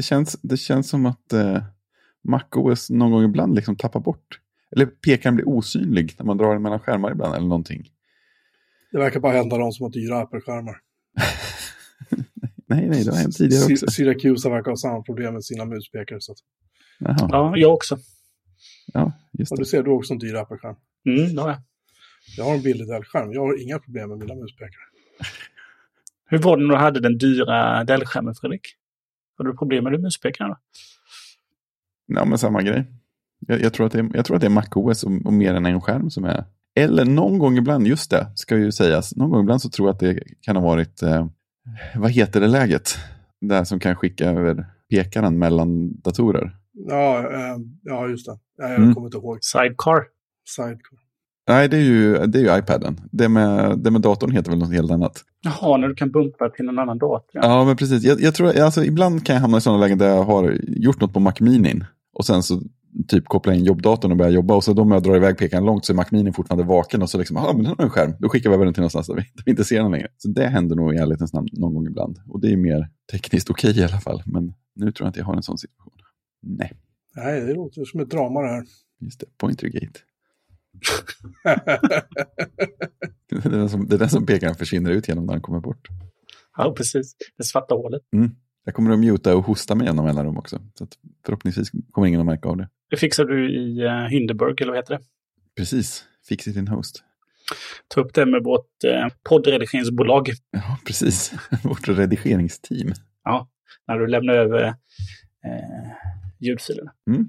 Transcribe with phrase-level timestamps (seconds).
[0.00, 1.62] det, känns, det känns som att eh,
[2.28, 4.40] MacOS någon gång ibland liksom tappar bort.
[4.76, 7.82] Eller pekaren blir osynlig när man drar den mellan skärmar ibland eller någonting.
[8.92, 10.76] Det verkar bara hända de som har dyra Apple-skärmar.
[12.66, 13.86] nej, nej, det har hänt tidigare också.
[13.86, 16.20] Syracuse verkar ha samma problem med sina muspekare.
[16.20, 16.38] Så att...
[16.98, 17.28] Jaha.
[17.30, 17.98] Ja, jag också.
[18.92, 19.54] Ja, just det.
[19.54, 20.76] Och du ser du också en dyr Apple-skärm.
[21.06, 21.58] Mm, det har jag.
[22.36, 23.32] Jag har en billig Dell-skärm.
[23.32, 24.84] Jag har inga problem med mina muspekare.
[26.26, 28.79] Hur var det när du hade den dyra Dell-skärmen, Fredrik?
[29.40, 30.54] Har du problem med muspekaren?
[32.06, 32.86] Ja, men samma grej.
[33.46, 35.54] Jag, jag, tror att det är, jag tror att det är MacOS och, och mer
[35.54, 36.44] än en skärm som är...
[36.74, 39.16] Eller någon gång ibland, just det, ska ju sägas.
[39.16, 41.26] Någon gång ibland så tror jag att det kan ha varit, eh,
[41.94, 42.98] vad heter det läget?
[43.40, 46.56] Det som kan skicka över pekaren mellan datorer.
[46.72, 48.38] Ja, eh, ja just det.
[48.56, 48.94] Jag mm.
[48.94, 49.38] kommer inte ihåg.
[49.44, 50.04] Sidecar.
[50.48, 50.98] Sidecar.
[51.48, 53.00] Nej, det är ju, det är ju iPaden.
[53.12, 55.24] Det med, det med datorn heter väl något helt annat.
[55.42, 57.30] Jaha, när du kan bumpa till någon annan dator.
[57.32, 58.04] Ja, ja men precis.
[58.04, 61.00] Jag, jag, tror, alltså, ibland kan jag hamna i sådana lägen där jag har gjort
[61.00, 61.80] något på Mac Mini.
[62.12, 62.62] Och sen så
[63.08, 64.54] typ koppla in jobbdatorn och börja jobba.
[64.54, 67.02] Och så då när jag drar iväg pekaren långt så är Mac Mini fortfarande vaken.
[67.02, 68.14] Och så liksom, ja men den har en skärm.
[68.18, 70.08] Då skickar vi över den till någonstans där vi, där vi inte ser den längre.
[70.16, 72.18] Så det händer nog i ärlighetens namn någon gång ibland.
[72.28, 74.22] Och det är mer tekniskt okej okay i alla fall.
[74.26, 75.92] Men nu tror jag inte jag har en sån situation.
[76.42, 76.72] Nej.
[77.16, 78.64] Nej, det låter som ett drama det här.
[79.00, 80.00] Just det, Pointergate.
[83.30, 85.60] Det, är den som, det är den som pekaren försvinner ut genom när den kommer
[85.60, 85.88] bort.
[86.56, 87.16] Ja, precis.
[87.36, 88.02] Det svarta hålet.
[88.16, 88.30] Mm.
[88.64, 90.60] Jag kommer att muta och hosta med genom mellanrum också.
[90.74, 90.86] Så
[91.26, 92.68] förhoppningsvis kommer ingen att märka av det.
[92.90, 95.00] Det fixar du i uh, Hindenburg, eller vad heter det?
[95.56, 96.04] Precis.
[96.28, 97.04] Fix it in host.
[97.88, 100.28] Ta upp det med vårt uh, poddredigeringsbolag.
[100.50, 101.32] Ja, precis.
[101.62, 102.92] vårt redigeringsteam.
[103.24, 103.48] Ja,
[103.88, 104.74] när du lämnar över uh,
[106.40, 106.92] ljudfilerna.
[107.06, 107.20] Mm.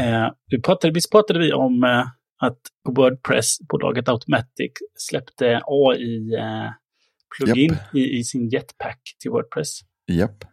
[0.00, 2.06] Uh, vi pratade, visst pratade vi om uh,
[2.44, 9.80] att Wordpress-bolaget Automatic släppte AI-plugin uh, i, i, sin Jetpack till Wordpress.
[10.06, 10.44] Japp.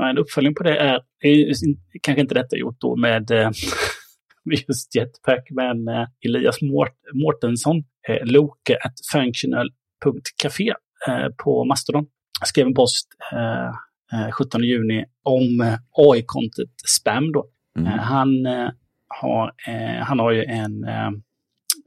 [0.00, 1.54] En uppföljning på det är, är
[2.02, 3.50] kanske inte detta gjort då med, eh,
[4.44, 10.74] med just Jetpack, men eh, Elias Mort, Mortensson, eh, Loke at functional.café
[11.08, 12.06] eh, på Mastodon,
[12.44, 13.72] skrev en post eh,
[14.32, 17.32] 17 eh, juni om eh, AI-kontot Spam.
[17.32, 17.46] Då.
[17.78, 17.92] Mm.
[17.92, 18.46] Eh, han,
[19.08, 19.52] har,
[20.00, 20.84] han har ju en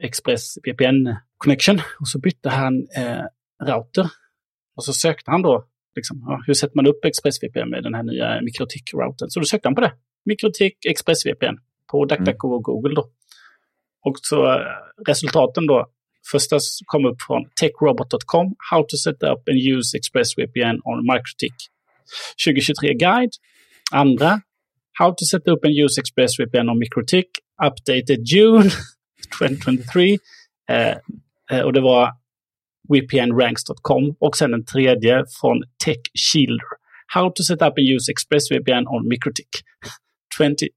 [0.01, 2.87] Express VPN connection och så bytte han
[3.63, 4.09] router.
[4.75, 8.03] Och så sökte han då Liksom, ja, hur sätter man upp ExpressVPN med den här
[8.03, 9.29] nya Mikrotik-routern?
[9.29, 9.93] Så då sökte han på det.
[10.25, 11.55] Mikrotik ExpressVPN
[11.91, 12.57] på DuckDuckGo mm.
[12.57, 13.09] och Google då.
[14.05, 14.59] Och så eh,
[15.07, 15.88] resultaten då.
[16.31, 21.55] Första kom upp från techrobot.com, How to set up and use ExpressVPN on Microtik
[22.45, 23.31] 2023 guide.
[23.91, 24.41] Andra,
[24.99, 27.29] How to set up and use ExpressVPN on Mikrotik,
[27.67, 28.69] updated June
[29.40, 30.17] 2023.
[30.69, 30.95] Eh,
[31.51, 32.12] eh, och det var
[32.90, 36.79] VPNranks.com och sen en tredje från TechShielder.
[37.13, 39.50] How to set up and use ExpressVPN on Mikrotik
[40.38, 40.72] 2023.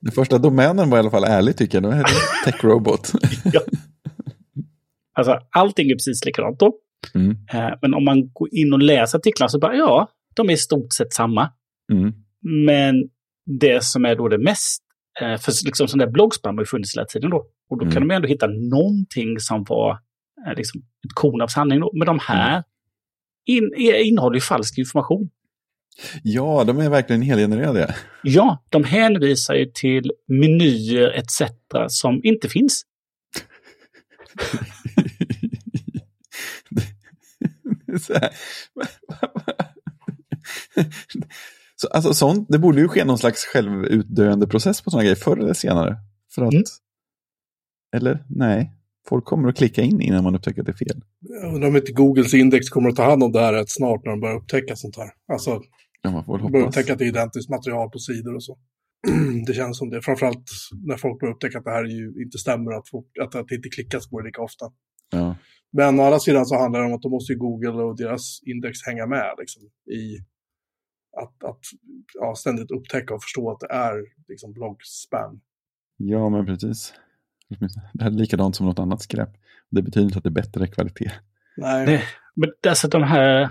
[0.00, 1.82] Den första domänen var i alla fall ärlig tycker jag.
[1.82, 2.10] Den hette
[2.44, 3.12] TechRobot.
[3.52, 3.60] ja.
[5.12, 6.74] Alltså allting är precis likadant då.
[7.14, 7.30] Mm.
[7.30, 10.56] Eh, men om man går in och läser artiklarna så bara ja, de är i
[10.56, 11.50] stort sett samma.
[11.92, 12.12] Mm.
[12.66, 12.94] Men
[13.60, 14.83] det som är då det mest,
[15.18, 17.46] för liksom sån där bloggspam har ju funnits hela tiden då.
[17.70, 17.92] Och då mm.
[17.92, 19.98] kan de ändå hitta någonting som var
[20.56, 21.82] liksom ett korn av sanning.
[21.92, 22.62] Men de här
[23.44, 25.30] in, innehåller ju falsk information.
[26.22, 27.94] Ja, de är verkligen helgenererade.
[28.22, 31.42] Ja, de hänvisar ju till menyer etc.
[31.88, 32.82] som inte finns.
[41.76, 45.36] Så, alltså, sånt, det borde ju ske någon slags självutdöende process på sådana grejer förr
[45.36, 45.96] eller senare.
[46.34, 46.64] För att, mm.
[47.96, 48.70] Eller nej,
[49.08, 51.00] Folk kommer att klicka in innan man upptäcker att det är fel.
[51.20, 54.04] Jag undrar om inte Googles index kommer att ta hand om det här rätt snart
[54.04, 55.10] när de börjar upptäcka sånt här.
[55.32, 55.60] Alltså,
[56.02, 58.58] ja, man får börjar upptäcka att det är identiskt material på sidor och så.
[59.46, 60.02] det känns som det.
[60.02, 60.44] Framförallt
[60.86, 63.54] när folk börjar upptäcka att det här ju inte stämmer, att, folk, att, att det
[63.54, 64.64] inte klickas på det lika ofta.
[65.10, 65.36] Ja.
[65.72, 68.40] Men å andra sidan så handlar det om att då måste ju Google och deras
[68.46, 69.62] index hänga med liksom,
[70.00, 70.04] i
[71.16, 71.60] att, att
[72.14, 75.40] ja, ständigt upptäcka och förstå att det är liksom, blogg-spam.
[75.96, 76.94] Ja, men precis.
[77.92, 79.28] Det här är likadant som något annat skräp.
[79.70, 81.12] Det betyder inte att det är bättre kvalitet.
[81.56, 81.86] Nej.
[81.86, 82.02] Det,
[82.34, 83.50] men alltså de här,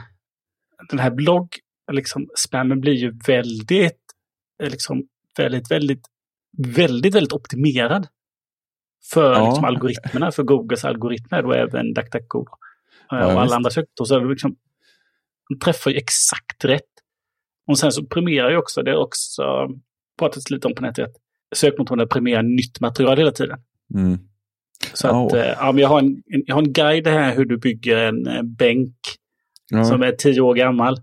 [0.89, 1.47] den här blogg,
[1.91, 4.01] liksom, spammen blir ju väldigt,
[4.63, 5.07] eh, liksom,
[5.37, 6.07] väldigt, väldigt,
[6.57, 8.07] väldigt, väldigt optimerad.
[9.13, 9.45] För ja.
[9.47, 12.39] liksom, algoritmerna, för Googles algoritmer och även DuckDuckGo.
[12.41, 12.45] Eh,
[13.09, 14.07] ja, och alla andra sökmotorer.
[14.07, 14.55] Så liksom,
[15.49, 16.92] de träffar ju exakt rätt.
[17.67, 19.43] Och sen så premierar ju också, det är också
[20.19, 21.11] pratats lite om på nätet,
[21.55, 23.59] sökmotorerna premierar nytt material hela tiden.
[23.95, 24.17] Mm.
[24.93, 25.37] Så att, oh.
[25.37, 28.95] ja, jag, har en, jag har en guide här hur du bygger en eh, bänk
[29.71, 29.83] ja.
[29.83, 30.97] som är tio år gammal.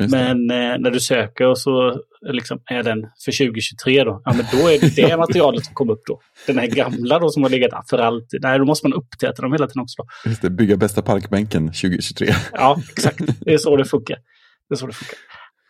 [0.00, 0.10] Just.
[0.10, 2.00] Men eh, när du söker så
[2.32, 5.92] liksom, är den för 2023 då, ja men då är det det materialet som kommer
[5.92, 6.20] upp då.
[6.46, 8.42] Den här gamla då som har legat för alltid.
[8.42, 10.02] Nej, då måste man uppdatera dem hela tiden också.
[10.02, 10.30] Då.
[10.30, 12.28] Just det, bygga bästa parkbänken 2023.
[12.52, 13.20] Ja, exakt.
[13.40, 14.16] Det är så det funkar.
[14.68, 15.18] Det är så det funkar.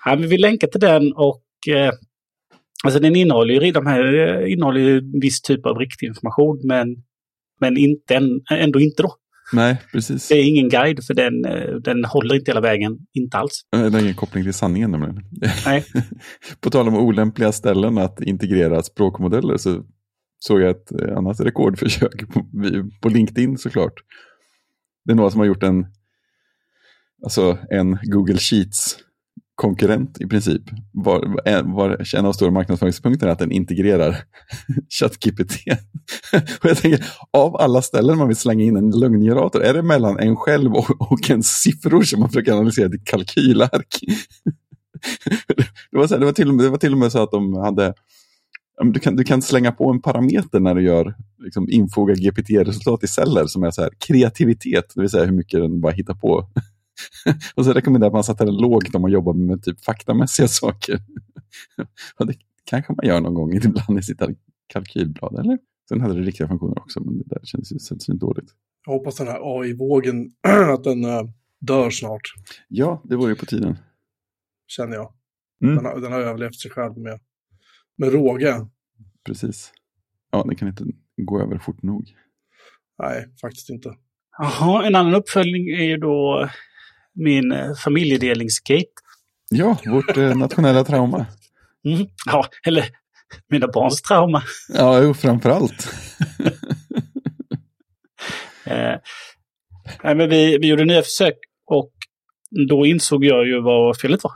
[0.06, 1.92] Ja, men vi länkar till den och eh,
[2.84, 6.60] alltså den innehåller ju, de här eh, innehåller ju en viss typ av riktig information,
[6.64, 6.88] men,
[7.60, 8.20] men inte,
[8.50, 9.16] ändå inte då.
[9.52, 10.28] Nej, precis.
[10.28, 13.60] Det är ingen guide för den, eh, den håller inte hela vägen, inte alls.
[13.70, 15.22] Det har ingen koppling till sanningen nämligen.
[15.66, 15.84] Nej.
[16.60, 19.84] På tal om olämpliga ställen att integrera språkmodeller så
[20.38, 22.46] såg jag ett eh, annat rekordförsök på,
[23.02, 23.94] på LinkedIn såklart.
[25.04, 25.86] Det är några som har gjort en,
[27.24, 29.05] alltså en Google Sheets
[29.56, 30.62] konkurrent i princip.
[30.92, 34.16] Var, en- var, en av stora marknadsföringspunkterna är att den integrerar
[35.00, 35.52] ChatGPT.
[36.62, 40.18] och jag tänker, av alla ställen man vill slänga in en lögngenerator, är det mellan
[40.18, 43.98] en själv och, och en siffror som man försöker analysera till kalkylark?
[45.90, 47.22] det, var så här, det, var till och med, det var till och med så
[47.22, 47.94] att de hade
[48.92, 51.14] du kan, du kan slänga på en parameter när du gör
[51.44, 55.60] liksom, infoga GPT-resultat i celler som är så här, kreativitet, det vill säga hur mycket
[55.60, 56.48] den bara hittar på.
[57.54, 60.98] och så rekommenderar man att sätta den lågt om man jobbar med typ faktamässiga saker.
[62.16, 62.34] och det
[62.64, 64.20] kanske man gör någon gång ibland i sitt
[64.66, 65.58] kalkylblad, eller?
[65.88, 68.50] Sen hade det riktiga funktioner också, men det där känns ju sällsynt dåligt.
[68.86, 70.30] Jag hoppas den här AI-vågen,
[70.74, 71.22] att den eh,
[71.60, 72.32] dör snart,
[72.68, 73.78] Ja, det vore ju på tiden.
[74.66, 75.12] känner jag.
[75.62, 75.74] Mm.
[75.76, 77.20] Den, har, den har överlevt sig själv med,
[77.96, 78.66] med råge.
[79.24, 79.72] Precis.
[80.30, 80.84] Ja, det kan inte
[81.16, 82.14] gå över fort nog.
[82.98, 83.96] Nej, faktiskt inte.
[84.38, 86.48] Jaha, en annan uppföljning är ju då
[87.16, 88.84] min eh, familjedelningsgate.
[89.50, 91.26] Ja, vårt eh, nationella trauma.
[91.84, 92.06] Mm.
[92.26, 92.84] Ja, eller
[93.50, 94.42] mina barns trauma.
[94.68, 95.88] Ja, jo, framför allt.
[98.66, 98.98] Eh,
[100.04, 101.34] nej, men vi, vi gjorde nya försök
[101.66, 101.92] och
[102.68, 104.32] då insåg jag ju vad felet var.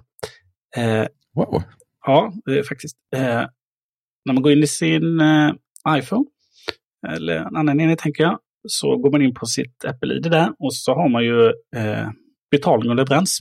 [0.77, 1.63] Eh, Wow.
[2.07, 2.97] ja, är faktiskt.
[3.17, 3.45] Eh,
[4.25, 5.53] när man går in i sin eh,
[5.99, 6.25] iPhone,
[7.09, 8.39] eller en annan enhet tänker jag,
[8.69, 11.47] så går man in på sitt Apple-ID där och så har man ju
[11.77, 12.09] eh,
[12.51, 13.39] betalning och leverans.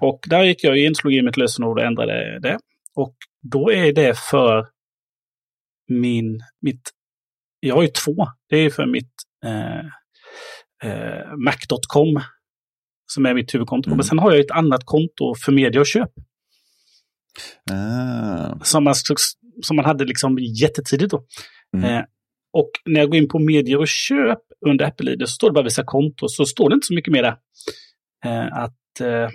[0.00, 2.58] Och där gick jag in, slog in mitt lösenord och ändrade det.
[2.94, 4.66] Och då är det för
[5.88, 6.90] min, mitt,
[7.60, 8.26] jag har ju två.
[8.48, 9.12] Det är för mitt
[9.44, 9.78] eh,
[10.90, 12.20] eh, Mac.com
[13.06, 13.88] som är mitt huvudkonto.
[13.88, 13.96] Mm.
[13.96, 16.10] Men sen har jag ett annat konto för media och köp
[17.70, 18.94] Ah, som man,
[19.62, 21.24] som man hade liksom jättetidigt då.
[21.76, 21.94] Mm.
[21.94, 22.04] Eh,
[22.52, 25.64] och när jag går in på medier och köp under Apple-ID så står det bara
[25.64, 27.36] vissa konton, så står det inte så mycket mer där.
[28.24, 29.30] Eh, att eh,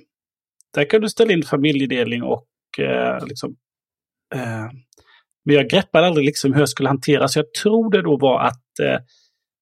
[0.74, 2.48] där kan du ställa in familjedelning och
[2.80, 3.56] eh, liksom,
[4.36, 4.66] eh,
[5.46, 8.40] men jag greppade aldrig liksom hur jag skulle hantera, så jag tror det då var
[8.42, 8.98] att eh,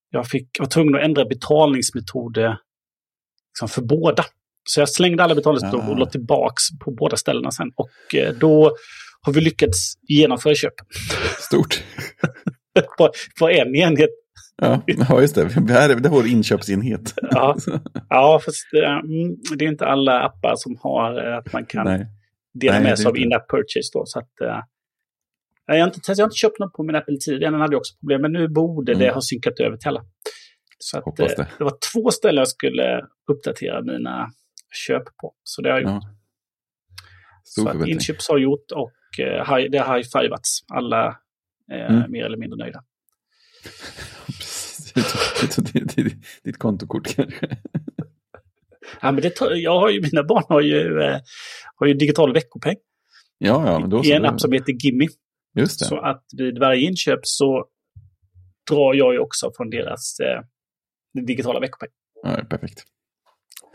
[0.10, 2.58] jag fick, var tvungen att ändra betalningsmetoder
[3.50, 4.26] liksom för båda.
[4.70, 6.00] Så jag slängde alla betalningsmetoder och Ah.
[6.00, 7.72] la tillbaks på båda ställena sen.
[7.76, 7.90] Och
[8.40, 8.72] då
[9.22, 10.74] har vi lyckats genomföra köp
[11.40, 11.84] stort.
[12.98, 14.10] på, på en enhet.
[14.58, 15.44] Ja, ja, just det.
[15.68, 17.14] Det här är, det är vår inköpsenhet.
[17.22, 17.56] Ja,
[18.10, 21.86] ja fast eh, mm, det är inte alla appar som har eh, att man kan
[21.86, 22.08] Nej.
[22.54, 23.90] dela Nej, med det sig av in-app purchase.
[23.94, 24.60] Då, så att, eh,
[25.66, 27.94] jag, har inte, jag har inte köpt något på min Apple TV, den hade också
[28.00, 29.14] problem men nu borde det Mm.
[29.14, 30.04] ha synkat över till alla.
[30.80, 31.48] Så att, eh, det.
[31.58, 33.02] det var två ställen jag skulle
[33.32, 34.28] uppdatera mina
[34.88, 35.34] köp på.
[35.44, 36.04] Så det har jag gjort.
[36.04, 36.10] Ja.
[37.44, 37.94] Så att förbättring.
[37.94, 40.60] inköp har gjort och det har high-fivats.
[40.74, 41.18] Alla
[41.72, 42.12] är Mm.
[42.12, 42.84] mer eller mindre nöjda.
[44.96, 47.58] Ditt- ditt- Ditt kontokort kanske.
[49.02, 51.20] Ja, men det, jag har ju, mina barn har ju, eh,
[51.76, 52.76] har ju digital veckopeng
[53.38, 55.08] Ja, ja, men då i en app som heter Gimme.
[55.56, 55.86] Just det.
[55.86, 57.66] Så att vid varje inköp så
[58.70, 60.42] drar jag ju också från deras eh,
[61.26, 61.90] digitala veckopeng.
[62.24, 62.84] Ja, perfekt.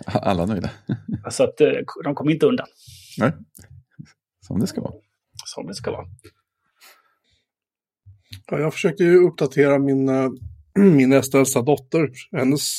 [0.06, 0.70] Alla nöjda.
[1.30, 1.70] Så att eh,
[2.04, 2.66] de kommer inte undan
[3.18, 3.32] Nej.
[4.46, 4.94] Som det ska vara.
[5.46, 6.06] som det ska vara.
[8.50, 10.28] Ja, jag försökte ju uppdatera min, eh,
[10.96, 12.10] min nästa äldsta dotter.
[12.32, 12.76] Hennes,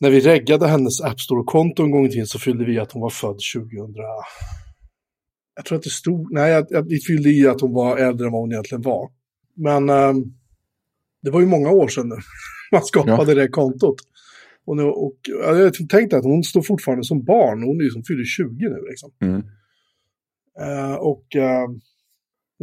[0.00, 3.02] när vi reggade hennes App Store-konto en gång i tiden så fyllde vi att hon
[3.02, 3.94] var född 2000.
[5.56, 8.26] Jag tror att det stod, nej, jag, jag, vi fyllde i att hon var äldre
[8.26, 9.10] än vad hon egentligen var.
[9.56, 10.12] Men eh,
[11.22, 12.16] det var ju många år sedan nu
[12.72, 13.96] man skapade det kontot.
[14.64, 17.90] Och, nu, och ja, jag tänkte att hon står fortfarande som barn, hon är ju
[17.90, 19.10] som fyller 20 nu liksom.
[19.20, 19.42] Mm.
[20.60, 21.76] Eh, och uh,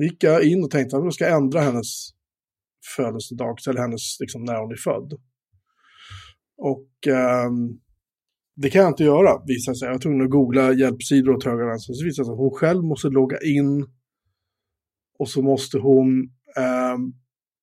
[0.05, 2.09] gick jag in och tänkte att jag ska ändra hennes
[2.95, 5.13] födelsedag, eller hennes, liksom, när hon är född.
[6.57, 7.79] Och ehm,
[8.55, 9.85] det kan jag inte göra, visade sig.
[9.85, 11.93] Jag var tvungen att googla hjälpsidor åt höger och vänster.
[11.93, 13.85] Så visade det sig att hon själv måste logga in.
[15.19, 16.23] Och så måste hon
[16.57, 17.13] ehm,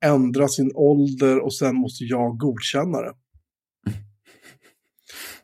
[0.04, 3.12] ändra sin ålder och sen måste jag godkänna det.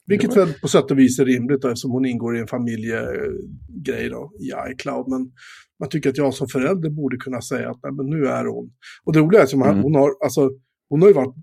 [0.06, 4.08] Vilket väl på sätt och vis är rimligt då, eftersom hon ingår i en familjegrej
[4.10, 5.08] då, i iCloud.
[5.08, 5.32] Men
[5.80, 8.70] man tycker att jag som förälder borde kunna säga att nej, men nu är hon...
[9.04, 9.82] Och det roliga är att hon, Mm.
[9.82, 10.50] hon, har, alltså,
[10.88, 11.34] hon har ju varit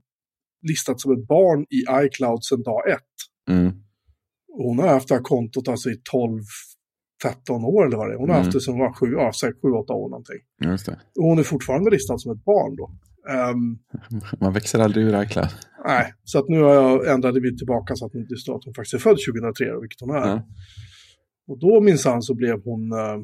[0.68, 3.16] listad som ett barn i iCloud sedan dag ett.
[3.50, 3.72] Mm.
[4.48, 6.42] Hon har haft det här kontot alltså i 12,
[7.24, 8.18] 13 år eller vad det är.
[8.18, 8.46] Hon har Mm.
[8.46, 10.40] haft det sedan hon var 7, ja, säkert 7, 8 år någonting.
[10.66, 11.00] Just det.
[11.20, 12.92] Och hon är fortfarande listad som ett barn då.
[13.34, 13.78] Ehm,
[14.42, 15.48] Man växer aldrig ur iCloud.
[15.86, 18.74] nej, så att nu har jag ändrat det tillbaka så att det står att hon
[18.74, 20.28] faktiskt är född 2003, då, vilket hon är.
[20.28, 20.48] Ja.
[21.48, 23.18] Och då minsann så blev hon, uh,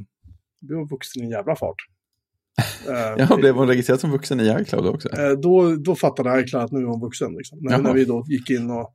[0.67, 1.75] blev vuxen i en jävla fart.
[2.89, 5.10] Eh, Ja, blev hon registrerad som vuxen i iCloud också?
[5.20, 7.34] eh, då, då fattade iCloud att nu är hon vuxen.
[7.34, 7.60] Liksom.
[7.62, 8.93] När, när vi då gick in och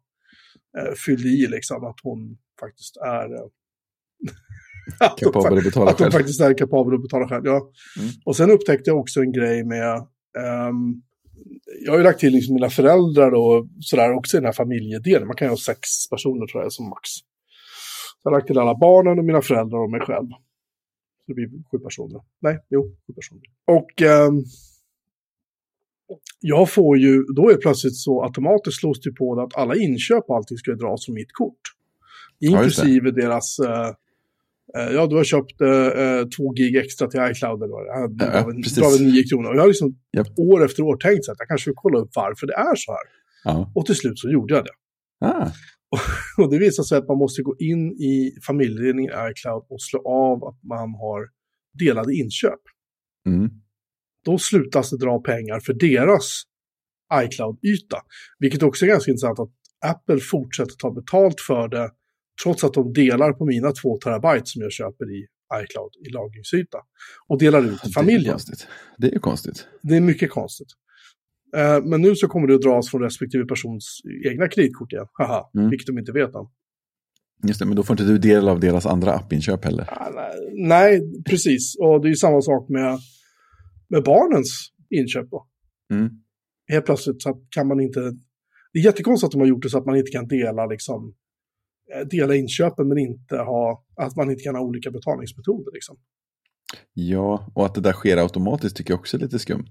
[0.79, 3.35] eh, fyllde i liksom, att hon faktiskt är...
[3.35, 3.41] eh,
[5.07, 6.13] att Kapabel att betala att de själv?
[6.13, 7.47] faktiskt är kapabla att betala själv.
[7.47, 7.71] Ja.
[7.99, 8.11] Mm.
[8.25, 9.97] Och sen upptäckte jag också en grej med...
[10.39, 11.03] ehm,
[11.85, 15.27] jag har ju lagt till liksom mina föräldrar och sådär också i den här familjedelen.
[15.27, 17.11] Man kan ju ha sex personer tror jag som max.
[17.11, 20.29] Så jag har lagt till alla barnen och mina föräldrar och mig själv.
[21.29, 22.21] Så det blir sju personer.
[22.41, 23.43] Nej, jo, sju personer.
[23.65, 24.45] Och ehm,
[26.41, 30.25] jag får ju, då är det plötsligt så automatiskt slås det på att alla inköp
[30.29, 31.61] och allting ska dras som mitt kort.
[32.39, 32.47] det.
[32.47, 33.93] Inklusive deras eh,
[34.77, 38.31] Eh, Ja, du har köpt eh, två gig extra till iCloud eller vad det är.
[38.33, 39.51] Ja, Det det väl nio kronor.
[39.51, 40.27] Och jag har liksom Japp.
[40.37, 42.93] år efter år tänkt så att jag kanske vill kolla upp varför det är så
[42.93, 43.01] här.
[43.45, 43.73] Ja.
[43.75, 44.71] Och till slut så gjorde jag det.
[45.27, 45.51] Ah,
[46.39, 50.03] Och det visar sig att man måste gå in i familjeledningen i iCloud och slå
[50.09, 51.29] av att man har
[51.79, 52.61] delade inköp.
[53.27, 53.51] mm.
[54.25, 56.43] Då slutas det dra pengar för deras
[57.25, 57.97] iCloud-yta.
[58.39, 59.51] Vilket också är ganska intressant att
[59.87, 61.91] Apple fortsätter ta betalt för det
[62.45, 65.27] trots att de delar på mina två terabyte som jag köper i
[65.63, 66.79] iCloud i lagringsyta.
[67.29, 68.33] Och delar ut till Det är familjen.
[68.33, 68.67] konstigt.
[68.99, 69.67] Det är konstigt.
[69.83, 70.69] Det är mycket konstigt.
[71.57, 75.07] Eh, Men nu så kommer det att dras från respektive persons egna kreditkort igen.
[75.13, 75.71] Haha, Mm.
[75.71, 76.47] vilket de inte vet än.
[77.49, 79.87] Just det, men då får inte du del av deras andra appinköp heller.
[79.91, 80.11] Ah,
[80.53, 81.77] nej, precis.
[81.81, 82.99] Och det är ju samma sak med,
[83.89, 85.47] med barnens inköp då.
[85.93, 86.11] Mm.
[86.69, 88.01] Helt plötsligt så kan man inte...
[88.73, 91.15] Det är jättekonstigt att de har gjort det så att man inte kan dela liksom
[91.95, 95.97] eh, dela inköpen men inte ha, att man inte kan ha olika betalningsmetoder liksom.
[96.95, 99.69] Ja, och att det där sker automatiskt tycker jag också är lite skumt.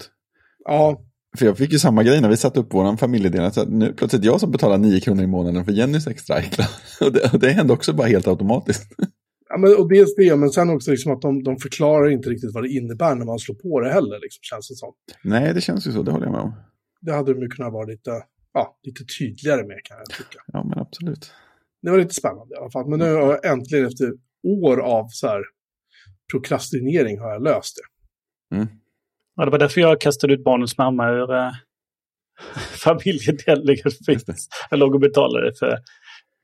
[0.66, 1.02] Ja,
[1.38, 3.52] För jag fick ju samma grej när vi satte upp vår familjedel.
[3.52, 6.70] Så nu plötsligt jag som betalar 9 kronor i månaden för Jennys extra iCloud.
[7.02, 8.92] Och det, och det hände också bara helt automatiskt.
[9.50, 12.54] ja men, och dels det, men sen också liksom att de, de förklarar inte riktigt
[12.54, 14.94] vad det innebär när man slår på det heller, liksom, känns det som.
[15.24, 16.54] Nej, det känns ju så, det håller jag med om.
[17.02, 18.12] Det hade de ju kunnat vara lite,
[18.54, 20.40] ja, lite tydligare med kan jag tycka.
[20.48, 21.32] Ja, men absolut.
[21.82, 22.90] Det var lite spännande i alla fall.
[22.90, 24.14] Men nu har jag äntligen efter
[24.44, 25.42] år av så här
[26.32, 28.58] prokrastinering har jag löst det.
[29.38, 31.52] Ja, det var därför jag kastade ut barnens mamma ur äh.
[34.14, 34.36] Just det.
[34.70, 35.68] Jag låg och betalade för,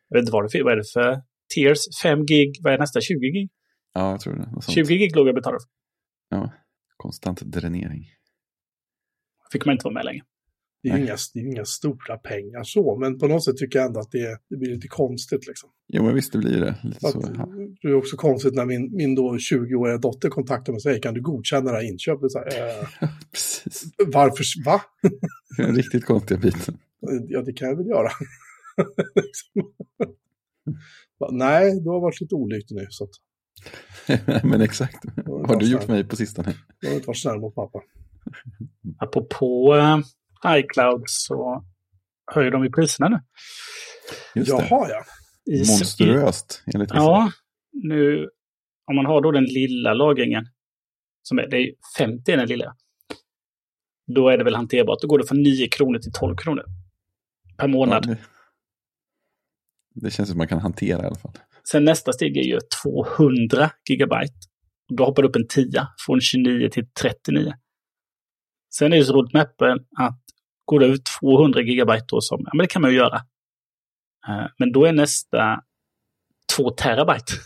[0.10, 1.22] jag vet inte vad det för, vad är det för
[1.56, 1.80] tiers?
[2.04, 3.02] 5 gig, vad är nästa?
[3.02, 3.50] 20 gig?
[3.94, 4.52] Ja, jag tror det.
[4.52, 4.76] Något sånt.
[4.76, 5.70] 20 gig låg jag och betalade för.
[6.38, 6.54] Ja,
[6.98, 8.06] konstant dränering.
[9.52, 10.24] Fick man inte vara med längre.
[10.84, 13.80] Det är ju inga, det är inga stora pengar så, men på något sätt tycker
[13.80, 15.48] jag ändå att det, det blir lite konstigt.
[15.48, 15.70] Liksom.
[15.88, 16.76] Jo, men visst, det blir det.
[16.84, 17.22] Lite så.
[17.38, 17.50] Ja.
[17.82, 21.14] det är också konstigt när min, min då 20-åriga dotter kontaktar mig och säger kan
[21.14, 22.32] du godkänna det här inköpet?
[22.32, 23.84] Så här, eh, Precis.
[24.08, 24.44] varför?
[24.66, 24.82] Va?
[25.58, 26.78] Den riktigt konstiga biten.
[27.28, 28.10] Ja, det kan jag väl göra.
[29.16, 29.74] liksom.
[31.32, 33.12] Nej, du har varit lite olycklig nu, så att,
[34.44, 35.06] men exakt.
[35.06, 36.56] har Vad har du gjort mig på sistone?
[36.82, 37.82] Du har inte varit snäll mot pappa.
[38.98, 40.00] Apropå äh,
[40.48, 41.64] iCloud så
[42.34, 43.20] höjer de ju priserna nu.
[44.36, 44.68] Just det.
[44.70, 45.04] Jaha, ja.
[45.54, 46.98] I- Monstruöst, enligt vissa.
[47.04, 47.32] Ja,
[47.72, 48.30] nu
[48.90, 50.46] om man har då den lilla lagringen,
[51.22, 52.76] som är, det är 50 är den lilla,
[54.16, 55.02] då är det väl hanterbart.
[55.02, 56.64] Då går det från 9 kronor till 12 kronor
[57.58, 58.08] per Ja, månad.
[58.08, 58.18] det,
[59.96, 61.38] det känns som man kan hantera i alla fall.
[61.72, 64.34] Sen nästa steg är ju 200 gigabyte.
[64.90, 67.54] Och Då hoppar det upp en 10 från 29 till 39.
[68.76, 70.23] Sen är det så roligt med appen att
[70.66, 73.16] går det ut 200 gigabyte då som, ja men det kan man ju göra.
[74.28, 75.60] Eh, Men då är nästa
[76.58, 77.34] 2 terabyte.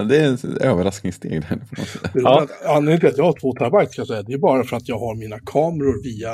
[0.00, 1.42] Ja, det är ett överraskningssteg.
[1.42, 2.10] Där, på något sätt.
[2.12, 2.46] Det är Ja.
[2.66, 4.88] Anledningen till att jag har två terabyte ska jag säga, det är bara för att
[4.88, 6.32] jag har mina kameror via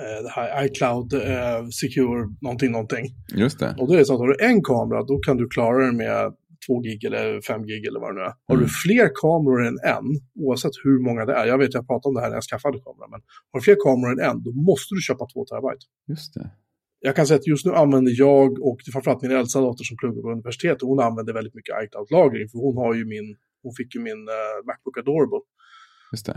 [0.00, 3.06] eh, det här iCloud eh, Secure någonting, någonting.
[3.34, 3.74] Just det.
[3.78, 5.92] Och då är det så att har du en kamera, då kan du klara det
[5.92, 6.32] med
[6.66, 8.34] 2 gig eller 5 gig eller vad det nu är.
[8.48, 8.76] Har du Mm.
[8.84, 10.06] fler kameror än en,
[10.44, 12.78] oavsett hur många det är, jag vet jag pratade om det här när jag skaffade
[12.86, 15.84] kamera, men har du fler kameror än en, då måste du köpa 2 terabyte.
[16.12, 16.50] Just det.
[17.00, 20.22] Jag kan säga att just nu använder jag och framförallt min äldsta dotter som pluggar
[20.22, 23.26] på universitetet, hon använder väldigt mycket iCloud-lagring, för hon har ju min,
[23.62, 25.42] hon fick ju min eh, Macbook Adorable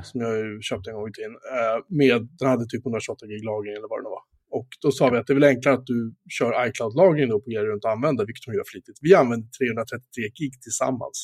[0.03, 1.35] som jag köpte en gång i tiden.
[1.55, 4.23] Eh, med, den hade typ 128 gig lagring eller vad det nu var.
[4.61, 5.99] Och då sa vi att det är väl enklare att du
[6.37, 8.97] kör iCloud-lagring då på grejer du inte använder, vilket de gör flitigt.
[9.01, 11.17] Vi använder 333 gig tillsammans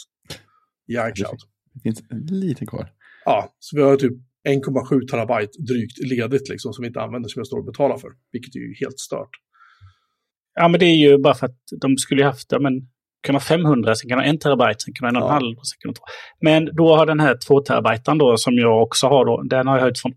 [0.91, 1.39] i iCloud.
[1.73, 2.01] Det finns
[2.45, 2.85] lite kvar.
[3.25, 4.13] Ja, så vi har typ
[4.49, 8.11] 1,7 terabyte drygt ledigt liksom som vi inte använder som jag står och betalar för.
[8.31, 9.33] Vilket är ju helt stört.
[10.59, 12.73] Ja, men det är ju bara för att de skulle ju haft, ja, men
[13.21, 15.33] kan ha 500, sen kan ha en terabyte, sen kan ha en och en Ja.
[15.33, 15.57] halv.
[15.57, 16.03] Och sen kan ha två.
[16.41, 19.75] Men då har den här 2 terabyten då, som jag också har då, den har
[19.75, 20.13] jag höjt från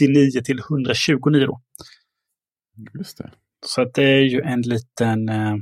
[0.00, 1.60] 89 till 129 då.
[2.98, 3.30] Just det.
[3.66, 5.54] Så att det är ju en liten, eh,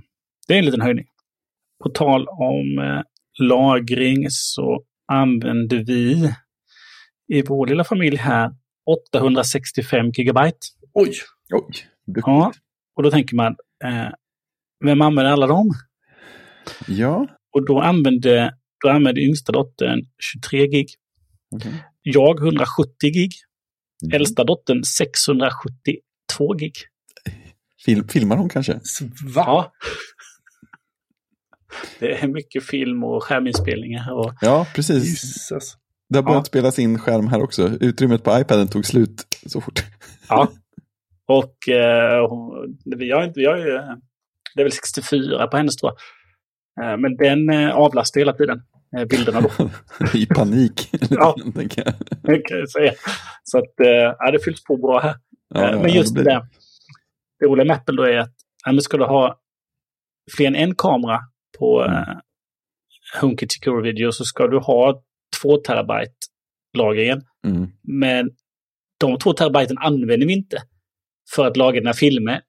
[0.48, 1.06] det är en liten höjning.
[1.82, 3.02] På tal om eh,
[3.46, 4.82] lagring så
[5.12, 6.32] använder vi
[7.32, 8.50] i vår lilla familj här
[8.87, 10.58] 865 gigabyte.
[10.94, 11.12] Oj,
[11.52, 11.64] Oj,
[12.06, 12.26] duktigt.
[12.26, 12.52] Ja,
[12.96, 14.08] och då tänker man, eh,
[14.84, 15.70] vem använder alla dem?
[16.88, 20.00] Ja, Och då använde, då använde yngsta dottern
[20.32, 20.87] 23 gig.
[21.56, 21.84] okej.
[22.02, 23.30] Jag 170 gig.
[24.04, 24.12] Mhm.
[24.12, 26.72] Äldsta dottern 672 gig.
[27.85, 28.73] Film, filmar hon kanske?
[29.35, 29.44] va?
[29.47, 29.73] Ja.
[31.99, 34.12] Det är mycket film och skärminspelningar.
[34.12, 35.04] Och, Ja, precis.
[35.04, 35.76] Jesus.
[36.08, 36.44] Det har börjat Ja.
[36.44, 37.68] spelas in skärm här också.
[37.80, 39.85] Utrymmet på iPaden tog slut så fort.
[40.28, 40.49] ja.
[41.26, 43.82] och eh, hon- vi har inte, vi har ju, eh,
[44.54, 45.92] det är väl 64 på hennes tror
[46.76, 46.92] jag.
[46.92, 48.62] Eh, Men den eh, avlastar hela tiden,
[48.97, 49.70] eh, bilderna då.
[50.18, 50.88] I panik.
[51.11, 51.37] Ja.
[51.54, 51.70] jag.
[52.47, 52.92] kan jag säga.
[53.44, 55.14] Så att, eh, det fylls på bra här.
[55.54, 56.47] Ja, Men just det det blir- där.
[57.40, 58.35] Det roliga med Apple då är att
[58.66, 59.40] ja, ska du ha
[60.37, 61.18] fler än en kamera
[61.59, 61.95] på Mm.
[61.95, 62.07] eh,
[63.21, 65.02] HomeKit Secure Video så ska du ha
[65.42, 66.12] 2 terabyte
[66.78, 67.23] lagringen.
[67.47, 67.66] Mm.
[67.83, 68.30] Men
[69.00, 70.62] de 2 terabyten använder vi inte
[71.35, 72.40] för att lagra dina filmer.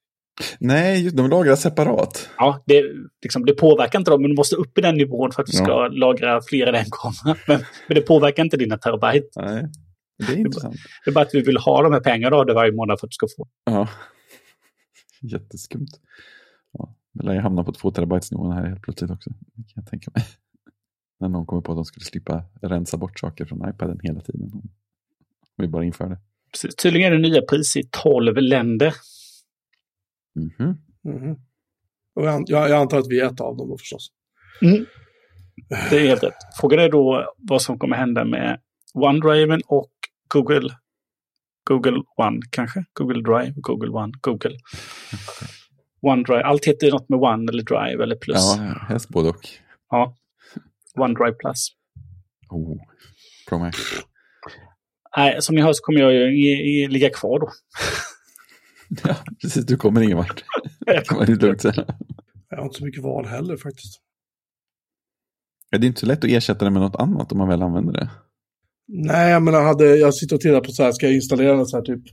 [0.60, 2.29] Nej, de lagrar separat.
[2.38, 2.84] Ja, det,
[3.24, 5.58] liksom, det påverkar inte dem, men du måste upp i den nivån för att du
[5.58, 5.63] Ja.
[5.63, 7.38] ska lagra fler än en kamera.
[7.48, 9.27] Men, men det påverkar inte dina terabyte.
[9.36, 9.65] Nej,
[10.27, 10.75] det är intressant.
[11.05, 13.12] Det är bara att vi vill ha de här pengarna det varje månad för att
[13.12, 13.48] du ska få.
[13.65, 13.88] Ja.
[15.21, 15.99] Jätteskumt.
[16.71, 19.29] Ja, det lär ju hamna på två terabytes nivån här helt plötsligt också.
[19.29, 20.23] Det kan jag tänka mig.
[21.19, 24.51] När någon kommer på att de skulle slippa rensa bort saker från iPaden hela tiden.
[24.53, 24.69] Om
[25.57, 26.17] vi bara inför det.
[26.51, 26.75] Precis.
[26.75, 28.93] Tydligen är det nya pris i 12 länder.
[30.36, 30.77] Mhm.
[31.01, 31.36] Mhm.
[32.13, 34.12] Och jag, jag, jag antar att vi är ett av dem då förstås.
[34.62, 34.86] Mm.
[35.89, 36.34] Det är helt rätt.
[36.60, 38.60] Frågan är då vad som kommer hända med
[38.93, 39.91] OneDriven och
[40.27, 40.69] Google.
[41.69, 42.86] Google One kanske?
[42.93, 44.58] Google Drive, Google One, Google.
[46.01, 46.43] OneDrive.
[46.43, 48.38] Allt heter ju något med One eller Drive eller Plus.
[48.38, 49.47] Ja, helst både och.
[49.89, 50.15] Ja.
[50.95, 51.69] OneDrive Plus.
[52.49, 52.77] Oh.
[53.49, 53.77] Pro Max.
[55.17, 57.49] Nej, som ni hör så kommer jag ju i, i, ligga kvar då.
[59.03, 59.65] Ja, precis.
[59.65, 60.43] Du kommer ingen vart.
[61.05, 61.86] kan man lugnt säga.
[62.49, 64.01] Jag har inte så mycket val heller faktiskt.
[65.69, 67.62] Ja, det är inte så lätt att ersätta det med något annat om man väl
[67.62, 68.10] använder det.
[68.91, 71.65] Nej, jag menar, hade, jag sitter och tittar på så här, ska jag installera en
[71.65, 72.04] så här typ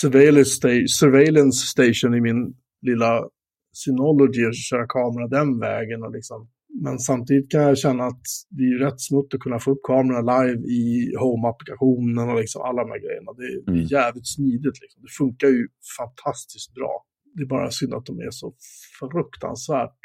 [0.00, 3.10] surveillance, sta- surveillance station i min lilla
[3.72, 6.48] Synology och köra kamera den vägen och liksom.
[6.84, 8.22] Men samtidigt kan jag känna att
[8.56, 10.84] det är rätt smutt att kunna få upp kamerorna live i
[11.22, 13.30] Home-applikationen och liksom alla de här grejerna.
[13.38, 13.86] Det är, Mm.
[13.96, 14.98] jävligt smidigt liksom.
[15.06, 15.62] Det funkar ju
[15.98, 16.92] fantastiskt bra.
[17.34, 18.46] Det är bara synd att de är så
[19.00, 20.00] fruktansvärt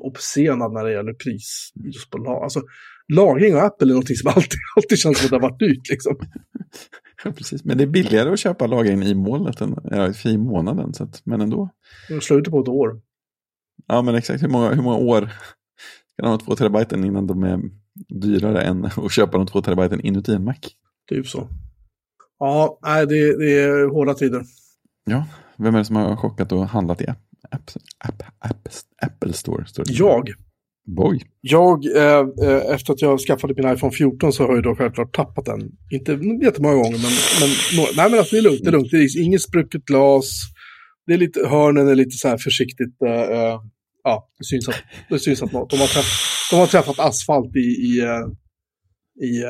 [0.00, 1.72] obscena när det gäller pris.
[1.74, 2.42] Just på lag.
[2.42, 2.62] Alltså,
[3.12, 5.90] lagring och Apple är någonting som alltid, alltid känns som att det har varit dyrt.
[5.90, 6.16] Liksom.
[7.24, 7.64] Ja, precis.
[7.64, 10.94] Men det är billigare att köpa lagringen i molnet än ja, i månaden.
[10.94, 11.68] Så att, men ändå.
[12.08, 13.00] De slutar på ett år.
[13.86, 14.42] Ja, men exakt.
[14.42, 15.20] Hur många, hur många år
[16.12, 17.60] ska de ha två terabyten innan de är
[18.08, 20.54] dyrare än att köpa de två terabyten inuti en Mac?
[21.08, 21.48] Typ så.
[22.38, 24.42] Ja, nej, det, det är hårda tider.
[25.04, 25.26] Ja,
[25.58, 27.18] vem är det som har chockat och handlat i app,
[27.50, 28.68] app, app, app,
[29.02, 29.66] Apple Store?
[29.66, 29.92] Står det.
[29.92, 30.28] Jag,
[30.86, 31.20] Boy.
[31.40, 35.14] jag eh, eh, efter att jag skaffade min iPhone 14 så har jag då självklart
[35.14, 35.60] tappat den.
[35.90, 36.12] Inte
[36.44, 38.60] jättemånga gånger, men, men nej, men alltså, det är lugnt.
[38.62, 38.90] Det är lugnt.
[38.90, 40.42] Det är inget sprucket glas.
[41.06, 43.02] Det är lite, hörnen är lite så här försiktigt.
[43.02, 43.60] eh, eh,
[44.02, 47.68] ja, det syns att, det syns att de, har träffat, de har träffat asfalt i,
[47.88, 48.26] i, eh,
[49.26, 49.42] i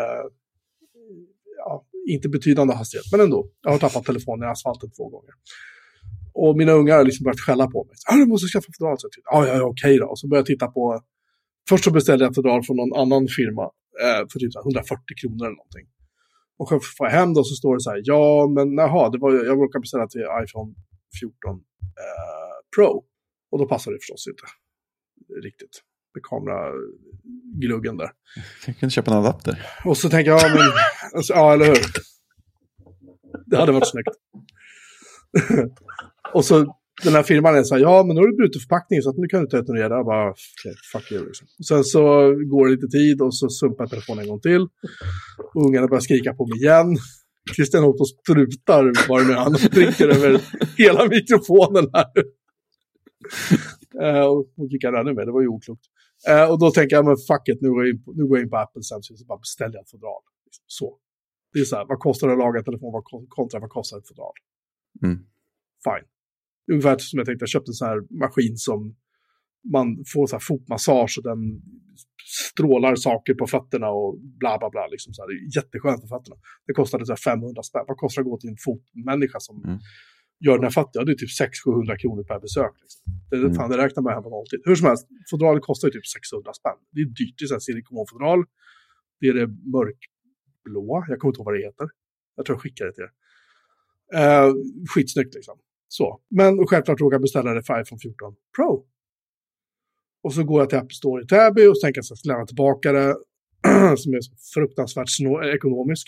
[1.57, 3.51] ja, inte betydande hastighet, men ändå.
[3.63, 5.31] Jag har tappat telefonen i asfalten två gånger.
[6.43, 7.95] Och mina ungar har liksom börjat skälla på mig.
[8.07, 8.97] Ah, du måste skaffa fodral.
[8.99, 10.07] Så jag ah, ja, ja, okej då.
[10.07, 11.01] Och så började jag titta på...
[11.69, 13.65] Först så beställde jag fodral från någon annan firma
[14.05, 15.87] eh, för typ så här 140 kronor eller någonting.
[16.59, 19.19] Och så får jag hem då så står det så här, ja men jaha, det
[19.19, 20.71] var, jag råkade beställa till iPhone
[21.21, 21.55] 14
[22.05, 23.05] eh, Pro.
[23.51, 24.47] Och då passar det förstås inte
[25.49, 25.75] riktigt.
[26.15, 28.11] Med kameragluggen där.
[28.67, 29.67] Jag kan köpa en adapter.
[29.85, 30.73] Och så tänker jag, ja, men,
[31.17, 31.79] alltså, ja eller hur?
[33.47, 34.09] Det hade varit snyggt.
[36.35, 39.03] Och så den här firman är så här, ja men nu har du brutit förpackningen
[39.03, 39.97] så att nu kan du inte returnera.
[39.97, 41.27] Jag bara, okay, fuck you.
[41.27, 41.47] Liksom.
[41.59, 42.01] Och sen så
[42.53, 44.63] går det lite tid och så sumpar telefonen en gång till.
[45.55, 46.97] Och ungarna börjar skrika på mig igen.
[47.57, 49.35] Christian och sprutar vad det nu.
[49.35, 50.41] Han dricker över
[50.79, 52.25] hela mikrofonen här.
[54.03, 55.85] Uh, och fick ännu mer, det var ju oklokt.
[56.31, 58.39] Uh, och då tänker jag, men fuck it, nu går jag in på, nu går
[58.39, 60.23] in på Apple sen så bara beställer jag ett fodral.
[60.67, 60.99] Så.
[61.53, 63.99] Det är så här, vad kostar det att laga en telefon vad, kontra vad kostar
[63.99, 64.33] ett fodral?
[65.03, 65.19] Mm.
[65.85, 66.09] Fine.
[66.73, 68.97] Ungefär som jag tänkte, jag köpte en sån här maskin som
[69.73, 71.63] man får så här fotmassage och den
[72.53, 74.87] strålar saker på fötterna och bla bla bla.
[74.87, 75.29] Liksom så här.
[75.29, 76.37] Det är jätteskönt för fötterna.
[76.67, 77.85] Det kostade så här 500 spänn.
[77.89, 79.79] Vad kostar det att gå till en fotmänniska som mm.
[80.45, 81.05] gör den här fötterna?
[81.05, 81.35] Det är typ
[81.67, 82.75] 600-700 kronor per besök.
[82.83, 83.01] Liksom.
[83.31, 83.55] Det, mm.
[83.55, 84.61] fan, det räknar man hem på nolltid.
[84.65, 86.81] Hur som helst, fodralet kostar ju typ 600 spänn.
[86.95, 87.37] Det är dyrt.
[87.39, 88.41] Det är så silikonfodral.
[89.21, 90.99] Det är det mörkblåa.
[91.09, 91.87] Jag kommer inte ihåg vad det heter.
[92.37, 93.13] Jag tror jag skickar det till er.
[94.19, 94.55] Uh,
[94.95, 95.57] skitsnyggt liksom.
[95.89, 96.21] Så.
[96.31, 98.85] Men självklart råkar jag beställa det för iPhone 14 Pro.
[100.23, 102.19] Och så går jag till Apple Store i Täby och så tänker jag att jag
[102.19, 103.17] ska lämna tillbaka det,
[104.03, 104.21] som är
[104.55, 106.07] fruktansvärt eh, ekonomisk.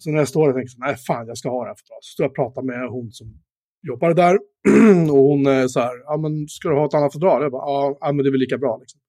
[0.00, 2.12] Så när jag står där tänker jag, nej fan jag ska ha det här Så
[2.12, 3.26] står jag och pratar med hon som
[3.82, 4.38] jobbar där.
[5.14, 7.42] och hon är så här, ja men ska du ha ett annat fodral?
[7.42, 9.00] Jag bara, ja men det är väl lika bra liksom.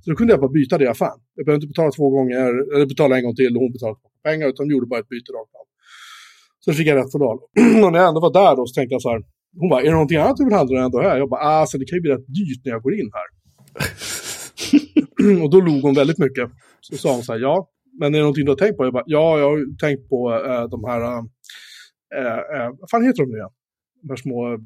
[0.00, 1.20] Så då kunde jag bara byta det jag fan.
[1.34, 4.48] Jag behövde inte betala två gånger, eller betala en gång till och hon betalade pengar,
[4.48, 5.66] utan de gjorde bara ett byte rakt av.
[6.64, 7.38] Så fick jag rätt fodral.
[7.84, 9.22] och när jag ändå var där då så tänkte jag så här,
[9.60, 11.18] hon bara, är det någonting annat du vill handla ändå här?
[11.18, 13.26] Jag bara, ah, alltså det kan ju bli rätt dyrt när jag går in här.
[15.42, 16.50] och då log hon väldigt mycket.
[16.80, 18.84] Så sa hon så här, ja, men är det någonting du har tänkt på?
[18.84, 23.22] Jag bara, ja, jag har tänkt på äh, de här, äh, äh, vad fan heter
[23.22, 23.50] de nu igen?
[24.02, 24.58] De här små,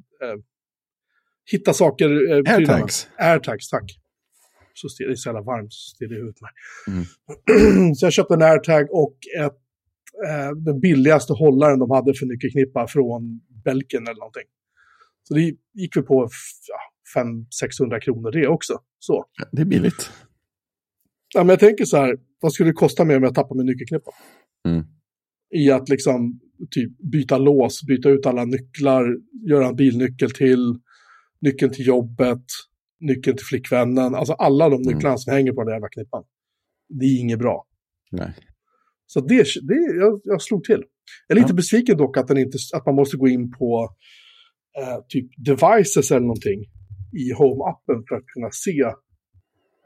[1.52, 2.32] hitta saker.
[2.32, 3.09] Äh, Airtags.
[3.18, 3.85] Airtags, tack.
[4.74, 6.50] Så det är så jävla varmt, så stirrar det ut mig.
[6.88, 7.94] Mm.
[7.94, 9.59] så jag köpte en airtag och ett,
[10.57, 14.48] den billigaste hållaren de hade för nyckelknippar från Belgien eller någonting.
[15.22, 15.40] Så det
[15.74, 16.29] gick vi på
[16.68, 18.79] ja, 500-600 kronor det också.
[18.98, 19.24] Så.
[19.52, 20.11] Det är billigt.
[21.35, 23.66] Ja, men jag tänker så här, vad skulle det kosta mig om jag tappar min
[23.66, 24.11] nyckelknippa?
[24.68, 24.85] Mm.
[25.55, 29.16] I att liksom typ byta lås, byta ut alla nycklar,
[29.48, 30.79] göra en bilnyckel till,
[31.40, 32.44] nyckeln till jobbet,
[33.00, 34.14] nyckeln till flickvännen.
[34.14, 34.87] Alltså alla de mm.
[34.87, 35.18] nycklarna mm.
[35.18, 36.24] som hänger på den där jävla knippan.
[36.88, 37.66] Det är inget bra.
[38.11, 38.35] Nej.
[39.07, 40.85] Så det, det jag, jag slog till.
[41.27, 41.57] Jag är lite ja.
[41.57, 43.95] besviken dock att, den inte, att man måste gå in på
[44.79, 46.61] eh, typ devices eller någonting
[47.12, 48.92] i Home-appen för att kunna se.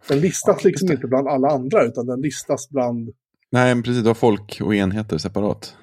[0.08, 3.10] Den listas ja, liksom inte bland alla andra, utan den listas bland...
[3.52, 4.02] Nej, men precis.
[4.02, 5.76] Du har folk och enheter separat.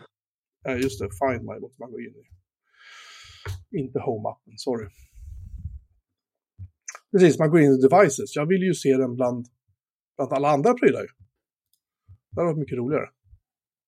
[0.67, 2.23] Eh, just det, Find My måste man gå in i.
[3.79, 4.89] Inte Home-appen, sorry.
[7.11, 8.35] Precis, man går in i devices.
[8.35, 9.45] Jag vill ju se den bland,
[10.17, 11.05] bland alla andra prylar.
[12.31, 13.09] Det hade varit mycket roligare.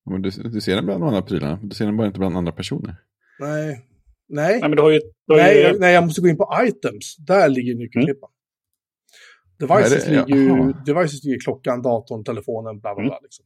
[0.09, 2.51] Men du, du ser den bland andra prylar, du ser den bara inte bland andra
[2.51, 2.95] personer.
[3.39, 3.85] Nej,
[4.29, 4.59] Nej.
[4.59, 5.61] Nej, men du har ju, du har nej, ju...
[5.61, 7.15] jag, nej, jag måste gå in på items.
[7.17, 8.29] Där ligger nyckelklippan.
[8.29, 9.75] Mm.
[9.75, 13.13] Devices, det, ligger ju, devices ligger klockan, datorn, telefonen, bla bla bla.
[13.13, 13.23] Mm.
[13.23, 13.45] Liksom.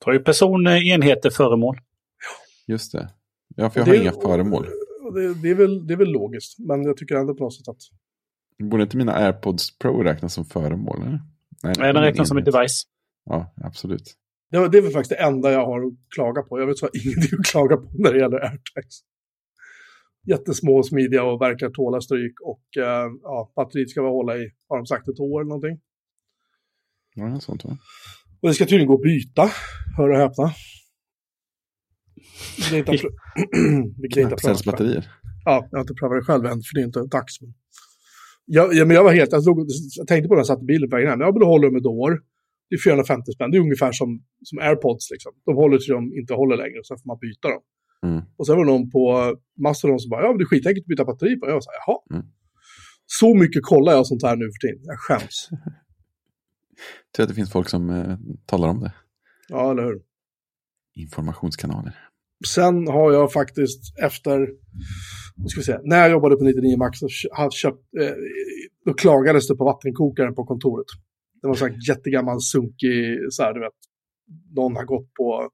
[0.00, 1.76] Du har ju personenheter, föremål.
[2.66, 3.08] Just det.
[3.56, 4.66] Ja, för jag har inga föremål.
[5.14, 7.68] Det, det, är väl, det är väl logiskt, men jag tycker ändå på något sätt
[7.68, 7.80] att...
[8.58, 11.02] Borde inte mina AirPods Pro räknas som föremål?
[11.02, 11.20] Eller?
[11.62, 12.86] Nej, nej den räknas som ett device.
[13.24, 14.16] Ja, absolut.
[14.52, 16.60] Det, det är väl faktiskt det enda jag har att klaga på.
[16.60, 19.02] Jag vet så ingenting att klaga på när det gäller AirTags
[20.26, 22.40] jättesmå och smidiga och verkar tåla stryk.
[22.40, 22.84] Och uh,
[23.22, 25.80] ja, batteriet ska vara hålla i, har de sagt, ett år eller någonting.
[27.14, 27.78] Ja, sånt va?
[28.40, 29.50] Och det ska tydligen gå att byta,
[29.96, 30.52] hör och häpna.
[32.70, 32.92] Det är inte
[34.02, 35.10] Vilket inte prövat batterier?
[35.44, 37.38] Ja, jag har inte prövat det själv än, för det är inte dags.
[38.44, 40.64] Jag, ja, men jag var helt, jag, slog, jag tänkte på när jag satt i
[40.64, 42.20] bilen på vägen hem, jag vill hålla dem ett år.
[42.72, 44.08] Det är 450 spänn, det är ungefär som,
[44.42, 45.32] som airpods liksom.
[45.44, 47.62] De håller till de inte håller längre, så får man byta dem.
[48.06, 48.22] Mm.
[48.36, 49.02] Och sen var det någon på
[49.64, 51.48] Mastodon som bara, ja men det är skitenkelt att byta batteri på.
[51.48, 51.98] Jag sa, jaha.
[52.14, 52.26] Mm.
[53.06, 54.82] Så mycket kollar jag sånt här nu för tiden.
[54.84, 55.48] Jag skäms.
[57.14, 58.92] Tror att det finns folk som eh, talar om det.
[59.48, 60.02] Ja, eller hur.
[60.94, 61.98] Informationskanaler.
[62.54, 64.48] Sen har jag faktiskt efter,
[65.48, 67.08] ska vi säga, när jag jobbade på 99 Max så
[67.50, 68.14] köpt, eh,
[68.84, 70.86] då klagades det på vattenkokaren på kontoret.
[71.42, 73.78] Det var här jättegammal sunkig, så här, du vet,
[74.56, 75.50] någon har gått på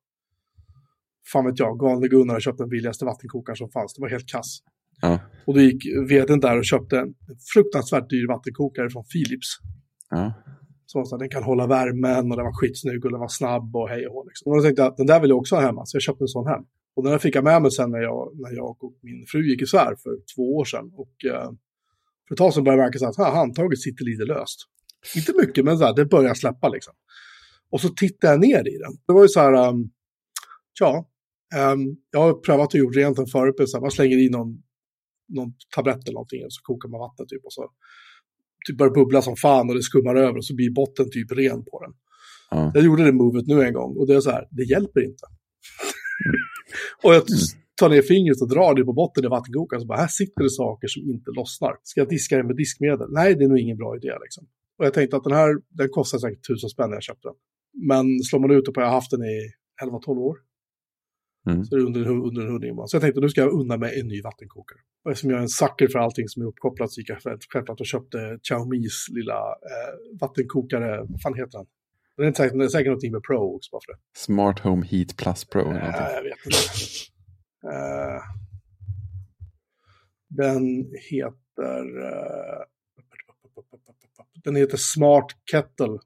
[1.32, 3.94] fan vet jag, galne Gunnar och köpte den billigaste vattenkokaren som fanns.
[3.94, 4.58] Det var helt kass.
[5.00, 5.20] Ja.
[5.46, 7.14] Och då gick vdn där och köpte en
[7.54, 9.48] fruktansvärt dyr vattenkokare från Philips.
[10.10, 10.32] Ja.
[10.86, 14.06] Så den kan hålla värmen och den var skitsnygg och den var snabb och hej
[14.06, 14.24] och hå.
[14.24, 14.50] Liksom.
[14.50, 16.24] Och då tänkte jag att den där vill jag också ha hemma, så jag köpte
[16.24, 16.64] en sån hem.
[16.96, 19.62] Och den fick jag med mig sen när jag, när jag och min fru gick
[19.62, 20.90] isär för två år sedan.
[20.94, 21.50] Och eh,
[22.28, 24.58] för ett tag sedan började jag märka att handtaget sitter lite löst.
[25.16, 26.94] Inte mycket, men så här, det börjar släppa liksom.
[27.70, 28.92] Och så tittade jag ner i den.
[29.06, 29.90] Det var ju så här, um,
[30.80, 31.08] ja,
[31.56, 34.62] Um, jag har prövat att gjort rent den förut, så man slänger i någon,
[35.28, 37.70] någon tablett eller någonting och så kokar man vatten typ och så
[38.66, 41.64] typ börjar bubbla som fan och det skummar över och så blir botten typ ren
[41.64, 41.92] på den.
[42.58, 42.70] Mm.
[42.74, 45.24] Jag gjorde det movet nu en gång och det är så här, det hjälper inte.
[47.02, 47.22] och jag
[47.80, 49.80] tar ner fingret och drar det på botten i vattenkokaren.
[49.80, 51.72] Så bara, här sitter det saker som inte lossnar.
[51.82, 53.08] Ska jag diska det med diskmedel?
[53.10, 54.46] Nej, det är nog ingen bra idé liksom.
[54.78, 57.36] Och jag tänkte att den här, den kostar säkert tusen spänn när jag köpte den.
[57.88, 59.50] Men slår man ut det på, jag har haft den i
[59.84, 60.36] 11-12 år.
[61.46, 61.64] Mm.
[61.64, 64.00] Så det är under, under en hundring Så jag tänkte, nu ska jag unna mig
[64.00, 64.78] en ny vattenkokare.
[65.04, 67.18] Och eftersom jag är en sucker för allting som är uppkopplat så gick jag
[67.52, 71.66] självklart och köpte Xiaomis lilla eh, vattenkokare, vad fan heter den?
[72.16, 73.98] Den är, säkert, den är säkert någonting med Pro också bara för det.
[74.16, 75.62] Smart Home Heat Plus Pro.
[75.62, 75.90] någonting.
[76.14, 76.58] jag vet inte.
[77.64, 78.22] Eh,
[80.28, 81.82] den heter...
[82.06, 82.62] eh,
[84.48, 85.98] den heter Smart Kettle.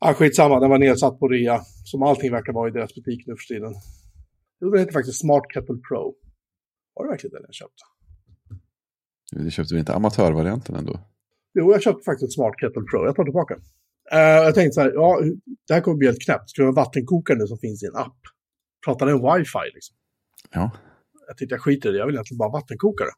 [0.00, 1.60] Ah, skitsamma, den var nedsatt på rea.
[1.84, 3.74] Som allting verkar vara i deras butik nu för tiden.
[4.60, 6.14] Jo, den heter faktiskt Smart Kettle Pro.
[6.94, 7.82] Var det verkligen den jag köpte?
[9.30, 11.00] Du köpte väl inte amatörvarianten ändå?
[11.54, 13.04] Jo, jag köpte faktiskt Smart Kettle Pro.
[13.04, 13.54] Jag tar tillbaka.
[14.12, 15.20] Eh, jag tänkte så här, ja,
[15.68, 16.50] det här kommer bli helt knäppt.
[16.50, 18.20] Ska det vara en vattenkokare nu som finns i en app?
[18.84, 19.96] Pratar den wifi liksom?
[20.50, 20.70] Ja.
[21.28, 23.12] Jag tyckte jag skiter i det, jag vill egentligen bara ha vattenkokare.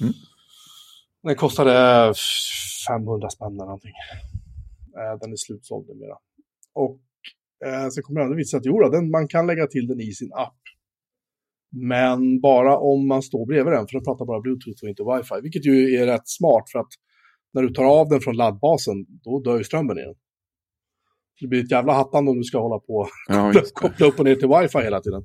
[0.00, 0.14] Mm.
[1.24, 1.72] Den kostade
[2.88, 3.92] 500 spänn eller någonting.
[4.98, 6.16] Eh, Den är slutsåld numera.
[6.74, 7.00] Och
[7.66, 10.32] eh, så kommer det visa att jo, den, man kan lägga till den i sin
[10.32, 10.60] app.
[11.90, 15.40] Men bara om man står bredvid den, för den pratar bara bluetooth och inte wifi.
[15.42, 16.92] Vilket ju är rätt smart för att
[17.54, 20.14] när du tar av den från laddbasen, då dör ju strömmen i den.
[21.40, 23.80] Det blir ett jävla hattande om du ska hålla på Ja, just det.
[23.80, 25.22] koppla upp och ner till wifi hela tiden.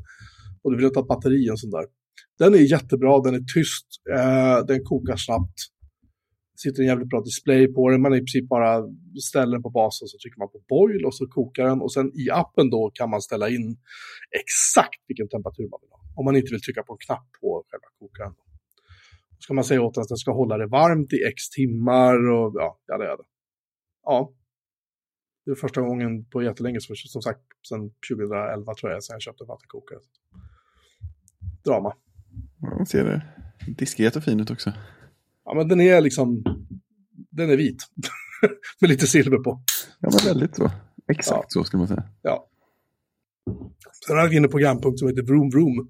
[0.62, 1.86] Och du vill inte ha batteri och sånt där.
[2.40, 5.60] Den är jättebra, den är tyst, eh, den kokar snabbt.
[6.60, 8.84] Det sitter en jävligt bra display på den, man i princip bara
[9.30, 11.82] ställer den på basen så trycker man på boil och så kokar den.
[11.82, 13.78] Och sen i appen då kan man ställa in
[14.42, 16.00] exakt vilken temperatur man vill ha.
[16.16, 18.34] Om man inte vill trycka på en knapp på själva kokaren.
[19.36, 22.30] Då ska man säga åt den att den ska hålla det varmt i x timmar
[22.36, 23.28] och ja, ja det är det.
[24.04, 24.34] Ja,
[25.46, 29.44] det är första gången på jättelänge, som, sagt, sedan 2011 tror jag, sen jag köpte
[29.44, 30.00] vattenkokare.
[31.66, 31.94] Drama.
[32.62, 33.22] Ja, ser det.
[33.78, 34.74] Diskret och fin ut också.
[35.50, 36.44] Ja, men den är liksom,
[37.32, 37.84] den är vit.
[38.82, 39.62] Med lite silver på.
[40.00, 40.72] Ja, men väldigt så.
[41.12, 41.46] Exakt Ja.
[41.48, 42.04] så skulle man säga.
[42.22, 42.50] Ja.
[44.08, 45.90] Sen har jag in en programpunkt som heter Vroom Vroom.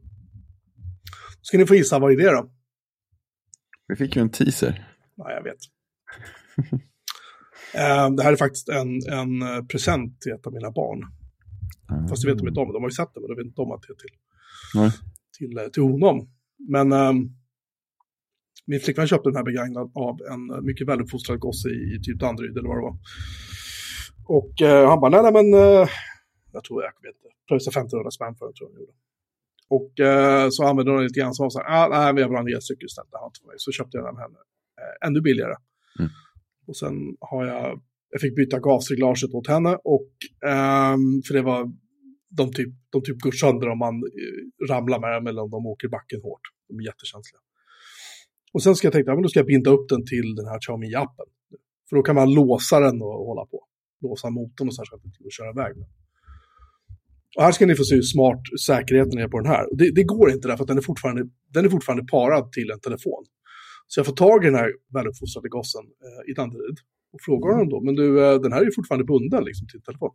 [1.41, 2.51] Ska ni få gissa vad är det då?
[3.87, 4.95] Vi fick ju en teaser.
[5.15, 5.57] Ja, jag vet.
[7.73, 10.99] Eh, det här är faktiskt en, en eh, present till ett av mina barn.
[12.09, 12.73] Fast det vet de inte om.
[12.73, 14.17] De har ju sett det, men de vet inte om att det är till,
[14.75, 14.91] Nej.
[15.37, 16.29] till, eh, till honom.
[16.69, 17.29] Men ehm,
[18.69, 22.57] min flickvän köpte den här begagnad av en eh, mycket väluppfostrad gosse i, typ Danderyd
[22.57, 22.97] eller vad det var.
[24.37, 25.87] Och eh, han bara, nej, nej men, eh,
[26.55, 28.97] jag tror jag vet inte, pröjsade 1500 spänn för den tror jag han gjorde.
[29.77, 32.21] Och eh, så använde hon den lite grann, så var så här, ah, nej men
[32.21, 33.55] jag vill ha en elcykel istället, det har inte för mig.
[33.57, 34.39] Så köpte jag den av henne,
[34.81, 35.55] eh, ännu billigare.
[35.99, 36.11] Mm.
[36.67, 36.95] Och sen
[37.29, 37.65] har jag,
[38.11, 40.11] jag fick byta gasreglaget åt henne och,
[40.51, 41.61] ehm, för det var,
[42.39, 45.65] de typ, de typ går sönder om man eh, ramlar med dem eller om de
[45.65, 46.45] åker i backen hårt.
[46.67, 47.41] De är jättekänsliga.
[48.53, 50.45] Och sen ska jag tänka, ja, men då ska jag binda upp den till den
[50.45, 51.29] här Xiaomi-appen.
[51.89, 53.63] För då kan man låsa den och hålla på.
[54.01, 55.73] Låsa motorn och så här så att den inte går att köra iväg.
[57.37, 59.65] Och här ska ni få se hur smart säkerheten är på den här.
[59.71, 61.21] Det, det går inte därför att den är, fortfarande,
[61.53, 63.25] den är fortfarande parad till en telefon.
[63.87, 66.77] Så jag får tag i den här väluppfostrade gossen eh, i Danderyd.
[67.13, 69.81] Och frågar honom då, men du, eh, den här är ju fortfarande bunden liksom, till
[69.81, 70.11] telefon.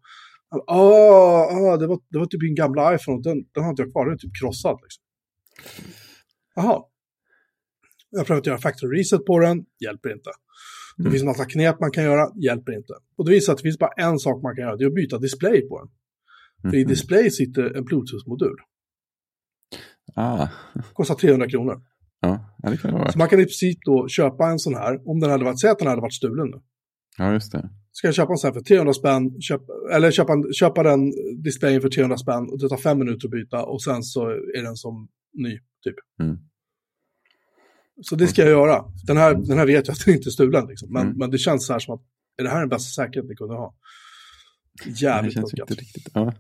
[0.51, 3.71] Han bara, Ah, ah, det, var, det var typ min gamla iPhone, den, den har
[3.71, 4.79] inte jag kvar, den är typ krossad.
[4.83, 5.03] Liksom.
[6.55, 6.83] Jaha.
[8.17, 10.31] Jag har att göra factory reset på den, hjälper inte.
[10.97, 11.13] Det Mm.
[11.13, 12.93] finns en massa knep man kan göra, hjälper inte.
[13.17, 14.95] Och det visar att det finns bara en sak man kan göra, det är att
[14.95, 15.91] byta display på den.
[16.71, 16.89] För i Mhm.
[16.89, 18.57] display sitter en Bluetooth-modul.
[20.15, 20.49] Ah,
[20.93, 21.83] Kostar 300 kronor.
[22.21, 23.13] ja, det kan det vara.
[23.13, 25.71] Så man kan i princip då köpa en sån här, om den hade varit, säg
[25.71, 26.61] att den hade varit stulen nu.
[27.19, 27.71] Ja, just det.
[27.93, 29.61] Ska jag köpa en sån här för 300 spänn, köp,
[29.93, 33.65] eller köpa, köpa den displayen för 300 spänn och det tar fem minuter att byta
[33.65, 35.95] och sen så är den som ny, typ.
[36.21, 36.37] Mm.
[38.03, 38.85] Så det ska jag göra.
[39.07, 40.93] Den här, den här vet jag att den inte är stulen, liksom.
[40.93, 41.19] men, Mm.
[41.19, 42.03] men det känns så här som att,
[42.37, 43.75] är det här den bästa säkerhet ni kunde ha?
[44.85, 45.71] Det Jävligt känns luckat.
[45.71, 46.09] inte riktigt.
[46.15, 46.35] Ja,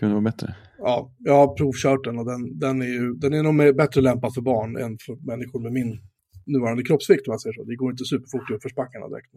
[0.00, 0.56] kunde vara bättre.
[0.78, 4.34] Ja, jag har provkört den och den, den är ju, den är nog bättre lämpad
[4.34, 6.00] för barn än för människor med min
[6.46, 7.64] nuvarande kroppsvikt om man säger så.
[7.64, 9.32] Det går inte superfort i uppförsbackarna direkt.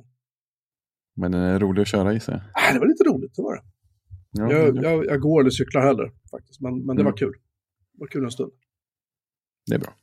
[1.16, 2.36] Men den är rolig att köra i sig.
[2.36, 3.62] Äh, det var lite roligt, det var det.
[4.32, 7.06] Ja, Jag, det- jag, jag går eller cyklar heller faktiskt, men, men det Mm.
[7.12, 7.32] var kul.
[7.94, 8.52] Det var kul en stund.
[9.68, 9.94] det är bra.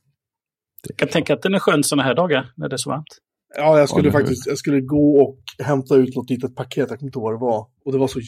[0.87, 3.17] Jag kan tänka att den är skön sådana här dagar när det är så varmt.
[3.57, 7.07] Ja, jag skulle faktiskt jag skulle gå och hämta ut något litet paket, jag kommer
[7.09, 7.67] inte ihåg vad det var.
[7.85, 8.19] Och det var så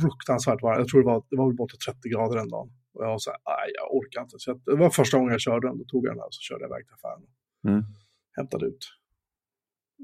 [0.00, 0.78] fruktansvärt varmt.
[0.78, 2.68] Jag tror det var, det var väl bortåt 30 grader den dagen.
[2.94, 4.34] Och jag var så här, nej, jag orkar inte.
[4.38, 6.34] Så jag, det var första gången jag körde den, då tog jag den här och
[6.34, 7.22] så körde jag iväg till affären.
[7.68, 7.82] Mm.
[8.36, 8.84] Hämtade ut.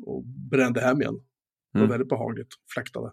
[0.07, 1.15] Och brände hem igen.
[1.73, 1.91] Det var Mm.
[1.91, 3.11] väldigt behagligt, fläktade.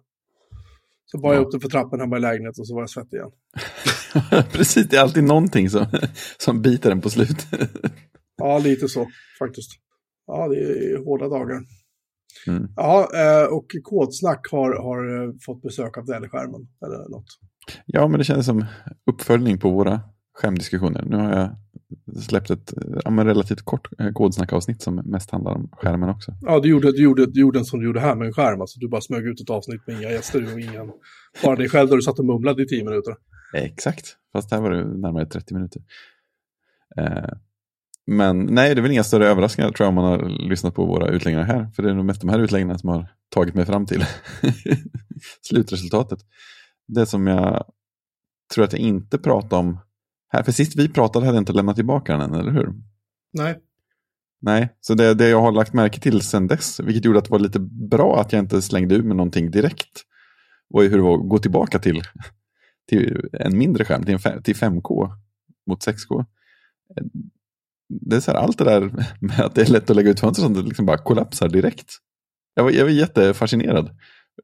[1.06, 1.45] Så bar jag Ja.
[1.45, 3.32] upp den för trappen hemma i lägenheten och så var jag svettig igen.
[4.51, 5.86] Precis, det är alltid någonting som,
[6.38, 7.47] som biter en på slutet.
[8.38, 9.08] Ja, lite så
[9.39, 9.71] faktiskt.
[10.28, 11.62] Ja, det är hårda dagar.
[12.47, 12.67] Mm.
[12.76, 17.26] Ja, eh, och Kodsnack har, har eh, fått besök av Dell-skärmen eller något.
[17.86, 18.65] Ja, men det känns som
[19.06, 20.02] uppföljning på våra
[20.34, 21.06] skärmdiskussioner.
[21.06, 21.56] Nu har jag
[22.23, 22.73] släppt ett
[23.06, 26.34] ja, relativt kort eh, kodsnackavsnitt som mest handlar om skärmen också.
[26.41, 28.62] Ja, du gjorde, du, gjorde, du gjorde en som du gjorde här med en skärm.
[28.62, 30.91] Alltså, du bara smög ut ett avsnitt med inga gäster och ingen...
[31.43, 33.15] Bara dig själv där du satt och mumlade i tio minuter.
[33.54, 35.82] Exakt, fast här var det närmare 30 minuter.
[36.97, 37.30] Eh,
[38.08, 40.86] men nej, det är väl inga större överraskningar tror jag om man har lyssnat på
[40.86, 41.70] våra utläggningar här.
[41.76, 44.06] För det är nog mest de här utläggningarna som har tagit mig fram till
[45.41, 46.20] slutresultatet.
[46.88, 47.63] Det som jag
[48.54, 49.80] tror att jag inte pratade om
[50.30, 52.74] här, för sist vi pratade hade jag inte lämnat tillbaka den än, eller hur?
[53.34, 53.60] Nej.
[54.41, 57.32] Nej, så det, det jag har lagt märke till sedan dess, vilket gjorde att det
[57.32, 60.04] var lite bra att jag inte slängde ut med någonting direkt,
[60.70, 62.02] var ju hur det var att gå tillbaka till,
[62.89, 65.10] till en mindre skärm, till, en, till 5K
[65.67, 66.26] mot 6K.
[67.89, 70.19] Det är så här, allt det där med att det är lätt att lägga ut
[70.19, 71.93] fönster som det liksom bara kollapsar direkt.
[72.56, 73.89] Jag var, jag var jättefascinerad.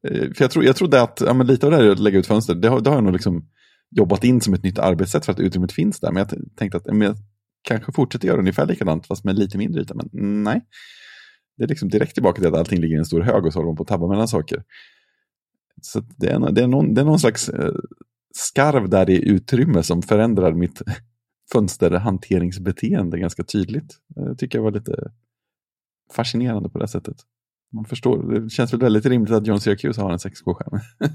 [0.08, 2.18] Eh, för jag, tro, jag trodde att ja, men lite av det här att lägga
[2.18, 3.48] ut fönster, det har, det har jag nog liksom
[3.90, 6.12] jobbat in som ett nytt arbetssätt för att utrymmet finns där.
[6.12, 7.16] Men jag t- tänkte att men jag
[7.62, 9.94] kanske fortsätter göra ungefär likadant fast med lite mindre yta.
[9.94, 10.08] Men
[10.42, 10.60] nej,
[11.56, 13.58] det är liksom direkt tillbaka till att allting ligger i en stor hög och så
[13.58, 14.62] håller man på att tabba mellan saker.
[15.82, 17.74] Så det, är, det, är någon, det är någon slags eh,
[18.34, 20.82] skarv där i utrymme som förändrar mitt
[21.52, 23.98] fönsterhanteringsbeteende ganska tydligt.
[24.16, 25.12] Eh, Det tycker jag var lite
[26.16, 27.16] fascinerande på det sättet.
[27.72, 30.80] Man förstår, det känns väl väldigt rimligt att John Syracuse har en 6K-skärm.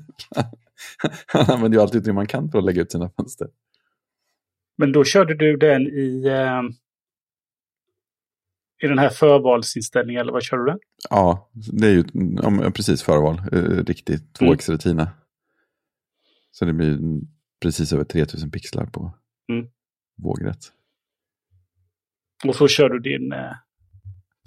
[1.28, 3.48] Han använder ju allt utrymme man kan för att lägga ut sina fönster.
[4.78, 6.62] Men då körde du den i, eh,
[8.84, 10.80] i den här förvalsinställningen, eller vad körde du den?
[11.10, 12.04] Ja, det är ju
[12.44, 13.42] ja, precis förval.
[13.52, 15.10] Eh, riktigt 2x retina.
[16.52, 17.00] Så det blir
[17.62, 19.14] precis över 3000 pixlar på
[19.52, 19.68] Mm.
[20.24, 20.72] Vågrätt.
[22.48, 23.52] Och så kör du din eh,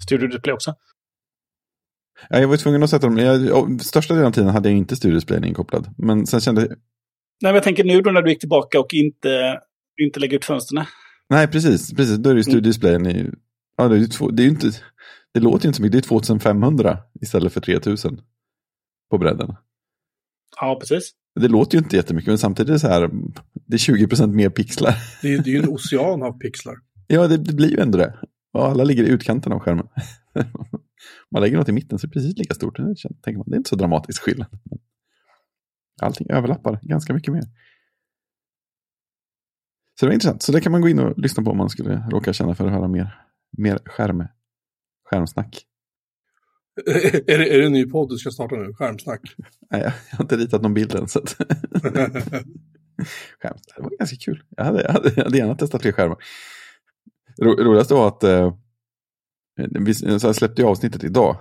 [0.03, 0.75] Studio Display också?
[2.29, 3.17] Ja, jag var tvungen att sätta dem.
[3.17, 5.93] Jag, ja, största delen av tiden hade jag inte studiodisplayen inkopplad.
[5.97, 8.93] Men sen kände jag, Nej, men jag tänker nu då när du gick tillbaka och
[8.93, 9.59] inte,
[10.01, 10.85] inte lägger ut fönstren.
[11.29, 13.29] nej precis, precis, då är det ju studiodisplayen i,
[13.77, 14.71] ja det är två, det är inte,
[15.33, 18.21] det låter ju inte så mycket, det är 2500 istället för 3000
[19.09, 19.55] på bredden.
[20.61, 21.11] Ja, precis.
[21.39, 23.09] Det låter ju inte jättemycket, men samtidigt så här,
[23.73, 24.95] det är 20% mer pixlar.
[25.21, 26.75] Det är, det är ju en ocean av pixlar.
[27.07, 28.19] Ja, det, det blir ju ändå det.
[28.53, 29.87] Och alla ligger i utkanten av skärmen.
[31.31, 32.77] man lägger något i mitten så är det precis lika stort.
[32.77, 34.47] Det känns- tänker man, det är inte så dramatisk skillnad.
[36.01, 37.41] Allting överlappar ganska mycket mer.
[39.99, 40.41] Så det var intressant.
[40.41, 42.65] Så det kan man gå in och lyssna på om man skulle råka känna för
[42.65, 43.15] att höra mer,
[43.57, 44.27] mer skärm,
[45.09, 45.65] skärmsnack.
[47.27, 48.73] är, det, är det en ny podd du ska starta nu?
[48.73, 49.21] Skärmsnack?
[49.71, 51.07] Nej, jag har inte ritat någon bild än.
[51.07, 51.37] Så att
[53.41, 53.73] Skämt.
[53.75, 54.43] Det var ganska kul.
[54.57, 56.17] Jag hade, jag hade, jag hade gärna testat fler skärmar.
[57.41, 58.53] Ro, roligast var att eh,
[59.55, 61.37] vi, så jag släppte avsnittet idag.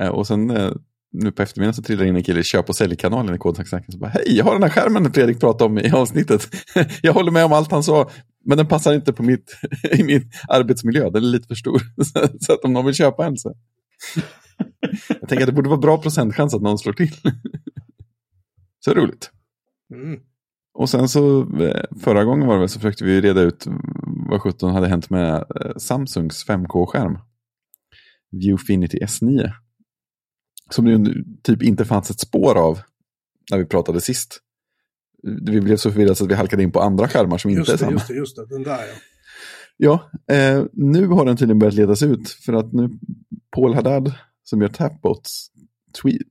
[0.00, 0.72] Eh, och sen eh,
[1.12, 3.92] nu på eftermiddagen så trillade in en kille i köp och säljkanalen i Kodsnacksnacken.
[3.92, 6.48] Så bara, hej, jag har den här skärmen Fredrik pratade om i avsnittet.
[7.02, 8.10] jag håller med om allt han sa,
[8.44, 9.58] men den passar inte på mitt,
[9.92, 11.10] i min arbetsmiljö.
[11.10, 11.82] Den är lite för stor.
[12.04, 13.54] så, så att om någon vill köpa en så.
[15.08, 17.14] jag tänker att det borde vara bra procentchans att någon slår till.
[18.84, 19.30] så roligt.
[19.94, 20.20] Mm.
[20.74, 23.66] Och sen så eh, förra gången var det väl så försökte vi reda ut
[24.30, 27.18] vad 17 hade hänt med eh, Samsungs 5K-skärm.
[28.30, 29.50] Viewfinity S9.
[30.70, 32.80] Som det typ inte fanns ett spår av
[33.50, 34.40] när vi pratade sist.
[35.22, 37.60] Vi blev så förvirrade så att vi halkade in på andra skärmar som inte är
[37.60, 37.92] Just det, samma.
[37.92, 38.46] just det, just det.
[38.46, 38.94] Den där ja.
[39.76, 42.28] Ja, eh, nu har den tydligen börjat ledas ut.
[42.30, 42.90] För att nu
[43.50, 45.46] Paul Haddad som gör Tapbots,
[46.02, 46.22] tweet,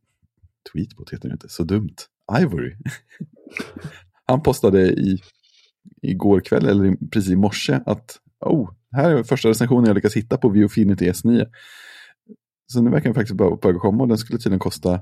[0.74, 1.96] Tweetbot heter det inte, så dumt,
[2.42, 2.76] Ivory.
[4.26, 5.22] Han postade i,
[6.02, 10.18] igår kväll, eller i, precis i morse, att oh, här är första recensionen jag lyckas
[10.18, 11.46] hitta på Viewfinity S9.
[12.68, 15.02] Så nu verkar den faktiskt börja börja komma och den skulle tydligen kosta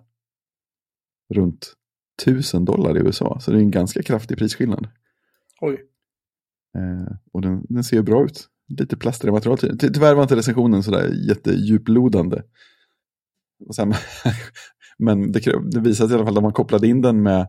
[1.33, 1.73] runt
[2.21, 3.39] 1000 dollar i USA.
[3.39, 4.87] Så det är en ganska kraftig prisskillnad.
[5.61, 5.73] Oj.
[6.77, 8.47] Eh, och den, den ser ju bra ut.
[8.67, 9.57] Lite plastigare material.
[9.57, 12.41] Ty ty- tyvärr var inte recensionen sådär jättedjuplodande.
[13.67, 13.93] Och sen,
[14.97, 15.39] men det,
[15.71, 17.47] det visade sig i alla fall att man kopplade in den med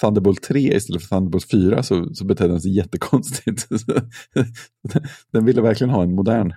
[0.00, 3.68] Thunderbolt 3 istället för Thunderbolt 4 så, så betedde den sig jättekonstigt.
[5.32, 6.52] den ville verkligen ha en modern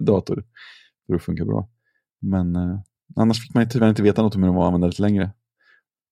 [0.00, 0.44] dator
[1.06, 1.68] för att funka bra.
[2.20, 2.80] Men eh,
[3.16, 5.30] annars fick man tyvärr inte veta något om hur den var att använda längre.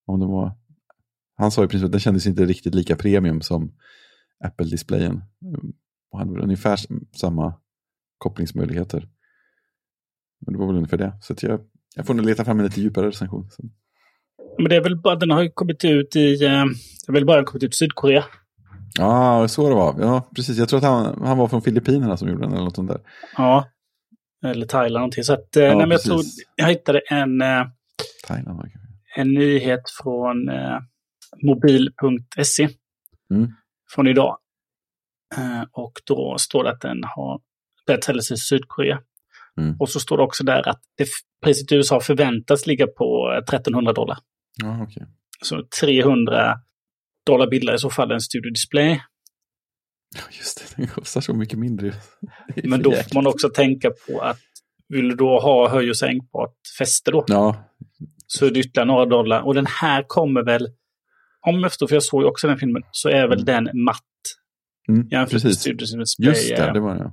[0.05, 0.57] Om det var,
[1.35, 3.71] han sa i princip att den kändes inte riktigt lika premium som
[4.43, 5.21] Apple-displayen.
[6.11, 6.79] Och hade väl ungefär
[7.17, 7.53] samma
[8.17, 9.09] kopplingsmöjligheter.
[10.39, 11.17] Men det var väl ungefär det.
[11.21, 11.59] Så att jag,
[11.95, 13.49] jag får nog leta fram en lite djupare recension.
[13.51, 13.63] Så.
[14.59, 16.49] Men det är väl bara, den har ju kommit ut i, eh,
[17.05, 18.23] det är väl bara kommit ut i Sydkorea.
[18.97, 19.95] Ja, så det var.
[19.99, 20.57] Ja, precis.
[20.57, 22.99] Jag tror att han, han var från Filippinerna som gjorde den eller något sånt där.
[23.37, 23.67] Ja,
[24.45, 25.23] eller Thailand någonting.
[25.23, 26.21] Så att, eh, nej, men jag, tror,
[26.55, 27.63] jag hittade en, eh,
[28.27, 28.79] Thailand kanske.
[29.15, 30.77] en nyhet från eh,
[31.43, 32.69] mobil.se
[33.33, 33.49] Mm.
[33.95, 34.37] från idag.
[35.37, 37.39] Eh, och då står det att den har
[37.87, 38.99] börjat säljas i Sydkorea.
[39.61, 39.75] Mm.
[39.79, 41.07] Och så står det också där att det,
[41.43, 44.17] priset i USA förväntas ligga på eh, 1300 dollar.
[44.63, 45.07] Ja, okej.
[45.41, 46.55] Så 300
[47.25, 48.99] dollar billigare i så fall en Studio Display.
[50.15, 50.81] Ja, just det.
[50.81, 51.93] Den kostar så mycket mindre.
[52.63, 54.39] Men då får man också tänka på att
[54.89, 57.73] vill du då ha höj och sänkbart fäste då, Ja,
[58.27, 59.41] så är det ytterligare några dollar.
[59.41, 60.67] Och den här kommer väl,
[61.47, 64.01] om jag förstår, för jag såg ju också den filmen, så är väl den matt
[64.89, 65.59] mm, jämfört med precis.
[65.61, 66.27] Studio Display.
[66.29, 67.11] Just det, det var det.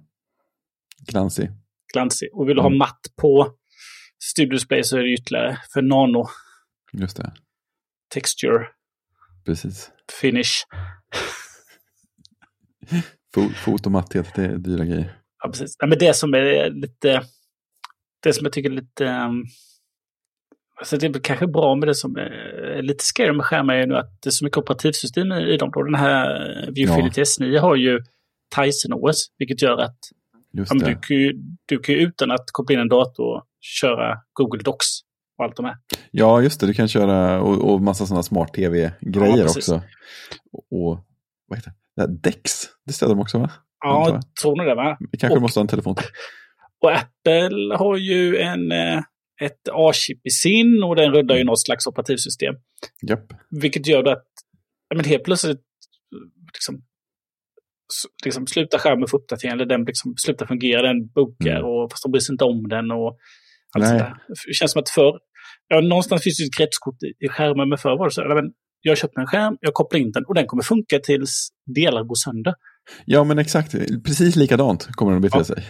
[1.12, 1.50] Glansig.
[1.92, 2.28] glansig.
[2.32, 2.78] Och vill du ha Mm.
[2.78, 3.48] matt på
[4.32, 6.26] Studio Display så är det ytterligare för nano
[7.00, 7.32] Just det,
[8.14, 8.66] texture
[9.44, 9.90] precis.
[10.20, 10.52] finish.
[13.34, 15.18] Fo- Fot och matthet, det är dyra grejer.
[15.42, 15.76] Ja, precis.
[15.78, 17.22] Ja, men det som är lite,
[18.22, 19.44] det som jag tycker är lite, um,
[20.78, 23.96] alltså det är kanske bra med det som är lite scary med skärmar är nu
[23.96, 25.70] att det är så mycket operativsystem i, i dem.
[25.74, 25.82] Då.
[25.82, 28.00] Den här Viewfinity S9 har ju
[28.56, 29.98] Tyson OS, vilket gör att
[30.50, 31.32] ja, du, kan ju,
[31.66, 35.00] du kan utan att koppla in en dator köra Google Docs
[35.38, 35.76] och allt de här.
[36.10, 36.66] Ja, just det.
[36.66, 39.82] Du kan köra och, och massa sådana smart-tv-grejer Ja, också.
[40.52, 41.06] Och, och
[41.48, 42.06] vad heter det?
[42.06, 42.52] Dex,
[42.86, 43.50] det ställer de också va?
[43.84, 44.74] Ja, jag tror nog det.
[44.74, 44.96] Va?
[45.12, 46.06] Vi kanske Och- måste ha en telefon till.
[46.80, 48.98] Och Apple har ju en, eh,
[49.42, 52.54] ett A-chip i sin och den rullar ju något slags operativsystem.
[53.08, 53.26] Japp.
[53.50, 54.24] Vilket gör att
[54.94, 55.60] men helt plötsligt
[56.54, 56.82] liksom,
[58.24, 61.64] liksom slutar skärmen få uppdatering eller den liksom slutar fungera, den buggar Mm.
[61.70, 63.18] och fast de bryr sig inte om den och
[63.74, 64.14] allt.
[64.46, 65.18] Det känns som att förr,
[65.68, 68.34] ja, någonstans finns det ett kretskort i, i skärmen, men förr var det så här,
[68.34, 72.02] men jag köper en skärm, jag kopplar in den och den kommer funka tills delar
[72.04, 72.54] går sönder.
[73.04, 73.72] Ja, men exakt.
[74.04, 75.44] Precis likadant kommer den att bete Ja.
[75.44, 75.64] sig.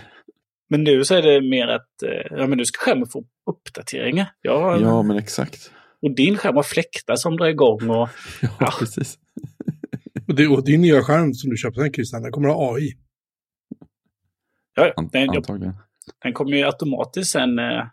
[0.71, 4.27] Men nu så är det mer att eh, ja, men nu ska skärmen få uppdateringar.
[4.43, 5.71] Ja, Ja, men exakt.
[6.03, 7.91] Och din skärm har fläktar som drar igång.
[7.91, 8.09] Och,
[8.43, 8.73] Ja, Ja.
[8.79, 9.19] precis.
[10.29, 12.93] Och, det, och din nya skärm som du köper sen Christian, den kommer ha AI.
[14.75, 15.75] ja, den, antagligen.
[16.23, 17.85] den kommer ju automatiskt sen eh,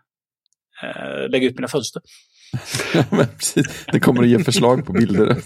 [0.82, 2.02] eh, lägga ut mina fönster.
[2.94, 3.26] Ja.
[3.92, 5.36] Det kommer att ge förslag på bilder.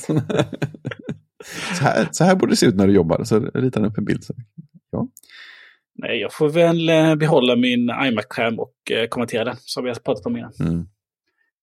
[1.74, 3.24] Så här, så här borde det se ut när du jobbar.
[3.24, 4.24] Så ritar den upp en bild.
[4.24, 4.34] Så.
[5.99, 9.97] Nej, jag får väl eh, behålla min iMac-skärm och eh, konvertera den, som vi har
[9.97, 10.53] pratat om innan.
[10.61, 10.87] Mm.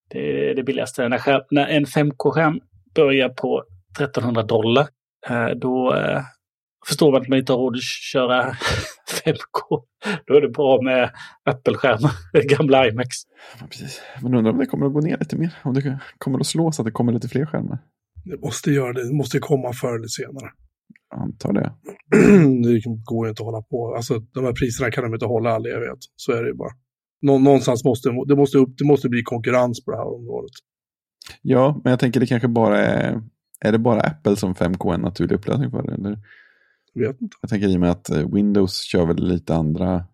[0.09, 1.09] Det är det billigaste.
[1.09, 2.59] När, skärm, när en 5K-skärm
[2.95, 3.63] börjar på
[3.99, 4.87] 1300 dollar,
[5.29, 5.93] eh, då
[6.87, 8.51] förstår man att man inte har råd att köra
[9.25, 9.83] 5K.
[10.25, 11.11] Då är det bra med
[11.49, 12.11] Apple-skärmar,
[12.57, 13.17] gamla iMacs.
[13.59, 14.01] Ja, precis.
[14.21, 15.53] Men undrar om det kommer att gå ner lite mer.
[15.63, 17.79] Om det kommer att slå så att det kommer lite fler skärmar.
[18.25, 20.49] Det måste göra det, det måste komma förr eller senare.
[21.09, 21.73] Jag antar det.
[22.63, 23.95] det går ju inte att hålla på.
[23.95, 25.99] Alltså de här priserna kan de inte hålla all evighet.
[26.15, 26.71] Så är det ju bara.
[27.21, 30.51] Nå någonstans måste det, måste upp, det måste bli konkurrens på det här området.
[31.41, 33.21] Ja, men jag tänker det kanske bara är...
[33.65, 35.93] Är det bara Apple som 5K är en naturlig upplösning för det?
[35.93, 36.17] Eller?
[36.93, 37.37] Jag vet inte.
[37.41, 40.05] Jag tänker i och med att eh, Windows kör väl lite andra...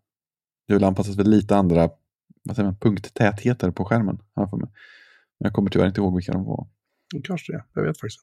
[0.68, 1.90] Det vill anpassas väl lite andra
[2.44, 4.22] vad säger man, punkttätheter på skärmen.
[4.34, 4.70] jag för mig.
[5.40, 6.68] Men jag kommer tyvärr inte ihåg vilka de var.
[7.24, 7.64] Kanske det.
[7.74, 8.22] Jag vet faktiskt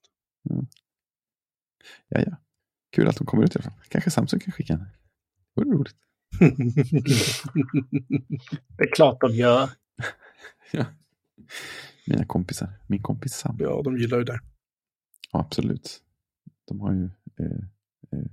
[0.51, 0.67] inte.
[2.09, 2.37] Ja, ja.
[2.91, 3.81] Kul att de kommer ut i alla fall.
[3.89, 4.79] Kanske Samsung kan skicka en.
[4.79, 4.87] Det
[5.55, 5.97] vore roligt.
[8.77, 9.71] Det är klart de gör.
[10.73, 10.85] Ja.
[12.07, 12.69] Mina kompisar.
[12.87, 13.57] Min kompis Sam.
[13.61, 14.41] ja, de gillar ju det.
[15.33, 16.03] Ja, absolut.
[16.65, 17.05] De har ju...
[17.39, 17.59] Eh,
[18.13, 18.27] eh,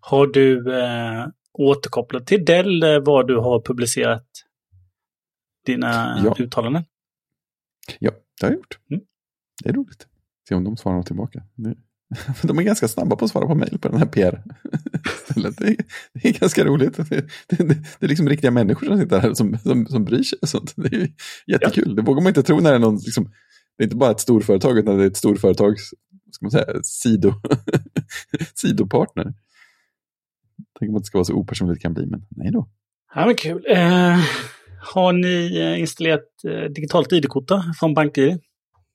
[0.00, 4.26] Har du eh, återkopplat till Dell eh, vad du har publicerat
[5.66, 6.34] dina Ja.
[6.38, 6.84] uttalanden?
[7.98, 8.10] ja,
[8.40, 8.78] det har jag gjort.
[8.90, 9.02] Mm.
[9.62, 10.06] Det är roligt.
[10.48, 11.42] Se om de svarar tillbaka.
[12.42, 14.42] De är ganska snabba på att svara på mejl på den här PR.
[15.34, 15.76] Det, är,
[16.12, 16.96] det är ganska roligt.
[16.96, 17.64] Det, det, det,
[17.98, 20.38] det är liksom riktiga människor som sitter här som, som, som bryr sig.
[20.42, 20.72] Och sånt.
[20.76, 21.12] Det är
[21.46, 21.96] jättekul.
[21.96, 22.96] Det vågar man inte tro när det är någon...
[22.96, 23.24] Liksom,
[23.78, 25.90] det är inte bara ett storföretag utan det är ett storföretags
[26.30, 27.32] ska man säga, sido,
[28.54, 29.34] sidopartner.
[30.78, 32.68] Tänk om att det ska vara så opersonligt det kan bli, men nej då.
[33.14, 33.64] Ja, men kul.
[33.68, 34.18] Eh,
[34.94, 37.50] har ni eh, installerat eh, digitalt ID-kort
[37.80, 38.40] från BankID?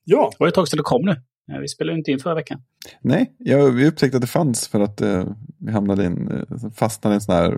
[0.03, 1.15] Ja, Det var ett tag sedan det kom nu.
[1.61, 2.61] Vi spelade inte in förra veckan.
[3.01, 5.27] Nej, jag, vi upptäckte att det fanns för att eh,
[5.59, 7.57] vi hamnade i en, eh, fastnade i en sån här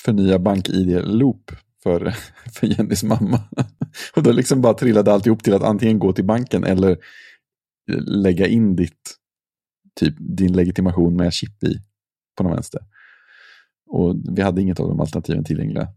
[0.00, 2.14] förnya bank-id-loop för,
[2.54, 3.40] för Jennys mamma.
[4.16, 6.90] Och då liksom bara trillade alltihop till att antingen gå till banken eller
[7.90, 9.16] eh, lägga in ditt,
[10.00, 11.78] typ din legitimation med chip i
[12.36, 12.80] på någon vänster.
[13.86, 15.88] Och vi hade inget av de alternativen tillgängliga.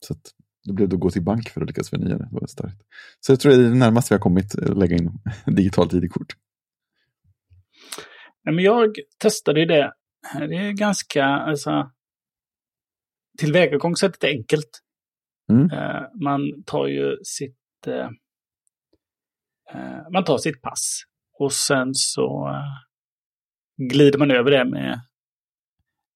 [0.00, 0.32] Så att
[0.64, 2.28] det blev då gå till bank för att lyckas förnya det.
[2.30, 2.82] det var starkt.
[3.20, 5.10] Så jag tror det är det närmaste vi har kommit eh, lägga in
[5.46, 6.36] digitalt ID-kort.
[8.44, 9.92] men jag testade ju det.
[10.32, 11.90] Det är ganska, alltså,
[13.38, 14.82] tillvägagångssättet är enkelt.
[15.50, 15.70] Mm.
[15.70, 18.10] Eh, man tar ju sitt, eh,
[20.12, 21.02] man tar sitt pass
[21.38, 22.50] och sen så
[23.76, 25.00] glider man över det med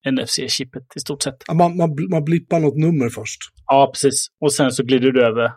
[0.08, 1.36] NFC-chippet i stort sett.
[1.52, 3.40] Man, man, man blippar något nummer först.
[3.66, 4.26] Ja, precis.
[4.40, 5.52] Och sen så glider du över.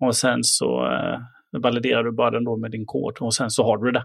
[0.00, 1.18] Och sen så eh,
[1.62, 4.04] validerar du bara den då med din kod och sen så har du det.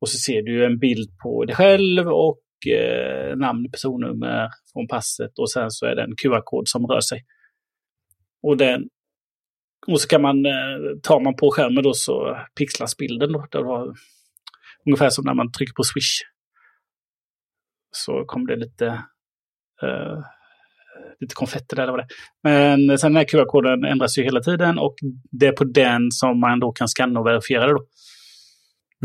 [0.00, 5.38] Och så ser du en bild på dig själv och eh, namn, personnummer från passet
[5.38, 7.24] och sen så är det en QR-kod som rör sig.
[8.42, 8.88] Och, den,
[9.86, 13.46] och så kan man, eh, tar man på skärmen då så pixlas bilden då.
[13.50, 13.94] Där du har,
[14.86, 16.22] ungefär som när man trycker på Swish.
[17.90, 18.86] Så kommer det lite,
[19.82, 20.18] eh,
[21.20, 21.88] lite konfetti där.
[21.88, 22.06] Var det.
[22.42, 24.94] Men sen den här QR-koden ändras ju hela tiden och
[25.30, 27.86] det är på den som man då kan scanna och verifiera det då.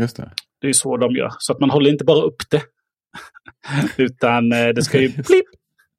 [0.00, 0.32] Just det.
[0.60, 1.30] Det är ju så de gör.
[1.38, 2.62] Så att man håller inte bara upp det.
[4.02, 5.46] Utan eh, det ska ju blipp.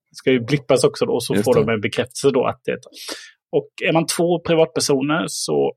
[0.09, 1.61] Det ska ju blippas också då, och så Just får det.
[1.65, 2.79] de en bekräftelse då att det är
[3.51, 5.73] Och är man två privatpersoner så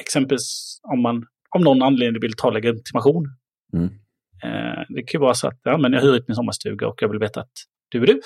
[0.00, 3.24] exempelvis om man om någon anledning vill ta legitimation.
[3.72, 3.86] Mm.
[4.44, 7.02] Eh, det kan ju vara så att ja, men jag hyr ut min sommarstuga och
[7.02, 7.52] jag vill veta att
[7.88, 8.20] du är du.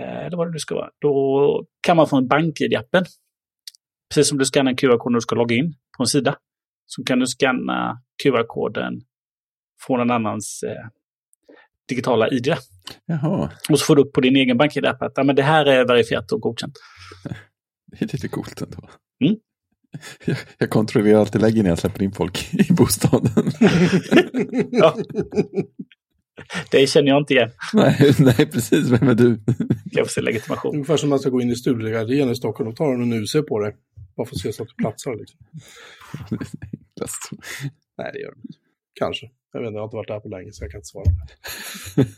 [0.00, 0.90] Eh, eller vad det nu ska vara.
[1.00, 3.04] Då kan man från BankID-appen,
[4.14, 6.36] precis som du skannar en QR-kod när du ska logga in på en sida,
[6.86, 9.00] så kan du scanna QR-koden
[9.86, 10.86] från en annans eh,
[11.88, 12.54] digitala ID.
[13.06, 15.66] Jaha, Och så får du upp på din egen BankID-app att ja, men det här
[15.66, 16.74] är verifierat och godkänt.
[17.86, 18.88] det är lite coolt ändå.
[19.24, 19.36] Mm.
[20.24, 23.52] Jag, jag kontrollerar alltid läggen när jag släpper in folk i bostaden.
[24.70, 24.96] Ja.
[26.70, 27.50] Det känner jag inte igen.
[27.72, 28.88] nej, nej, precis.
[28.88, 29.40] Vem är du?
[29.84, 30.74] Jag får se legitimation.
[30.74, 33.58] Ungefär som man ska gå in i Sturegallerian i Stockholm och de en UC på
[33.58, 33.76] dig.
[34.16, 35.16] Bara för att se så att du platsar.
[35.16, 35.38] Liksom.
[37.98, 38.58] Nej, det gör de inte.
[38.94, 39.30] Kanske.
[39.52, 41.04] Jag vet inte, jag har inte varit där på länge så jag kan inte svara
[41.04, 42.08] det.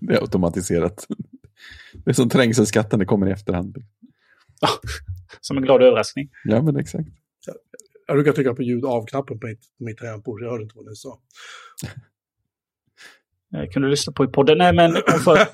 [0.06, 1.06] det är automatiserat.
[2.04, 3.76] Det är som trängselskatten, det kommer i efterhand.
[5.40, 6.30] Som en glad överraskning.
[6.44, 7.08] Ja, men exakt.
[8.06, 10.42] Jag brukar trycka på ljud av-knappen på mitt, på mitt tangentbord.
[10.42, 11.18] Jag hörde inte vad ni sa.
[13.56, 14.58] Eh, Kan du lyssna på i podden?
[14.58, 15.38] Nej, men om, för,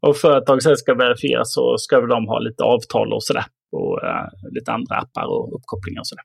[0.00, 3.44] om företag sen ska verifieras så ska väl de ha lite avtal och sådär.
[3.72, 6.24] Och eh, lite andra appar och uppkopplingar och sådär.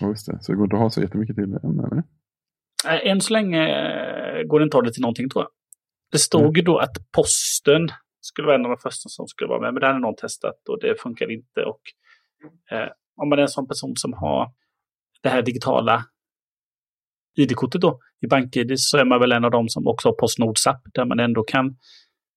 [0.00, 0.38] Ja, just det.
[0.40, 2.02] Så det går inte att ha så jättemycket till än, eller?
[2.88, 5.50] Eh, Än så länge eh, går det inte att ha det till någonting tror jag.
[6.12, 7.88] Det stod ju då att posten
[8.24, 10.68] skulle vara en av de första som skulle vara med, men det hade någon testat
[10.68, 11.60] och det funkar inte.
[11.64, 11.80] Och,
[12.70, 14.52] eh, om man är en sån person som har
[15.22, 16.04] det här digitala
[17.36, 20.66] ID-kortet då i BankID så är man väl en av dem som också har Postnords
[20.66, 21.76] app där man ändå kan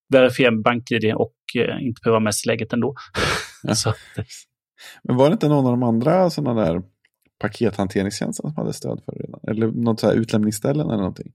[0.10, 2.96] verifiera BankID och eh, inte behöva med sig läget ändå.
[3.64, 3.76] Ja.
[3.76, 3.94] så,
[5.04, 6.82] Men var det inte någon av de andra sådana där
[7.40, 9.40] pakethanteringstjänsterna som hade stöd för det redan?
[9.48, 11.34] Eller något så här utlämningsställen eller någonting?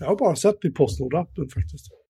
[0.00, 2.01] Jag har bara sett i Postnord-appen faktiskt.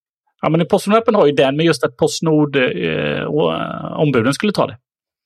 [0.42, 4.52] Ja, men Postnord-appen har ju den, men just att Postnord eh, och, eh, ombuden skulle
[4.52, 4.78] ta det.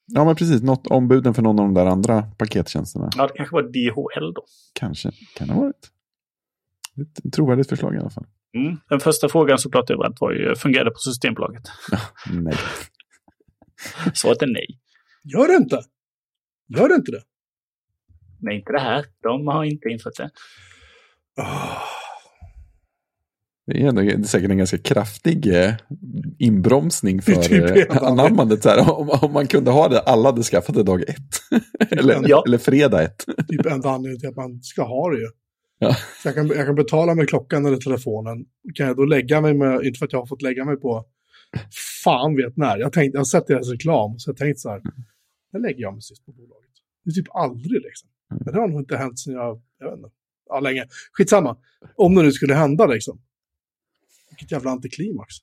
[0.06, 0.62] Ja, men precis.
[0.62, 3.10] Något ombuden för någon av de där andra pakettjänsterna.
[3.16, 4.44] Ja, det kanske var DHL då.
[4.72, 5.10] Kanske.
[5.36, 5.90] Kan det ha varit.
[6.94, 8.26] Det är ett trovärdigt förslag i alla fall.
[8.56, 8.76] Mm.
[8.88, 11.62] Den första frågan såklart överallt var ju, fungerade på Systembolaget?
[12.30, 12.54] Nej.
[14.14, 14.80] Svaret är nej.
[15.24, 15.80] Gör det inte!
[16.68, 17.22] Gör det inte det?
[18.40, 19.04] Nej, inte det här.
[19.22, 20.30] De har inte infört det.
[21.42, 21.82] Ah,
[23.66, 25.74] Det är, ändå, det är säkert en ganska kraftig eh,
[26.38, 28.62] inbromsning för Typ eh, anammandet.
[28.62, 31.60] Så här, om, om man kunde ha det, alla hade skaffat det dag ett.
[31.90, 32.42] eller, Ja.
[32.46, 33.24] eller fredag ett.
[33.48, 35.28] typ enda anledningen till att man ska ha det ju.
[35.78, 35.94] Ja.
[36.22, 38.44] Så jag, kan, jag kan betala med klockan eller telefonen.
[38.74, 41.04] Kan jag då lägga mig med, inte för att jag har fått lägga mig på
[42.04, 42.78] fan vet när.
[42.78, 44.82] Jag, tänkte, jag har sett deras reklam så jag tänkte så här,
[45.52, 46.70] när lägger jag mig sist på bolaget?
[47.04, 48.08] Det är typ aldrig liksom.
[48.44, 50.10] Men det har nog inte hänt sedan jag, jag vet inte,
[50.48, 50.86] ja länge.
[51.12, 51.56] Skitsamma,
[51.96, 53.20] om det nu skulle hända liksom.
[54.36, 55.34] Vilket jävla antiklimax.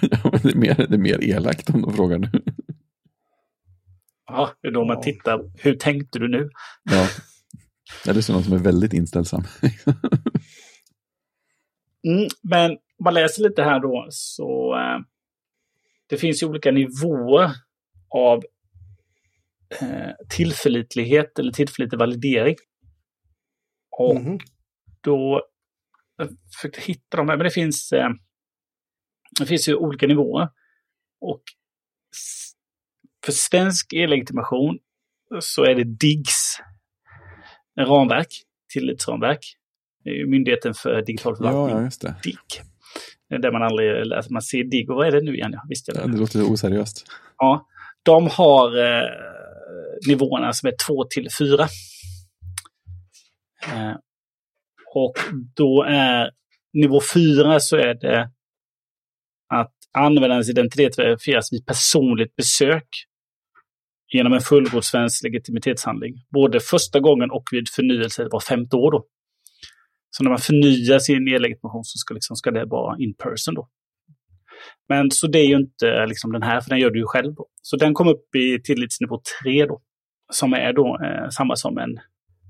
[0.00, 2.30] Ja, men det, är mer, det är mer elakt om de frågar nu.
[4.26, 5.02] Ja, det är då man Ja.
[5.02, 5.50] tittar.
[5.58, 6.50] Hur tänkte du nu?
[6.82, 7.08] Ja.
[8.08, 9.42] Eller så någon som är väldigt inställsam.
[12.08, 14.98] Mm, men om man läser lite här då så eh,
[16.08, 17.50] det finns ju olika nivåer
[18.08, 18.44] av
[19.80, 22.56] eh, tillförlitlighet eller tillförlitlig validering.
[23.98, 24.38] Och Mhm.
[25.00, 25.42] då
[26.20, 28.08] jag försökte hitta dem här, men det finns, eh,
[29.38, 30.48] det finns ju olika nivåer.
[31.20, 31.42] Och
[33.24, 34.78] för svensk e-legitimation
[35.40, 36.60] så är det DIGS
[37.78, 38.28] ramverk,
[38.72, 39.56] tillitsramverk.
[40.04, 41.76] Det är ju Myndigheten för digital förvaltning.
[41.76, 42.14] Ja, just det.
[42.22, 42.36] DIG.
[43.28, 45.50] Där man aldrig läser, man ser DIG och vad är det nu igen?
[45.52, 46.00] Ja, visst är det.
[46.00, 47.06] Ja, det låter oseriöst.
[47.38, 47.66] Ja,
[48.02, 49.08] de har eh,
[50.08, 51.62] nivåerna som är 2 till 4.
[53.66, 53.92] Eh,
[54.94, 55.14] och
[55.56, 56.30] då är
[56.72, 58.30] nivå 4 så är det
[59.54, 62.88] att användarens identitet verifieras vid personligt besök
[64.12, 66.14] genom en fullgod svensk legitimitetshandling.
[66.30, 68.92] Både första gången och vid förnyelse var femte år.
[68.92, 69.06] Då.
[70.10, 73.54] Så när man förnyar sin e-legitimation så ska, liksom, ska det vara in person.
[73.54, 73.68] Då.
[74.88, 77.34] Men så det är ju inte liksom den här, för den gör du ju själv.
[77.34, 77.46] Då.
[77.62, 79.82] Så den kom upp i tillitsnivå 3 då.
[80.32, 81.98] Som är då eh, samma som en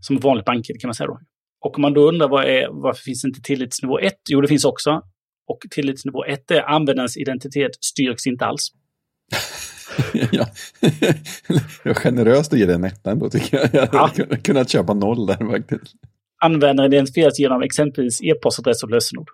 [0.01, 1.21] som vanlig bank kan man säga då.
[1.61, 4.15] Och om man då undrar vad är, varför finns det inte tillitsnivå 1?
[4.31, 5.03] Jo, det finns också.
[5.47, 8.73] Och tillitsnivå 1 är användarens identitet styrks inte alls.
[10.33, 10.47] ja.
[11.95, 13.69] Generöst att ge den ettan då tycker jag.
[13.73, 14.37] Jag hade ja.
[14.37, 15.95] kunnat köpa noll där faktiskt.
[16.43, 19.29] Användaren identifieras genom exempelvis e-postadress och lösenord.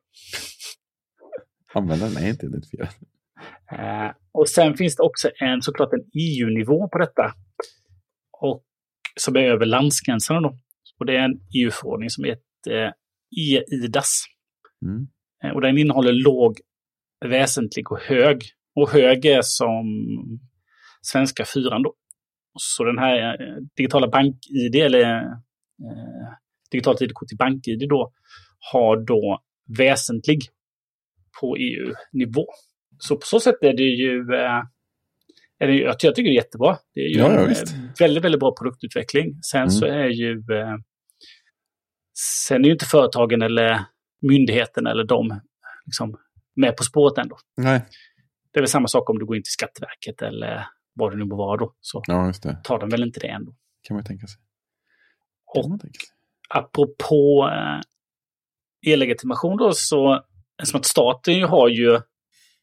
[1.74, 2.88] Användaren är inte identifierad.
[3.72, 7.32] Uh, och sen finns det också en, såklart en EU-nivå på detta.
[8.40, 8.62] Och,
[9.20, 10.58] som är över landsgränserna då.
[10.98, 12.92] Och det är en EU-förordning som heter eh,
[13.36, 14.24] EIDAS.
[14.86, 15.06] Mm.
[15.44, 16.60] Eh, och den innehåller låg,
[17.24, 18.42] väsentlig och hög.
[18.74, 19.86] Och hög är som
[21.02, 21.94] svenska fyran då.
[22.58, 25.22] Så den här eh, digitala bank-id eller
[25.86, 26.28] eh,
[26.70, 28.12] digitalt ID-kort i bank-id då
[28.72, 29.40] har då
[29.78, 30.38] väsentlig
[31.40, 32.46] på EU-nivå.
[32.98, 34.62] Så på så sätt är det ju, eh,
[35.58, 36.78] är det, jag tycker det är jättebra.
[36.94, 37.54] Det är ju ja, en
[37.98, 39.42] väldigt, väldigt bra produktutveckling.
[39.42, 39.70] Sen mm.
[39.70, 40.42] så är ju,
[42.46, 43.84] sen är ju inte företagen eller
[44.22, 45.40] myndigheten eller de
[45.86, 46.16] liksom
[46.56, 47.38] med på spåret ändå.
[47.56, 47.84] Nej.
[48.52, 51.24] Det är väl samma sak om du går in till Skatteverket eller vad det nu
[51.24, 51.74] må vara då.
[51.80, 52.32] Så ja,
[52.64, 53.54] tar de väl inte det ändå.
[53.82, 54.40] Kan man tänka sig.
[55.54, 56.16] Kan man tänka sig.
[56.48, 60.24] apropå eh, e-legitimation då så,
[60.62, 62.00] som att staten ju har ju,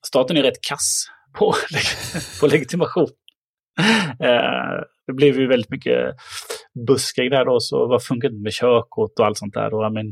[0.05, 1.05] staten är rätt kass
[1.39, 1.53] på,
[2.39, 3.07] på legitimation.
[4.19, 6.15] eh, det blev ju väldigt mycket
[6.87, 9.89] buskig där då, så vad funkar det med körkort och allt sånt där då?
[9.89, 10.05] Men,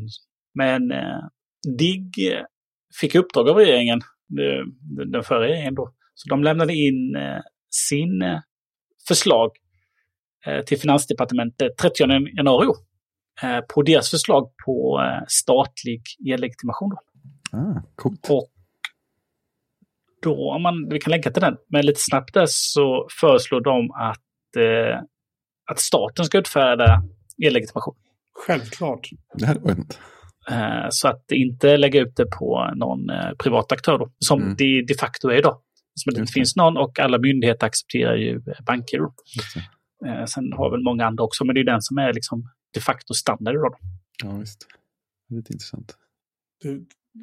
[0.54, 1.20] men eh,
[1.78, 2.44] DIGG
[3.02, 4.02] fick uppdrag av regeringen,
[5.12, 7.42] den förra regeringen då, så de lämnade in eh,
[7.90, 8.40] sin eh,
[9.08, 9.52] förslag
[10.46, 12.04] eh, till Finansdepartementet 30
[12.38, 12.68] januari
[13.44, 16.92] eh, på deras förslag på statlig e-legitimation.
[17.52, 18.30] Ah, coolt.
[18.30, 18.51] Och
[20.22, 23.92] då, om man, vi kan länka till den, men lite snabbt där så föreslår de
[23.92, 25.00] att, eh,
[25.72, 27.04] att staten ska utfärda
[27.46, 27.96] e-legitimation.
[28.34, 29.10] Självklart.
[29.34, 29.96] Det här var inte.
[30.50, 34.56] Eh, så att inte lägga ut det på någon eh, privat aktör då, som mm.
[34.58, 35.62] det de facto är idag.
[35.96, 39.00] Som det inte finns någon och alla myndigheter accepterar ju eh, banker.
[40.06, 42.80] Eh, sen har väl många andra också, men det är den som är liksom de
[42.80, 43.76] facto standard idag.
[44.24, 44.68] Ja, visst.
[45.30, 45.96] Det är lite intressant.
[46.64, 46.70] Det,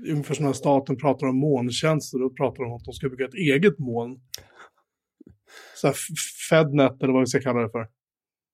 [0.09, 3.25] ungefär som när staten pratar om molntjänster, då pratar de om att de ska bygga
[3.25, 4.21] ett eget moln.
[5.77, 5.97] Så här
[6.51, 7.89] Fednet eller vad vi ska kalla det för.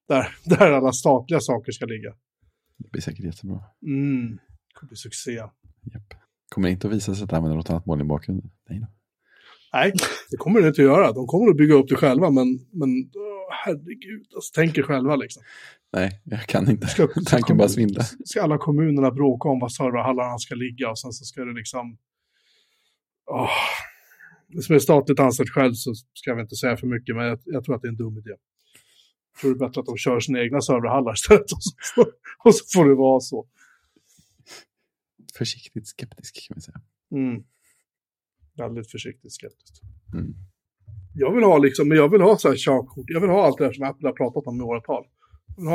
[0.07, 2.15] Där, där alla statliga saker ska ligga.
[2.77, 3.63] Det blir säkert jättebra.
[3.85, 5.31] Mm, det kommer bli succé.
[5.31, 6.13] Japp.
[6.49, 8.51] Kommer inte att visa sig att använda något annat moln i bakgrunden?
[8.69, 8.87] Nej då.
[9.73, 9.93] Nej,
[10.31, 11.11] det kommer det inte att göra.
[11.11, 12.89] De kommer att bygga upp det själva, men, men
[13.65, 15.43] herregud, alltså, tänk er själva liksom.
[15.95, 16.87] Nej, jag kan inte.
[16.87, 18.03] Ska, Tanken bara svindla.
[18.03, 21.97] Ska alla kommunerna bråka om var serverhallarna ska ligga och sen så ska det liksom...
[23.25, 23.49] Oh.
[24.61, 27.63] Som är statligt anställd själv så ska jag inte säga för mycket, men jag, jag
[27.63, 28.29] tror att det är en dum idé.
[28.29, 32.01] Jag tror det är bättre att de kör sina egna serverhallar istället och så,
[32.43, 33.47] och så får det vara så.
[35.37, 36.81] Försiktigt skeptisk kan vi säga.
[37.11, 37.43] Mm
[38.57, 39.81] väldigt försiktigt skeptiskt.
[40.13, 40.33] Mm.
[41.15, 43.65] Jag vill ha liksom, jag vill ha så här körkort, jag vill ha allt det
[43.65, 45.05] här som Apple har pratat om i åratal.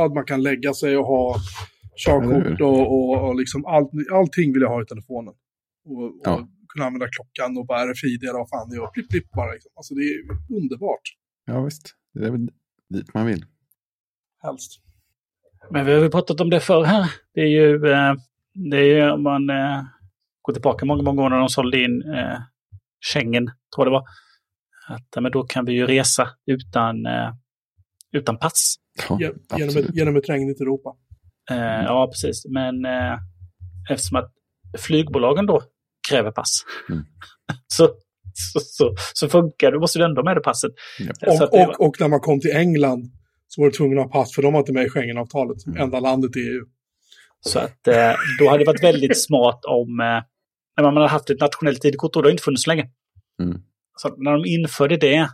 [0.05, 1.37] Att man kan lägga sig och ha
[1.97, 5.35] körkort och, och, och liksom allt, allting vill jag ha i telefonen.
[5.85, 6.49] Och, och ja.
[6.68, 9.53] kunna använda klockan och bara RFID vad fan och plipp, plipp bara.
[9.53, 9.70] Liksom.
[9.74, 10.20] Alltså det är
[10.57, 11.03] underbart.
[11.47, 12.51] Ja visst, det är väl
[12.89, 13.45] dit man vill.
[14.43, 14.81] Helst.
[15.70, 17.11] Men vi har ju pratat om det förr här.
[17.35, 18.14] Det är ju, eh,
[18.55, 19.83] det är ju om man eh,
[20.43, 22.39] går tillbaka många, många år när de sålde in eh,
[23.12, 24.05] Schengen, tror jag det var.
[24.89, 26.97] Att, men då kan vi ju resa utan,
[28.12, 28.76] utan pass.
[29.09, 30.90] Ja, genom, ett, genom ett regnigt Europa.
[31.51, 32.46] Eh, ja, precis.
[32.48, 33.18] Men eh,
[33.90, 34.32] eftersom att
[34.78, 35.62] flygbolagen då
[36.09, 37.05] kräver pass mm.
[37.66, 37.88] så,
[38.34, 39.76] så, så, så, funkar det.
[39.76, 40.72] Du måste ju ändå med det passet.
[40.98, 41.12] Ja.
[41.26, 41.82] Och, och, var...
[41.82, 43.11] och, när man kom till England
[43.48, 45.82] så var du tvungen att ha pass, för de var inte med i Schengenavtalet, mm.
[45.82, 46.64] enda landet i EU.
[47.40, 50.22] Så att eh, då hade det varit väldigt smart om eh,
[50.76, 52.88] när man hade haft ett nationellt ID-kort och det har inte funnits så länge.
[53.42, 53.62] Mm.
[53.96, 55.28] Så när de införde det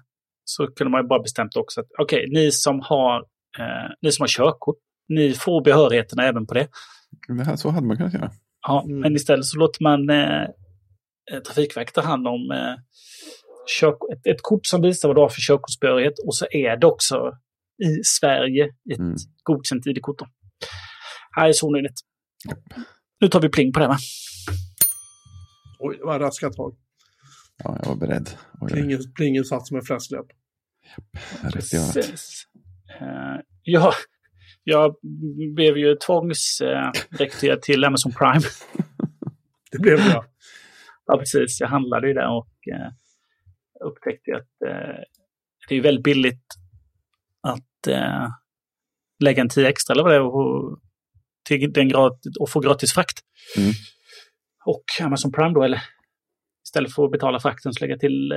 [0.45, 3.25] så kunde man ju bara bestämt också att okej, okay, ni som har
[3.59, 4.77] eh, ni som har körkort,
[5.09, 6.69] ni får behörigheterna även på det.
[7.29, 8.31] det här, så hade man kunnat göra.
[8.67, 9.01] Ja, mm.
[9.01, 10.43] men istället så låter man eh,
[11.33, 12.75] eh Trafikverket ta hand om eh,
[14.13, 17.33] ett, ett, kort som visar vad du har för körkortsbehörighet och så är det också
[17.85, 19.17] i Sverige ett mm.
[19.43, 20.23] godkänt ID-kort.
[21.37, 22.01] Nej, så onödigt.
[23.21, 23.97] Nu tar vi pling på det, va?
[25.79, 26.77] Oj, det var raska tag.
[27.65, 28.31] Ja, jag var beredd.
[28.61, 30.27] Oj, Plingen, satt som en fläskläpp.
[31.43, 31.95] rätt i örat.
[31.95, 32.47] Precis.
[32.89, 33.93] Eh, ja,
[34.65, 34.97] jag
[35.55, 38.41] blev ju tvångsrekryterad till Amazon Prime.
[39.73, 40.23] Det blev det,
[41.07, 41.19] ja.
[41.19, 41.61] Precis.
[41.61, 42.91] Jag handlade ju där och eh,
[43.85, 45.03] upptäckte att eh,
[45.69, 46.45] det är väldigt billigt
[47.43, 47.95] att
[49.23, 50.79] lägga en 10 extra eller vad det är och,
[51.45, 53.21] till den grad, och få gratis frakt.
[53.57, 53.73] Mm.
[54.65, 55.83] Och Amazon Prime då, eller
[56.67, 58.33] istället för att betala frakten så lägga till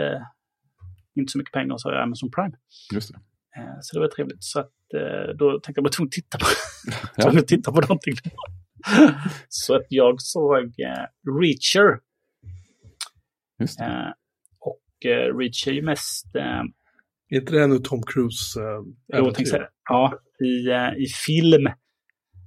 [1.16, 2.58] inte så mycket pengar och så har jag Amazon Prime.
[2.94, 3.20] Just det.
[3.58, 4.44] Eh, så det var trevligt.
[4.44, 6.46] Så att, eh, då tänkte jag var tvungen att titta på,
[7.16, 7.24] Ja.
[7.24, 8.14] tvungen att titta på någonting.
[9.50, 11.06] så att jag såg eh,
[11.42, 12.00] Reacher.
[13.60, 13.86] Just det.
[13.86, 14.12] Eh,
[14.60, 16.64] och eh, Reacher är ju mest eh,
[17.30, 18.60] Är inte det ännu Tom Cruise?
[18.62, 18.82] Eh,
[19.18, 19.68] Jo, jag.
[19.90, 21.68] Ja, i, eh, i film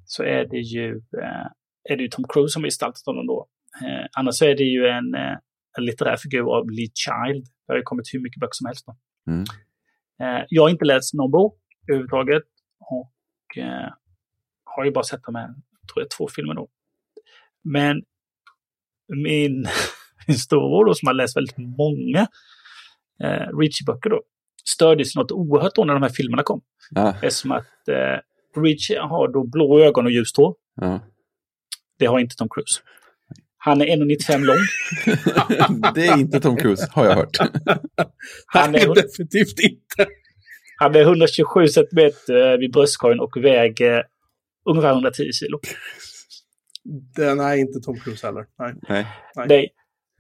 [0.05, 1.47] så är det ju, eh,
[1.91, 3.49] är det ju Tom Cruise som har gestaltat honom då.
[3.83, 5.15] Eh, annars så är det ju en,
[5.79, 7.45] en litterär figur av Lee Child.
[7.45, 8.87] Det har ju kommit hur mycket böcker som helst.
[8.87, 8.97] Då.
[9.33, 9.45] Mm.
[10.23, 11.59] Eh, jag har inte läst någon bok
[11.89, 12.43] överhuvudtaget
[12.81, 13.93] och eh,
[14.65, 15.47] har ju bara sett de här,
[15.93, 16.69] tror jag, två filmer då.
[17.65, 18.03] Men
[19.09, 19.67] min,
[20.27, 22.21] min storebror då, som har läst väldigt många
[23.23, 24.23] eh, Ritchie-böcker då,
[24.65, 26.61] stördes något oerhört då när de här filmerna kom.
[26.91, 30.55] Ja, Eftersom att eh, Ritchie har då blå ögon och ljust hår.
[30.75, 31.01] ja.
[31.99, 32.81] Det har inte Tom Cruise.
[33.65, 34.57] Han är 1,95 lång.
[35.95, 37.39] Det är inte Tom Cruise, har jag hört.
[38.47, 40.11] Han Nej, är, definitivt inte.
[40.79, 44.03] han är 127 centimeter vid bröstkorgen och väger
[44.71, 45.61] ungefär 110 kilo.
[47.17, 48.45] Den är inte Tom Cruise heller.
[48.59, 48.75] Nej.
[48.89, 49.07] Nej.
[49.37, 49.47] Nej.
[49.49, 49.73] Nej.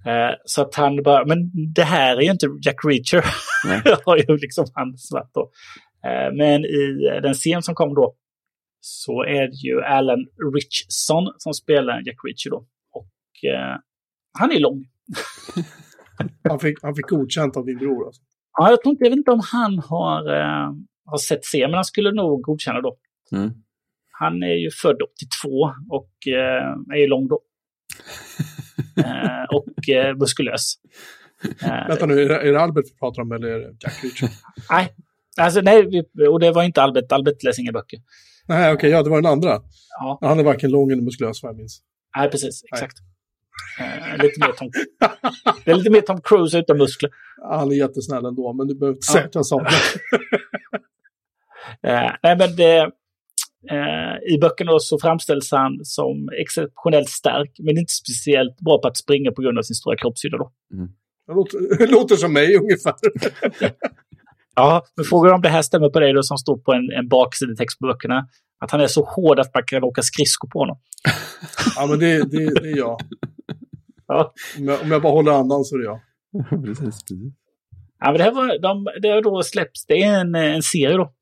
[0.07, 1.39] Eh, så att han bara, men
[1.75, 3.25] det här är ju inte Jack Reacher.
[3.67, 3.83] Nej.
[4.05, 5.51] har ju liksom han svart då.
[6.07, 8.15] Eh, men i eh, den scen som kom då
[8.81, 12.67] så är det ju Alan Richson som spelar Jack Reacher då.
[13.45, 13.77] Eh,
[14.39, 14.85] han är lång.
[16.49, 18.07] Han fick, han fick godkänt av din bror.
[18.07, 18.23] Alltså.
[18.59, 20.71] Ja, jag, tror inte, jag vet inte om han har, eh,
[21.07, 22.97] har sett scen, men han skulle nog godkänna då.
[23.33, 23.51] Mm.
[24.11, 25.49] Han är ju född 82
[25.91, 27.41] och eh, är ju lång då.
[29.05, 30.75] eh, och eh, muskulös.
[31.63, 34.05] Eh, Vänta nu, är det, är det Albert vi pratar om eller är det Jack
[34.05, 34.29] Reacher?
[34.71, 34.95] nej,
[35.41, 37.13] alltså, nej, vi- och det var inte Albert.
[37.13, 37.99] Albert läser inga böcker.
[38.49, 39.61] Nej, okej, ja, det var den andra.
[40.01, 41.83] Ja, Han är varken lång eller muskulös vad jag minns.
[42.17, 42.63] nej, precis.
[42.73, 42.97] Exakt.
[43.81, 44.71] Eh, lite mer Tom,
[45.65, 47.11] det är lite mer Tom Cruise utan muskler.
[47.51, 49.71] Han är jättesnäll ändå, men du behöver inte säga att jag sa det.
[51.83, 52.79] Eh, nej, men det,
[53.71, 58.97] eh, I böckerna så framställs han som exceptionellt stark, men inte speciellt bra på att
[58.97, 60.39] springa på grund av sin stora kroppshydda.
[60.39, 60.53] Då.
[61.27, 62.95] Det låter, det låter som mig ungefär.
[64.55, 67.09] Ja, men frågar om det här stämmer på dig då som står på en, en
[67.09, 68.27] baksidetext på böckerna.
[68.61, 70.79] Att han är så hård att man kan åka skridskor på honom.
[71.77, 73.01] Ja, men det, det, det är jag.
[74.59, 74.83] Om jag.
[74.83, 76.01] Om jag bara håller andan så är det jag.
[76.65, 77.33] precis, precis.
[77.99, 80.97] Ja, men det, här var, de, det har då släppts, det är en, en serie
[80.97, 81.13] då.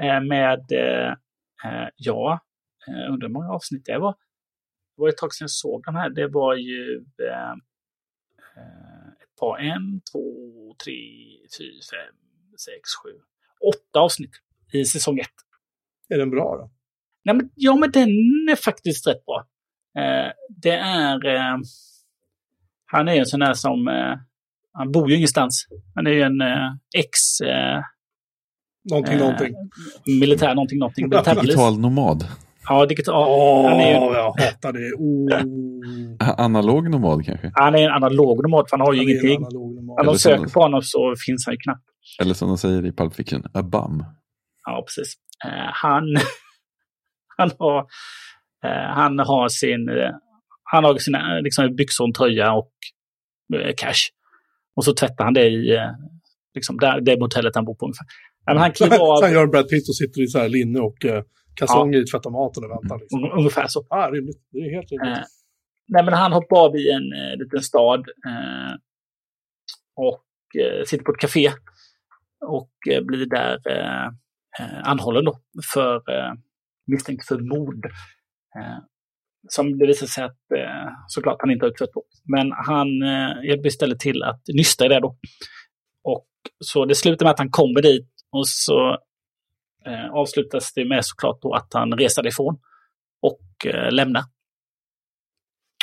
[0.00, 1.10] eh, Med, eh,
[1.64, 2.40] eh, ja,
[3.10, 4.12] undrar hur många avsnitt det var.
[4.96, 6.10] Det var ett tag sedan jag såg den här.
[6.10, 7.04] Det var ju
[9.22, 10.94] ett par, en, två, tre,
[11.58, 12.16] fyra, fem,
[12.58, 13.10] sex, sju,
[13.68, 14.30] åtta avsnitt
[14.72, 15.28] i säsong ett.
[16.08, 16.70] Är den bra då?
[17.24, 18.08] Nej, men, ja, men den
[18.50, 19.46] är faktiskt rätt bra.
[19.98, 21.20] Eh, det är...
[22.92, 23.88] Han är en sån där som...
[23.88, 24.18] Eh,
[24.72, 25.66] han bor ju ingenstans.
[25.94, 27.40] Han är ju en eh, ex...
[27.40, 27.80] Eh,
[28.90, 29.54] Någonting, eh, någonting.
[30.20, 31.08] Militär, någonting, någonting.
[31.08, 31.42] Militärpolis.
[31.42, 32.26] Digital nomad.
[32.68, 33.14] Ja, digital.
[33.28, 34.92] Åh, han, är ju, jag hatar det.
[34.98, 36.40] Oh.
[36.44, 37.52] Analog nomad kanske?
[37.54, 39.40] han är en analog nomad, för han har ju Han ingenting.
[39.40, 41.84] När de söker på honom så finns han ju knappt.
[42.20, 44.04] Eller som de säger i Pulp Fiction, a bum.
[44.64, 45.14] Ja, precis.
[45.44, 46.04] Eh, han,
[47.36, 47.78] han, har,
[48.64, 49.88] eh, han har sin...
[50.72, 52.72] Han har sina liksom, byxor, en tröja och
[53.54, 54.02] eh, cash.
[54.76, 55.90] Och så tvättar han det i eh,
[56.54, 58.06] liksom, där, det motellet han bor på ungefär.
[58.46, 61.04] Ja, men han kliver av gör Brad Pitt och sitter i så här linne och
[61.04, 61.22] eh,
[61.54, 62.98] kalsonger i tvättomaten och väntar.
[62.98, 63.24] Liksom.
[63.24, 63.86] un- ungefär så.
[63.90, 64.40] Ah, rimligt.
[64.52, 65.18] Det är helt rimligt.
[65.18, 65.24] Eh,
[65.88, 68.74] nej, men han hoppar av i en eh, liten stad eh,
[69.96, 70.24] och
[70.62, 71.50] eh, sitter på ett café
[72.46, 73.58] och eh, blir där
[74.84, 75.38] anhållen då
[75.74, 76.02] för
[76.86, 77.86] misstänkt för mord.
[79.48, 82.04] Som det visar sig att eh, såklart han inte har utfört då.
[82.24, 85.16] Men han eh, hjälper istället till att nysta i det då.
[86.04, 86.28] Och
[86.64, 88.90] så det slutar med att han kommer dit och så
[89.86, 92.58] eh, avslutas det med såklart då att han reser ifrån
[93.22, 94.22] och eh, lämnar.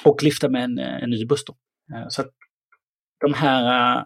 [0.06, 1.54] Och lyfter med en, eh, en ny buss då.
[1.96, 2.32] Eh, så att
[3.22, 3.64] de här
[3.98, 4.04] eh,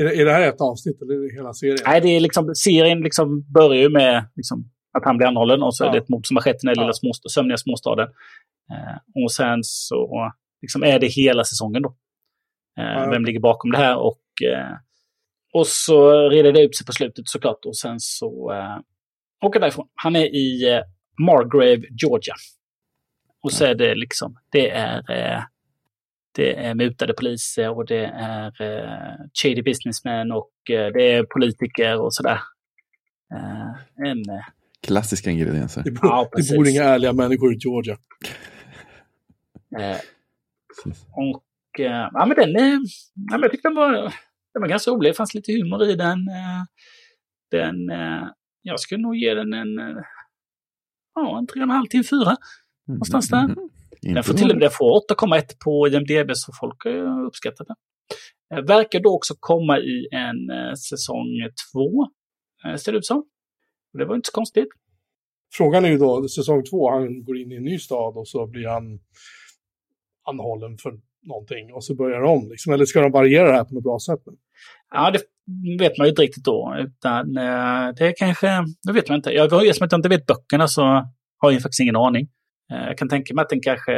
[0.00, 1.78] Är, det, är det här ett avsnitt eller hela serien?
[1.84, 5.76] Nej, det är liksom, serien liksom börjar ju med liksom, att han blir anhållen och
[5.76, 5.88] så Ja.
[5.88, 8.08] är det ett mord som har skett i den här lilla småst- sömniga småstaden.
[8.72, 10.32] Eh, och sen så
[10.62, 11.96] liksom är det hela säsongen då.
[12.80, 13.10] Eh.
[13.10, 14.22] Vem ligger bakom det här och,
[14.52, 14.76] eh,
[15.52, 18.78] och så reder det ut sig på slutet såklart och sen så eh,
[19.46, 19.88] åker därifrån.
[19.94, 20.80] Han är i eh,
[21.20, 22.34] Margrave, Georgia.
[23.42, 25.42] Och så är det liksom, det är, eh,
[26.34, 32.14] det är mutade poliser och det är eh, shady businessmen och det är politiker och
[32.14, 32.40] sådär.
[34.06, 34.22] En,
[34.86, 35.82] Klassiska ingredienser.
[35.84, 37.96] Det bor, Ja, det bor inga ärliga människor i Georgia.
[39.78, 39.96] eh,
[41.12, 42.78] och eh, ja, men den, eh,
[43.30, 43.92] ja, men jag tyckte den var,
[44.52, 45.10] den var ganska rolig.
[45.10, 46.18] Det fanns lite humor i den.
[46.28, 46.62] Eh,
[47.50, 48.28] den eh,
[48.62, 50.02] jag skulle nog ge den en, eh,
[51.14, 52.36] ja, en 3,5 till en 4.
[52.88, 53.44] Någonstans där.
[53.44, 53.54] Mm.
[54.02, 54.60] Den Inte får till och med dåligt.
[54.60, 56.86] den får 8,1 på IMDB så folk
[57.26, 57.76] uppskattat den.
[58.54, 61.26] Eh, Verkar då också komma i en eh, säsong
[61.72, 62.06] två,
[62.64, 63.24] eh, ser det ut som.
[63.96, 64.68] Och Det var inte så konstigt.
[65.54, 68.46] Frågan är ju då, säsong två, han går in i en ny stad och så
[68.46, 69.00] blir han
[70.28, 72.48] anhållen för någonting och så börjar de om.
[72.50, 72.72] Liksom.
[72.72, 74.20] Eller ska de variera det här på något bra sätt?
[74.26, 74.32] Nu?
[74.90, 75.20] Ja, det
[75.78, 76.76] vet man ju inte riktigt då.
[76.78, 79.30] Utan eh, det kanske, det vet man inte.
[79.30, 80.82] Jag, eftersom jag inte vet böckerna så
[81.38, 82.28] har jag faktiskt ingen aning.
[82.72, 83.92] Eh, jag kan tänka mig att den kanske,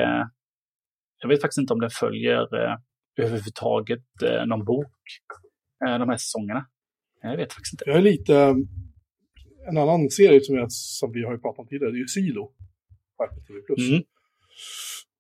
[1.22, 2.76] jag vet faktiskt inte om den följer eh,
[3.16, 4.05] överhuvudtaget
[4.46, 4.94] någon bok,
[5.80, 6.66] de här säsongerna.
[7.22, 7.84] Jag vet faktiskt inte.
[7.86, 8.55] Jag är lite...
[9.69, 12.09] En annan serie som, jag, som vi har ju pratat om tidigare, det är ju
[12.09, 12.53] Silo.
[13.16, 13.89] På Apple TV+.
[13.91, 14.03] Mm.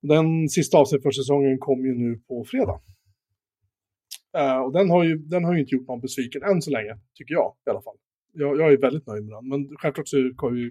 [0.02, 2.80] Den sista avsnittet för säsongen kom ju nu på fredag.
[4.38, 6.98] Eh, och den har, ju, den har ju inte gjort någon besviken än så länge,
[7.14, 7.96] tycker jag i alla fall.
[8.32, 10.16] Jag, jag är väldigt nöjd med den, men självklart så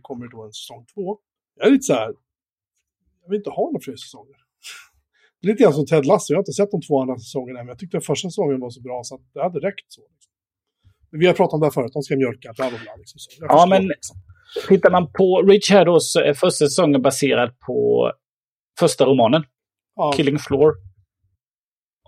[0.01, 1.19] kommer det då en säsong två.
[1.55, 2.13] Jag är lite så här,
[3.21, 4.37] jag vill inte ha några fler säsonger.
[5.41, 7.59] Det är lite grann som Ted Lasso, jag har inte sett de två andra säsongerna
[7.59, 10.01] men jag tyckte den första säsongen var så bra så att det hade räckt så.
[11.11, 12.95] Vi har pratat om det här förut, de ska mjölka, bla bla bla.
[12.95, 13.31] Liksom, så.
[13.41, 14.17] Jag Ja, men- liksom.
[14.67, 18.11] Tittar man på Rich här då så är första säsongen baserad på
[18.79, 19.43] första romanen,
[19.95, 20.73] Ja, Killing Floor.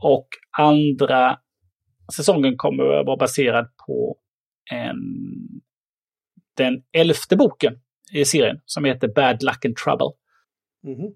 [0.01, 0.27] Och
[0.57, 1.39] andra
[2.15, 4.17] säsongen kommer att vara baserad på
[4.71, 4.97] en,
[6.57, 7.79] den elfte boken
[8.13, 10.11] i serien som heter Bad Luck and Trouble.
[10.83, 11.13] mhm.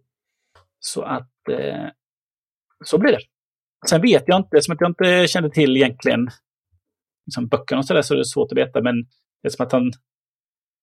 [0.79, 1.87] Så att eh,
[2.85, 3.21] så blir det.
[3.89, 6.29] Sen vet jag inte, som att jag inte kände till egentligen
[7.25, 8.81] liksom böckerna och sådär så är det svårt att veta.
[8.81, 8.95] Men
[9.41, 9.91] det är som att han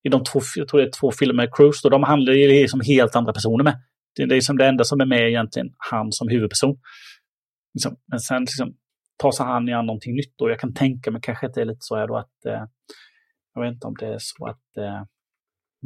[0.03, 2.81] i de två, jag tror det är två filmer Cruise, då, de handlar ju liksom
[2.81, 3.81] helt andra personer med.
[4.15, 6.75] Det är liksom det enda som är med egentligen han som huvudperson.
[7.73, 7.95] Liksom.
[8.07, 8.73] Men sen liksom,
[9.17, 11.65] tar sig han an någonting nytt och jag kan tänka mig kanske att det är
[11.65, 12.63] lite så här då att eh,
[13.53, 15.03] jag vet inte om det är så att eh,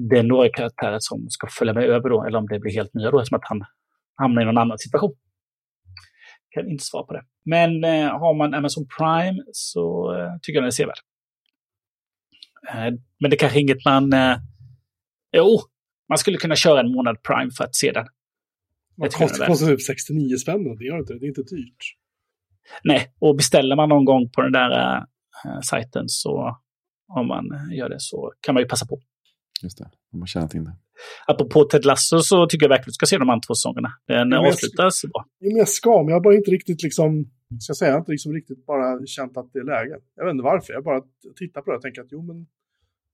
[0.10, 2.94] det är några karaktärer som ska följa med över då, eller om det blir helt
[2.94, 3.64] nya då, eftersom att han
[4.16, 5.16] hamnar i någon annan situation.
[6.56, 7.24] Kan inte svara på det.
[7.46, 11.00] Men eh, har man Amazon Prime så eh, tycker jag den är sevärd.
[12.70, 14.14] Eh, men det kanske inget man...
[14.14, 14.38] Eh,
[15.38, 15.60] jo,
[16.10, 18.06] man skulle kunna köra en månad Prime för att se den.
[18.98, 21.84] Det tycker kostar, kostar typ 69 spänn, det gör det inte, det är inte dyrt.
[22.84, 24.98] Nej, och beställer man någon gång på den där
[25.46, 26.58] eh, sajten så
[27.08, 29.02] om man eh, gör det så kan man ju passa på.
[29.64, 30.74] Just det, de har tjänat in det.
[31.28, 33.92] Apropå Ted Lasso så tycker jag verkligen att du ska se de andra två säsongerna.
[34.08, 35.26] Den jag- avslutas bra.
[35.40, 37.26] Jo, men jag ska, men jag har bara inte riktigt liksom,
[37.60, 39.96] ska jag säga, inte liksom riktigt bara känt att det är läge.
[40.16, 41.02] Jag vet inte varför, jag bara
[41.36, 42.48] tittar på det och tänker att jo, men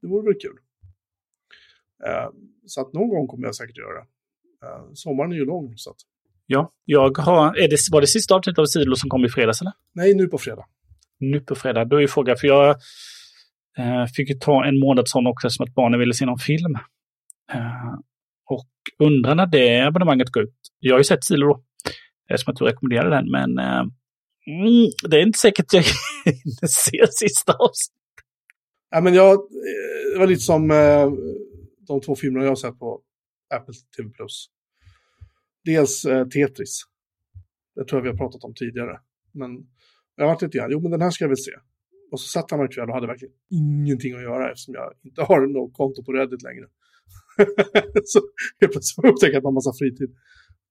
[0.01, 0.57] det vore väl kul.
[2.07, 2.29] Eh,
[2.65, 4.05] så att någon gång kommer jag säkert göra det.
[4.65, 5.97] Eh, sommaren är ju lång, så att,
[6.45, 7.57] Ja, jag har...
[7.63, 9.73] Är det, var det sista avsnittet av Silo som kom i fredags eller?
[9.93, 10.65] nej, nu på fredag.
[11.17, 11.85] Nu på fredag.
[11.85, 12.75] Då är ju frågan, för jag
[13.77, 16.75] eh, fick ju ta en månad sån också som att barnen ville se någon film.
[17.53, 17.93] Eh,
[18.49, 18.69] och
[18.99, 20.55] undrar när det abonnemanget går ut.
[20.79, 21.63] Jag har ju sett Silo då.
[22.29, 23.79] Eftersom att du rekommenderade den, men eh,
[24.47, 25.83] mm, det är inte säkert jag
[26.25, 28.01] hinner se sista avsnittet.
[28.89, 31.11] Ja, men jag, eh, det var lite som eh,
[31.87, 33.01] de två filmerna jag har sett på
[33.53, 34.09] Apple TV+.
[35.65, 36.81] Dels eh, Tetris.
[37.75, 38.99] Det tror jag vi har pratat om tidigare.
[39.31, 39.51] Men
[40.15, 41.51] jag har varit lite grann, jo men den här ska jag väl se.
[42.11, 45.21] Och så satt han mig kväll och hade verkligen ingenting att göra eftersom jag inte
[45.21, 46.65] har något konto på Reddit längre.
[48.03, 48.19] så
[48.61, 50.09] helt plötsligt upptäckte jag att man har massa fritid.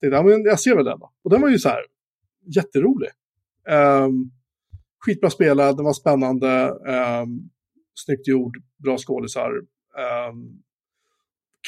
[0.01, 1.11] Tänkte, ja, men jag ser väl den då.
[1.23, 1.81] Och den var ju så här
[2.55, 3.09] jätterolig.
[3.69, 4.31] Um,
[5.05, 6.69] skitbra spelad, den var spännande.
[7.23, 7.49] Um,
[8.05, 9.51] snyggt gjord, bra skådisar.
[10.29, 10.63] Um,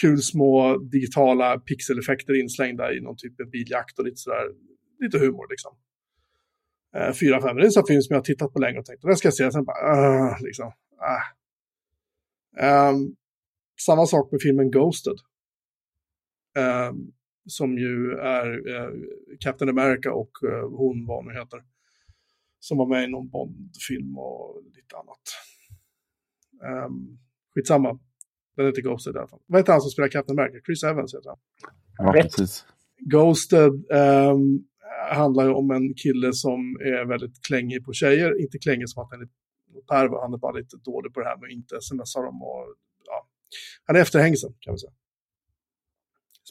[0.02, 4.52] kul små digitala pixeleffekter inslängda i någon typ av biljakt och lite sådär,
[5.00, 5.72] lite humor liksom.
[6.98, 9.18] Uh, fyra, fem, en sån film som jag har tittat på länge och tänkt, den
[9.18, 11.24] ska jag se, sen bara, uh, liksom, uh.
[12.90, 13.16] um,
[13.86, 15.18] Samma sak med filmen Ghosted.
[16.90, 17.14] Um,
[17.46, 18.94] som ju är uh,
[19.40, 21.64] Captain America och uh, hon, vad hon nu heter.
[22.60, 25.22] Som var med i någon Bond-film och lite annat.
[26.86, 27.20] Um,
[27.56, 28.00] skitsamma.
[28.56, 29.42] Den heter Ghosted i alla fall.
[29.46, 30.60] Vad heter han som spelar Captain America?
[30.66, 31.40] Chris Evans heter han.
[31.98, 32.66] Ja, precis.
[32.98, 34.66] Ghosted ehm,
[35.12, 38.42] handlar ju om en kille som är väldigt klängig på tjejer.
[38.42, 39.28] Inte klängig som att han är
[39.92, 42.42] perv, han är bara lite dålig på det här med att inte smsa dem.
[42.42, 42.76] Och,
[43.06, 43.28] ja.
[43.86, 44.94] Han är efterhängsen kan man säga.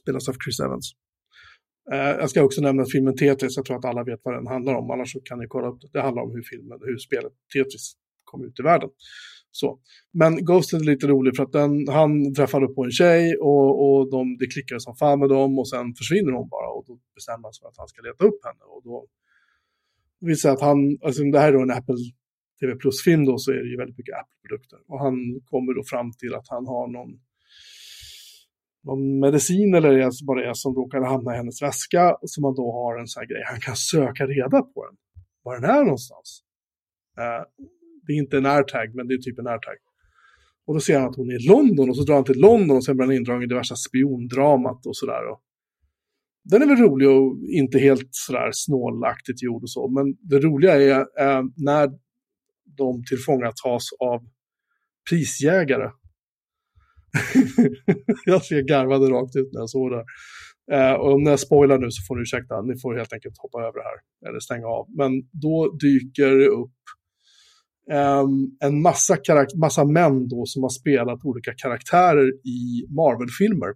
[0.02, 0.92] Spelas av Chris Evans.
[1.92, 4.74] Eh, jag ska också nämna filmen Tetris, jag tror att alla vet vad den handlar
[4.74, 5.88] om, annars så kan ni kolla upp det.
[5.92, 7.92] Det handlar om hur filmen, hur spelet Tetris
[8.24, 8.90] kom ut i världen.
[9.54, 9.78] Så.
[10.12, 14.10] Men Ghosten är lite rolig för att den, han träffade på en tjej och, och
[14.10, 17.42] de, det klickade som fan med dem och sen försvinner hon bara och då bestämmer
[17.42, 18.64] han sig för att han ska leta upp henne.
[18.74, 19.06] Och då
[20.20, 21.96] visar att han, alltså det här är då en Apple
[22.60, 24.78] TV Plus-film då så är det ju väldigt mycket Apple-produkter.
[24.88, 25.14] Och han
[25.50, 27.10] kommer då fram till att han har någon,
[28.84, 32.54] någon medicin eller är- vad det är som råkar hamna i hennes väska som man
[32.54, 33.42] då har en sån här grej.
[33.46, 34.96] Han kan söka reda på den.
[35.42, 36.42] Var den är någonstans.
[37.18, 37.42] Eh,
[38.12, 39.74] det är inte en airtag, men det är typ en airtag.
[40.66, 42.76] Och då ser han att hon är i London och så drar han till London
[42.76, 45.22] och sen blir han indragen i det värsta spiondramat och sådär.
[46.44, 50.74] Den är väl rolig och inte helt sådär snålaktigt gjord och så, men det roliga
[50.74, 51.90] är eh, när
[52.76, 54.20] de tillfångatas av
[55.10, 55.90] prisjägare.
[58.24, 60.04] jag ser garvade rakt ut när jag såg det.
[60.76, 63.58] Eh, och om jag spoilar nu så får ni ursäkta, ni får helt enkelt hoppa
[63.58, 64.86] över det här, eller stänga av.
[64.96, 66.80] Men då dyker det upp
[67.90, 69.16] ehm, en massa,
[69.56, 73.74] massa män då som har spelat olika karaktärer i Marvel-filmer.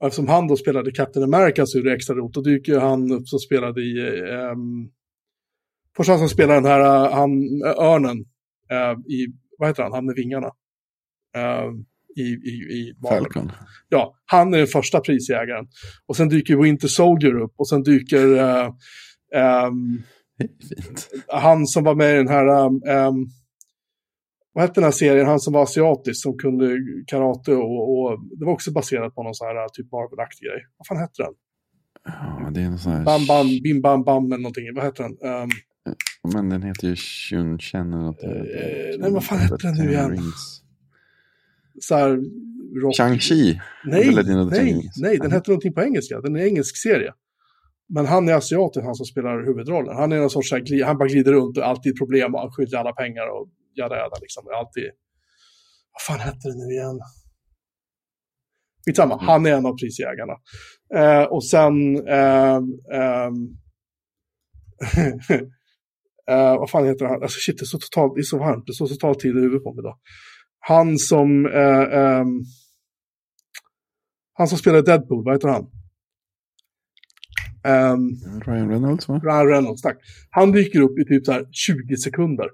[0.00, 2.34] Och eftersom han då spelade Captain America så är det extra roligt.
[2.34, 4.20] Då dyker han upp som spelade i...
[4.52, 4.90] Um,
[5.96, 7.30] först han som spelar den här, eh, han,
[7.66, 8.18] eh, örnen,
[8.70, 9.26] eh, i,
[9.58, 10.50] vad heter han, han med vingarna.
[11.36, 11.70] Eh,
[12.16, 13.18] I, i, i Marvel.
[13.18, 13.52] Falcon.
[13.88, 15.66] Ja, han är den första prisjägaren.
[16.06, 18.70] Och sen dyker Winter Soldier upp och sen dyker eh,
[19.34, 20.02] ehm,
[20.40, 21.08] Fint.
[21.28, 23.28] han som var med i den här, um, um,
[24.52, 26.76] vad hette den här serien, han som var asiatisk som kunde
[27.06, 30.66] karate och, och det var också baserat på någon sån här typ Marvel-aktig grej.
[30.76, 31.34] Vad fan hette den?
[32.04, 33.04] Ja, det är en sån här...
[33.04, 35.12] Bam Bam, Bim Bam Bam eller någonting, vad hette den?
[35.12, 35.50] Um,
[36.32, 38.22] Men den heter ju Shun Chen eller något.
[38.22, 38.30] Eh,
[38.98, 40.10] nej, vad fan heter den nu igen?
[40.10, 40.62] Rings.
[41.80, 42.20] så här,
[42.82, 42.96] rock...
[42.98, 43.60] Shang-Chi.
[43.84, 44.14] Nej,
[44.50, 46.20] nej, nej, den hette någonting på engelska.
[46.20, 47.12] Den är en engelsk serie.
[47.94, 49.96] Men han är asiaten, han som spelar huvudrollen.
[49.96, 52.92] Han är någon sorts, här han bara glider runt och alltid problem och skyldig alla
[52.92, 54.44] pengar och jada jada liksom.
[54.54, 54.90] Alltid.
[55.92, 57.00] Vad fan hette det nu igen?
[58.86, 60.32] Skitsamma, han är en av prisjägarna.
[60.94, 62.64] Eh, och sen, ehm,
[66.30, 67.22] eh, vad fan heter han?
[67.22, 69.36] Alltså shit, det är så totalt, det är så varmt, det står så totalt tid
[69.36, 69.98] i huvudet på mig idag.
[70.58, 72.40] Han som, eh, ehm,
[74.32, 75.79] han som spelar Deadpool, vad heter han?
[77.64, 78.10] Ehm,
[78.46, 79.20] Ryan Reynolds va?
[79.24, 79.98] Ryan Reynolds, tack.
[80.30, 82.46] Han dyker upp i typ så här 20 sekunder.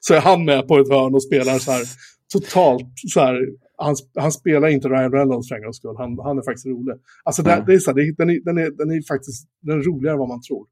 [0.00, 1.84] så är han med på ett hörn och spelar så här
[2.32, 3.48] totalt så här.
[3.76, 5.94] Han, han spelar inte Ryan Reynolds för en gångs skull.
[5.98, 6.94] Han, han är faktiskt rolig.
[7.24, 7.64] Alltså det, Ja.
[7.66, 10.14] det är så här, det, den, är, den, är, den är faktiskt den är roligare
[10.14, 10.66] än vad man tror.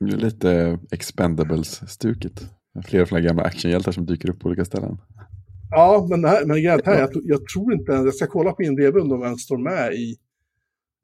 [0.00, 2.46] Det är Lite Expendables-stuket.
[2.86, 4.98] Flera och flera gamla actionhjältar som dyker upp på olika ställen.
[5.70, 9.08] Ja, men, här, men här, jag, jag tror inte, jag ska kolla på IMDB om
[9.08, 10.16] de ens står med i,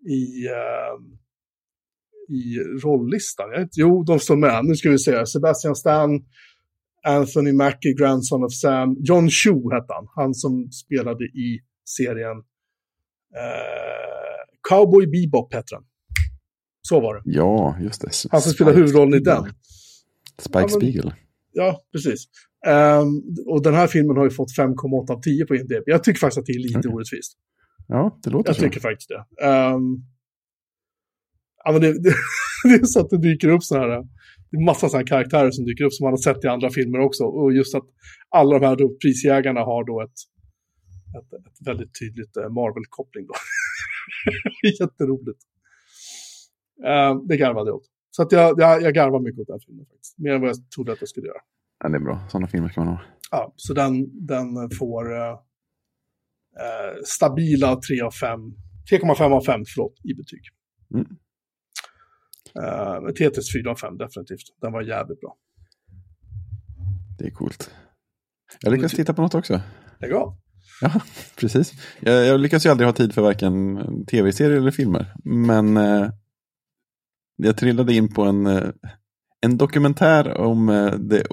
[0.09, 1.05] i, ehm,
[2.29, 2.59] i
[3.51, 4.65] vet inte- jo, de står med.
[4.65, 5.27] Nu ska vi se.
[5.27, 6.11] Sebastian Stan,
[7.07, 8.97] Anthony Mackie, Grandson of Sam.
[9.01, 10.07] John Chu hette han.
[10.17, 11.61] Han som spelade i
[11.99, 12.37] serien
[13.37, 15.85] eh, Cowboy Bebop hette den.
[16.83, 17.23] Så var det.
[17.25, 18.11] Ja, just det.
[18.31, 19.45] Han som spelar huvudrollen i den.
[20.41, 21.15] Spike Ja, Spiegel.
[21.53, 22.25] Ja, precis.
[22.67, 23.07] Ehm,
[23.47, 25.83] och den här filmen har ju fått 5,8 av 10 på IMDb.
[25.87, 26.91] Jag tycker faktiskt att det är lite Okej.
[26.93, 27.33] orättvist.
[27.87, 28.63] Ja, det låter Jag så.
[28.63, 29.47] tycker faktiskt det.
[29.47, 29.97] Ehm,
[31.65, 32.15] ja, men det, det,
[32.65, 34.03] det är så att det dyker upp sådana här,
[34.51, 36.99] det är massa sådana karaktärer som dyker upp som man har sett i andra filmer
[37.01, 37.25] också.
[37.25, 37.85] Och just att
[38.29, 40.19] alla de här då, prisjägarna har då ett,
[41.19, 43.35] ett, ett väldigt tydligt eh, Marvel-koppling då.
[44.81, 45.41] Jätteroligt.
[46.87, 47.87] Ehm, det garvade jag åt.
[48.11, 50.19] Så att jag, jag, jag garvar mycket åt den filmen faktiskt.
[50.19, 51.43] Mer än vad jag trodde att jag skulle göra.
[51.83, 52.21] Ja, det är bra.
[52.29, 53.01] Sådana filmer ska man ha.
[53.31, 55.39] Ja, så den, den får eh,
[56.61, 58.41] eh, stabila 3 av 5,
[58.91, 60.41] 3,5 av 5 förlåt, i betyg.
[60.95, 61.07] Mm.
[62.63, 64.61] Eh, Tetris 4 av 5 definitivt.
[64.61, 65.37] Den var jävligt bra.
[67.19, 67.71] Det är coolt.
[68.61, 69.61] Jag lyckas titta på något också.
[70.01, 70.37] Lägg av.
[70.81, 70.91] Ja,
[71.37, 71.73] precis.
[72.01, 75.15] Jag, jag lyckas ju aldrig ha tid för varken tv-serier eller filmer.
[75.25, 76.09] Men eh,
[77.37, 78.69] jag trillade in på en, eh,
[79.41, 81.27] en dokumentär om eh, det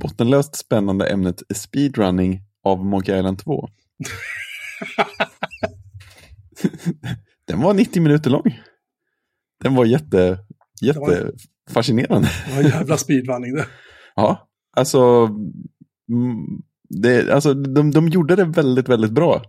[0.00, 3.68] bottenlöst spännande ämnet speedrunning av Monkey Island 2.
[7.46, 8.60] Den var 90 minuter lång.
[9.62, 10.38] Den var jätte,
[10.80, 11.32] jätte
[11.70, 12.28] fascinerande.
[12.46, 13.66] Det var en jävla speedrunning det.
[14.16, 15.28] Ja, alltså
[16.10, 19.42] mm, det, alltså, de, de gjorde det väldigt, väldigt bra.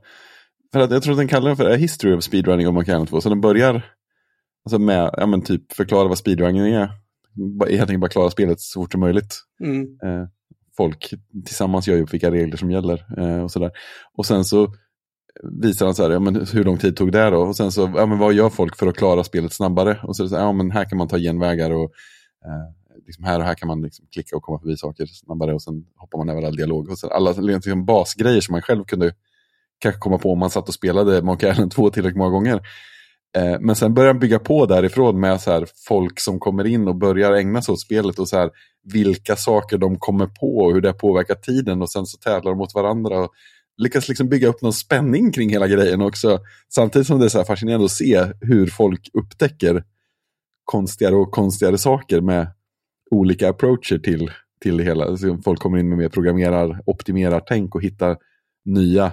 [0.73, 2.85] För att jag tror att den kallar den för A History of Speedrunning om man
[2.85, 3.21] kan 2.
[3.21, 3.85] Så den börjar
[4.65, 6.89] alltså med, ja men typ förklara vad speedrunning är.
[7.69, 9.35] Helt enkelt bara klara spelet så fort som möjligt.
[9.63, 9.81] Mm.
[9.81, 10.27] Eh,
[10.77, 11.13] folk
[11.45, 13.71] tillsammans gör ju upp vilka regler som gäller eh, och sådär.
[14.17, 14.73] Och sen så
[15.43, 17.41] visar han så här, ja, men hur lång tid tog det då?
[17.41, 19.99] Och sen så, ja, men vad gör folk för att klara spelet snabbare?
[20.03, 21.91] Och så är det så här, ja men här kan man ta genvägar och
[22.45, 25.61] eh, liksom här och här kan man liksom klicka och komma förbi saker snabbare och
[25.61, 26.89] sen hoppar man över all dialog.
[26.89, 29.11] Och sen alla liksom basgrejer som man själv kunde
[29.79, 32.61] kanske komma på om man satt och spelade Monkey Island 2 tillräckligt många gånger.
[33.37, 36.87] Eh, men sen börjar han bygga på därifrån med så här, folk som kommer in
[36.87, 38.49] och börjar ägna sig åt spelet och så här,
[38.83, 42.57] vilka saker de kommer på och hur det påverkar tiden och sen så tävlar de
[42.57, 43.19] mot varandra.
[43.19, 43.31] Och
[43.79, 46.39] lyckas liksom bygga upp någon spänning kring hela grejen också.
[46.69, 49.83] Samtidigt som det är så fascinerande att se hur folk upptäcker
[50.65, 52.47] konstigare och konstigare saker med
[53.11, 55.17] olika approacher till, till det hela.
[55.17, 58.17] Så folk kommer in med mer programmerar, optimerar tänk och hittar
[58.65, 59.11] nya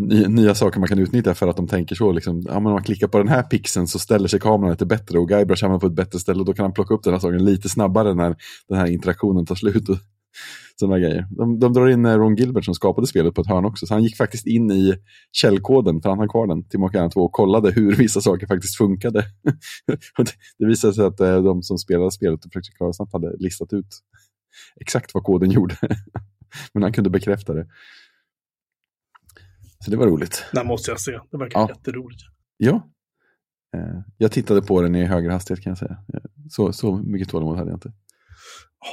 [0.00, 2.12] nya, nya saker man kan utnyttja för att de tänker så.
[2.12, 4.86] Liksom, ja, men om man klickar på den här pixeln så ställer sig kameran lite
[4.86, 7.12] bättre och Guybrush hamnar på ett bättre ställe och då kan han plocka upp den
[7.12, 8.36] här saken lite snabbare när
[8.68, 9.88] den här interaktionen tar slut.
[10.76, 11.26] Sådana grejer.
[11.30, 14.02] De, de drar in Ron Gilbert som skapade spelet på ett hörn också, så han
[14.02, 14.94] gick faktiskt in i
[15.32, 18.76] källkoden, för han har kvar den, till Monkey 2 och kollade hur vissa saker faktiskt
[18.76, 19.24] funkade.
[20.58, 23.72] det visade sig att eh, de som spelade spelet och försökte klara snabbt hade listat
[23.72, 23.86] ut
[24.80, 25.76] exakt vad koden gjorde.
[26.72, 27.66] Men han kunde bekräfta det.
[29.84, 30.44] Så det var roligt.
[30.52, 31.20] Det måste jag se.
[31.30, 31.68] Det verkar ja.
[31.68, 32.22] jätteroligt.
[32.56, 32.90] Ja.
[33.76, 35.96] Eh, jag tittade på den i högre hastighet kan jag säga.
[36.14, 36.20] Eh,
[36.50, 37.92] så, så mycket tålamod hade jag inte.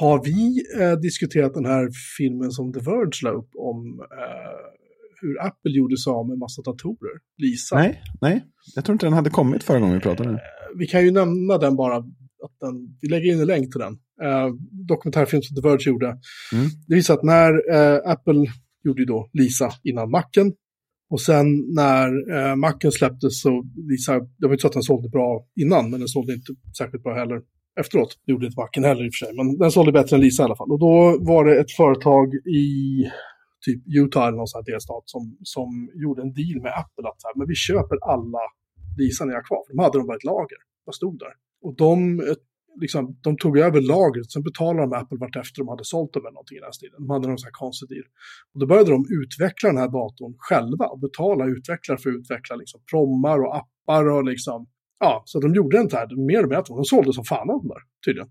[0.00, 1.88] Har vi eh, diskuterat den här
[2.18, 4.60] filmen som The Verge la upp om eh,
[5.20, 7.16] hur Apple gjorde sig av med massa datorer?
[7.38, 7.76] Lisa?
[7.76, 10.30] Nej, nej, jag tror inte den hade kommit förra gången vi pratade.
[10.30, 10.38] Eh,
[10.78, 11.96] vi kan ju nämna den bara.
[12.44, 13.92] Att den, vi lägger in en länk till den.
[14.22, 14.48] Eh,
[14.88, 16.06] dokumentärfilm som The Verge gjorde.
[16.06, 16.66] Mm.
[16.86, 17.52] Det visar att när
[18.10, 18.46] Apple
[18.84, 20.52] gjorde ju då Lisa innan Macen
[21.12, 25.08] och sen när eh, Macen släpptes så visade, det var inte så att den sålde
[25.08, 27.40] bra innan, men den sålde inte särskilt bra heller
[27.80, 28.18] efteråt.
[28.26, 30.42] Det gjorde inte backen heller i och för sig, men den sålde bättre än Lisa
[30.42, 30.70] i alla fall.
[30.70, 32.66] Och då var det ett företag i
[33.66, 37.20] typ Utah eller någon sån här delstat som, som gjorde en deal med Apple att
[37.20, 38.44] så här, men vi köper alla
[38.98, 39.62] Lisa ni har kvar.
[39.66, 41.34] För de hade de bara ett lager, de stod där.
[41.62, 42.22] Och de
[42.80, 46.32] liksom, de tog över lagret, sen betalade de Apple vartefter de hade sålt dem eller
[46.32, 46.98] någonting i den här stilen.
[46.98, 48.06] De hade någon sån här konstig deal.
[48.52, 52.56] Och då började de utveckla den här datorn själva och betala utvecklare för att utveckla
[52.56, 54.66] liksom, prommar och appar och liksom,
[55.02, 56.62] ja, så de gjorde inte här mer och mer.
[56.68, 58.30] De sålde som fan av dem där, tydligen.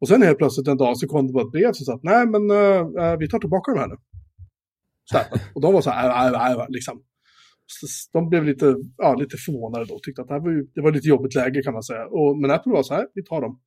[0.00, 2.02] Och sen helt plötsligt en dag så kom det bara ett brev som sa att
[2.02, 3.96] nej men uh, vi tar tillbaka de här nu.
[5.04, 5.18] Så
[5.54, 7.02] och de var så här, äh, äh, äh, liksom,
[8.12, 10.92] de blev lite, ja, lite förvånade då, tyckte att det, här var, ju, det var
[10.92, 12.04] lite jobbigt läge kan man säga.
[12.06, 13.60] Och, men Apple var så här, vi tar dem.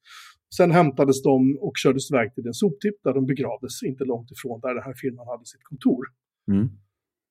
[0.57, 4.59] Sen hämtades de och kördes iväg till en soptipp där de begravdes inte långt ifrån
[4.63, 6.03] där den här firman hade sitt kontor.
[6.51, 6.67] Mm.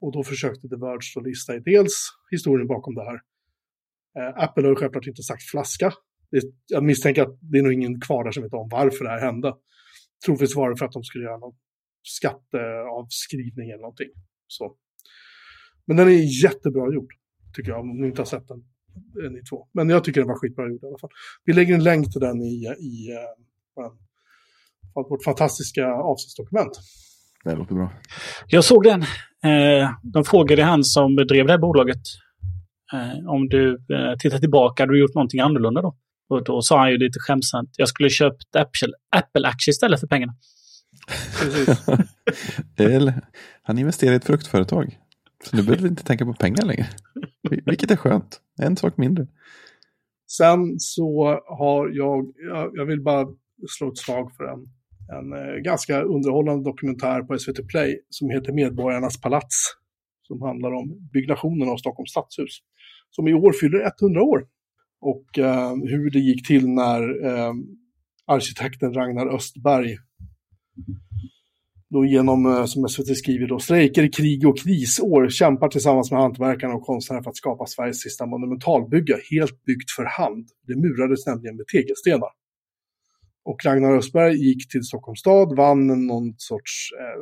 [0.00, 1.96] Och då försökte The Verge att lista i dels
[2.30, 3.20] historien bakom det här.
[4.18, 5.92] Eh, Apple har självklart inte sagt flaska.
[6.30, 9.10] Det, jag misstänker att det är nog ingen kvar där som vet om varför det
[9.10, 9.54] här hände.
[10.24, 11.54] Troligtvis var det för att de skulle göra någon
[12.02, 14.08] skatteavskrivning eller någonting.
[14.46, 14.76] Så.
[15.86, 17.12] Men den är jättebra gjord,
[17.56, 18.58] tycker jag, om ni inte har sett den,
[19.24, 19.68] eh, ni två.
[19.72, 21.10] Men jag tycker den var skitbra gjord i alla fall.
[21.44, 23.12] Vi lägger en länk till den i, i
[23.80, 23.92] uh,
[24.94, 26.80] vårt fantastiska avsnittsdokument.
[27.44, 27.92] Det låter bra.
[28.46, 29.02] Jag såg den.
[29.02, 32.02] Eh, de frågade han som drev det här bolaget
[33.28, 33.78] om du
[34.18, 35.96] tittar tillbaka, hade du gjort någonting annorlunda då?
[36.28, 38.56] Och då sa han ju lite skämtsamt, jag skulle köpt
[39.16, 40.34] Apple-aktier istället för pengarna.
[42.78, 43.14] Eller,
[43.62, 44.98] han investerar i ett fruktföretag.
[45.44, 46.86] Så nu behöver vi inte tänka på pengar längre.
[47.66, 48.40] Vilket är skönt.
[48.62, 49.26] En sak mindre.
[50.30, 52.32] Sen så har jag,
[52.72, 53.26] jag vill bara
[53.68, 54.60] slå ett slag för en,
[55.16, 59.56] en eh, ganska underhållande dokumentär på SVT Play som heter Medborgarnas palats.
[60.22, 62.58] Som handlar om byggnationen av Stockholms stadshus.
[63.16, 64.46] Som i år fyller 100 år.
[65.00, 67.52] Och eh, hur det gick till när eh,
[68.26, 69.96] arkitekten Ragnar Östberg
[71.94, 76.74] då genom, eh, som SVT skriver, då, strejker, krig och krisår kämpar tillsammans med hantverkarna
[76.74, 80.48] och konstnärer för att skapa Sveriges sista monumentalbygge, helt byggt för hand.
[80.66, 82.28] Det murades nämligen med tegelstenar.
[83.44, 87.20] Och Ragnar Östberg gick till Stockholms stad, vann någon sorts eh,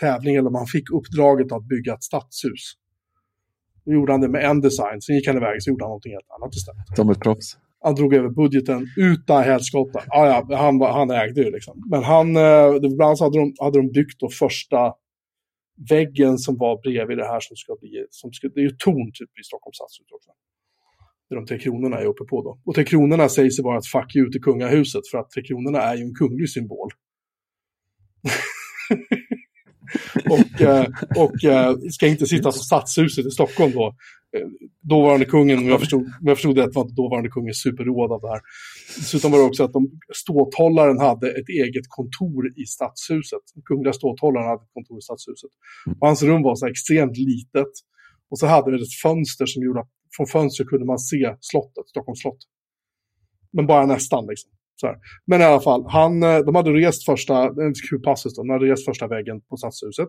[0.00, 2.74] tävling, eller man fick uppdraget att bygga ett stadshus.
[3.84, 5.88] Då gjorde han det med en design, sen gick han iväg och så gjorde han
[5.88, 6.96] någonting helt annat istället.
[6.96, 10.02] Som ett proffs han drog över budgeten utan helskotta.
[10.08, 11.82] Ah, ja, han, han ägde ju liksom.
[11.90, 14.92] Men han, eh, ibland så hade de, hade de byggt då första
[15.90, 19.12] väggen som var bredvid det här som ska bli, som ska, det är ju torn
[19.14, 20.30] typ i Stockholms stadshus också.
[21.28, 22.60] Det de Tre Kronorna är uppe på då.
[22.64, 25.96] Och Tre Kronorna sägs vara ett fuck you till kungahuset för att Tre Kronorna är
[25.96, 26.90] ju en kunglig symbol.
[30.30, 30.86] och, eh,
[31.16, 33.94] och eh, ska inte sitta på Stadshuset i Stockholm då.
[34.36, 34.46] Eh,
[34.82, 38.20] dåvarande kungen, om jag förstod, om jag förstod det, var inte dåvarande kungen superråd av
[38.20, 38.40] det här.
[38.96, 43.44] Dessutom var det också att de, ståthållaren hade ett eget kontor i Stadshuset.
[43.54, 45.50] Den kungliga ståthållaren hade ett kontor i Stadshuset.
[46.00, 47.72] Och hans rum var så extremt litet.
[48.30, 51.88] Och så hade det ett fönster som gjorde att från fönstret kunde man se slottet,
[51.88, 52.42] Stockholms slott.
[53.52, 54.50] Men bara nästan liksom.
[55.26, 57.72] Men i alla fall, han, eh, de hade rest första, då,
[58.36, 60.08] de hade rest första väggen på Stadshuset.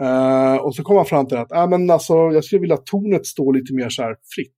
[0.00, 2.86] Eh, och så kom han fram till att, äh, men alltså, jag skulle vilja att
[2.86, 4.54] tornet står lite mer så här fritt.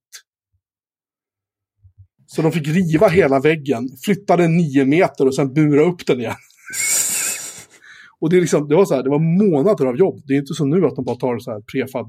[2.25, 6.19] Så de fick riva hela väggen, flytta den nio meter och sen bura upp den
[6.19, 6.35] igen.
[8.19, 10.21] och det, är liksom, det, var så här, det var månader av jobb.
[10.25, 12.07] Det är inte som nu att de bara tar så här prefab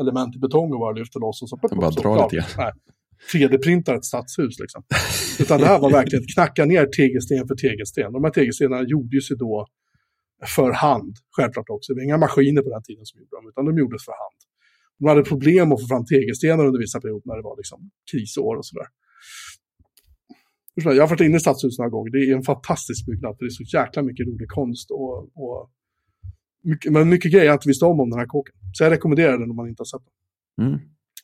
[0.00, 1.56] element i betong och bara lyfter loss och så.
[1.56, 2.72] De bara drar lite grann.
[3.32, 4.82] 3D-printar ett stadshus liksom.
[5.40, 8.12] Utan det här var verkligen knacka ner tegelsten för tegelsten.
[8.12, 9.66] De här tegelstenarna gjordes ju då
[10.56, 11.92] för hand, självklart också.
[11.92, 14.40] Det var inga maskiner på den tiden som gjorde dem, utan de gjordes för hand.
[14.98, 18.56] De hade problem att få fram tegelstenar under vissa perioder när det var liksom krisår
[18.56, 18.86] och sådär.
[20.74, 22.10] Jag har varit inne i stadshuset några gånger.
[22.10, 23.36] Det är en fantastisk byggnad.
[23.38, 25.70] Det är så jäkla mycket rolig konst och, och
[26.62, 28.54] mycket, men mycket grejer jag inte visste om om den här kåken.
[28.72, 30.06] Så jag rekommenderar den om man inte har sett
[30.56, 30.66] den.
[30.66, 30.80] Mm.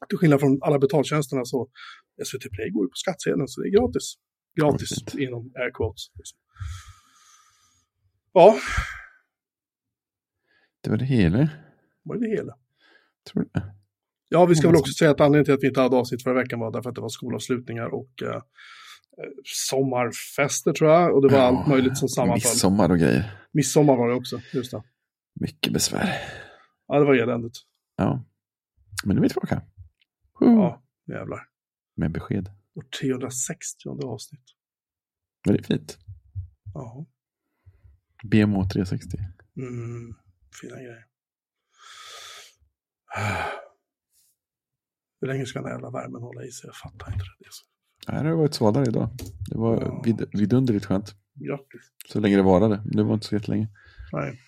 [0.09, 1.69] Till skillnad från alla betaltjänsterna så
[2.25, 4.15] SVT Play går ju på skattsedeln så det är gratis.
[4.61, 5.21] Gratis Konstigt.
[5.21, 6.11] inom air quotes.
[6.15, 6.39] Liksom.
[8.33, 8.57] Ja,
[10.83, 11.49] Det var det hela.
[12.03, 12.53] var det hela.
[13.33, 13.75] Tror det?
[14.29, 16.23] Ja, vi ska Ja, väl också säga att anledningen till att vi inte hade avsnitt
[16.23, 18.43] förra veckan var därför att det var skolavslutningar och eh, eh,
[19.45, 21.15] sommarfester tror jag.
[21.15, 22.51] Och det var allt möjligt som sammanföll.
[22.53, 23.41] Midsommar och grejer.
[23.53, 24.83] Midsommar var det också, just det.
[25.41, 26.11] Mycket besvär.
[26.89, 27.57] Ja, det var eländigt.
[27.97, 28.25] Ja.
[29.05, 29.63] Men nu är vi tillbaka.
[30.41, 30.49] Woo.
[30.57, 31.41] Ja, jävlar.
[31.97, 32.49] Med besked.
[32.75, 34.45] Vårt 360 avsnitt.
[35.47, 35.99] Men det är fint.
[36.75, 37.07] Ja,
[38.31, 39.19] BMO 360.
[39.57, 40.15] mm,
[40.61, 41.07] fina grejer.
[45.21, 46.69] Hur länge ska den här jävla värmen hålla i sig?
[46.69, 48.13] Jag fattar inte det.
[48.13, 49.09] Nej, det har varit svalare idag.
[49.51, 50.03] Det var Ja.
[50.05, 51.15] vid, vidunderligt skönt.
[51.35, 51.81] Grattis.
[52.09, 52.83] Så länge det varade.
[52.85, 53.69] Det var inte så jättelänge.
[54.13, 54.41] Nej.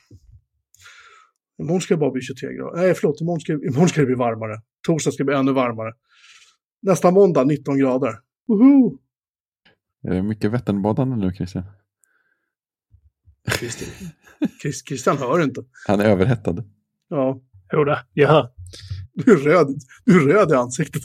[1.58, 2.76] Imorgon ska det bara bli 23 grader.
[2.82, 3.20] Nej, förlåt.
[3.20, 4.62] Imorgon ska, imorgon ska det bli varmare.
[4.88, 5.92] Torsdag ska bli ännu varmare.
[6.82, 8.18] Nästa måndag 19 grader.
[8.46, 8.98] Woho!
[10.02, 11.64] Är det mycket Vätternbadande nu, Christian?
[13.58, 13.90] Christian.
[14.62, 15.64] Chris- Christian hör inte.
[15.86, 16.64] Han är överhettad.
[17.08, 17.40] Ja,
[17.72, 18.50] Jodå, jag hör.
[19.14, 19.66] du är röd,
[20.04, 21.02] du är röd i ansiktet.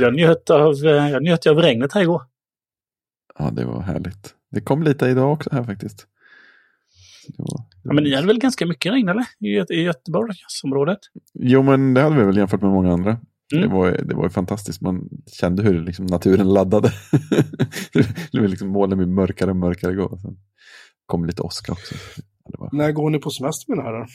[0.00, 2.22] Jag njöt av, eh, jag njöt av regnet här igår.
[3.38, 4.34] Ja, det var härligt.
[4.50, 6.06] Det kom lite idag också här faktiskt.
[7.28, 9.24] Det var, Ja, men ni hade väl ganska mycket regn eller?
[9.40, 10.98] I, i Göteborgsområdet?
[11.34, 13.10] Jo, men det hade vi väl jämfört med många andra.
[13.54, 13.68] Mm.
[13.68, 14.80] Det, var, det var ju fantastiskt.
[14.80, 16.88] Man kände hur liksom naturen laddade.
[18.32, 20.12] det var liksom molnen blev mörkare och mörkare igår.
[20.12, 20.36] och Sen
[21.06, 21.94] kom lite åska också.
[22.46, 24.06] Det var När går ni på semester mina herrar?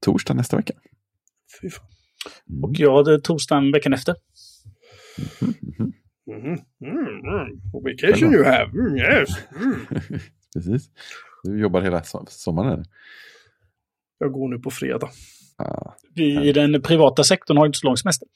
[0.00, 0.72] torsdag nästa vecka.
[1.62, 1.86] Fy fan.
[2.50, 2.64] Mm.
[2.64, 4.14] Och jag hade torsdagen veckan efter.
[5.40, 5.92] Mhm.
[6.26, 6.58] Mhm.
[6.84, 7.60] Mm, mm.
[7.72, 8.70] Vacation you have.
[8.72, 9.28] Mm, yes.
[9.60, 9.74] Mm.
[10.54, 10.90] Precis.
[11.42, 12.72] Du jobbar hela so- sommaren?
[12.72, 12.84] eller?
[14.18, 15.10] Jag går nu på fredag.
[15.58, 18.28] Ah, Vi i den privata sektorn har inte så lång semester.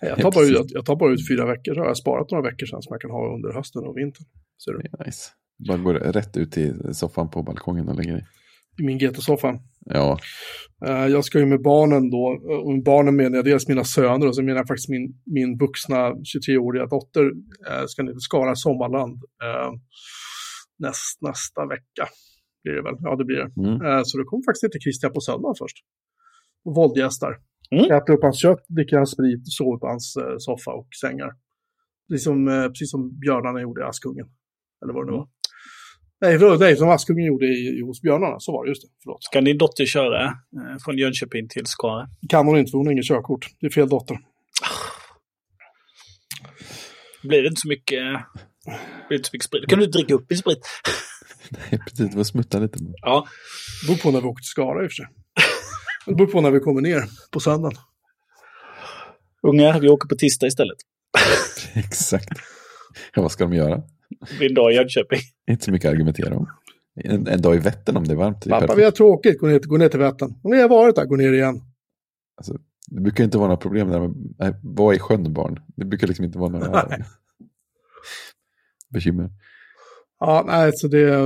[0.00, 1.74] Jag tar, bara ut, jag tar bara ut fyra veckor.
[1.74, 4.24] Så har jag sparat några veckor sedan som jag kan ha under hösten och vintern.
[4.64, 5.04] Ser du?
[5.04, 5.30] nice.
[5.68, 8.24] Bara går rätt ut till soffan på balkongen och lägger i.
[8.82, 9.58] I min GT-soffa.
[9.80, 10.18] Ja,
[10.86, 14.26] Eh, Jag ska ju med barnen då, och med barnen menar jag dels mina söner
[14.28, 17.24] och så menar jag faktiskt min, min vuxna 23-åriga dotter
[17.70, 19.70] eh, ska ner till Skara sommarland eh,
[20.78, 22.04] näst, nästa vecka.
[22.62, 22.94] Blir det väl?
[23.00, 23.50] Ja, det blir det.
[23.68, 23.86] mm.
[23.86, 25.76] Eh, Så det kommer faktiskt inte Christian på söndag först.
[26.64, 27.32] Och våldgästar.
[27.70, 27.84] Mm.
[27.96, 31.30] Äter upp hans kött, dricker hans sprit, sover på hans eh, soffa och sängar.
[32.08, 34.26] Precis som, eh, precis som björnarna gjorde i Askungen.
[34.82, 35.28] Eller vad det nu var.
[36.20, 38.36] Nej, förlåt, nej, som Askungen gjorde i, i, hos björnarna.
[38.40, 38.88] Så var det, just det.
[39.02, 39.24] Förlåt.
[39.24, 42.06] Ska din dotter köra eh, från Jönköping till Skara?
[42.28, 43.46] Kan hon inte för hon har inget körkort.
[43.60, 44.18] Det är fel dotter.
[47.22, 48.02] Blir det inte så mycket,
[49.06, 49.62] eh, blir det inte så mycket sprit?
[49.62, 50.58] Då kan du dricka upp din sprit.
[51.50, 52.10] Nej, precis.
[52.10, 52.78] Det var smutta lite.
[53.02, 53.26] Ja,
[53.82, 55.06] Det beror på när vi åker till Skara i och för sig.
[56.06, 57.78] Det beror på när vi kommer ner på söndagen.
[59.42, 60.76] ungar, vi åker på tisdag istället.
[61.74, 62.28] Exakt.
[63.14, 63.76] Ja, vad ska de göra?
[64.30, 65.20] Det blir en dag i Jönköping.
[65.50, 66.46] Inte så mycket att argumentera om.
[67.04, 68.42] En, en dag i Vättern om det är varmt.
[68.42, 68.78] Det, är Pappa, perfekt.
[68.80, 69.38] vi har tråkigt.
[69.40, 70.34] Gå ner, gå ner till Vättern.
[70.42, 71.62] Om vi har varit där, gå ner igen.
[72.36, 72.52] alltså,
[72.90, 74.00] det brukar inte vara några problem där.
[74.00, 74.14] med-
[74.94, 75.60] är sjön barn?
[75.76, 77.04] Det brukar liksom inte vara några Nej.
[78.94, 79.30] bekymmer.
[80.20, 81.16] Ja, nej, så det...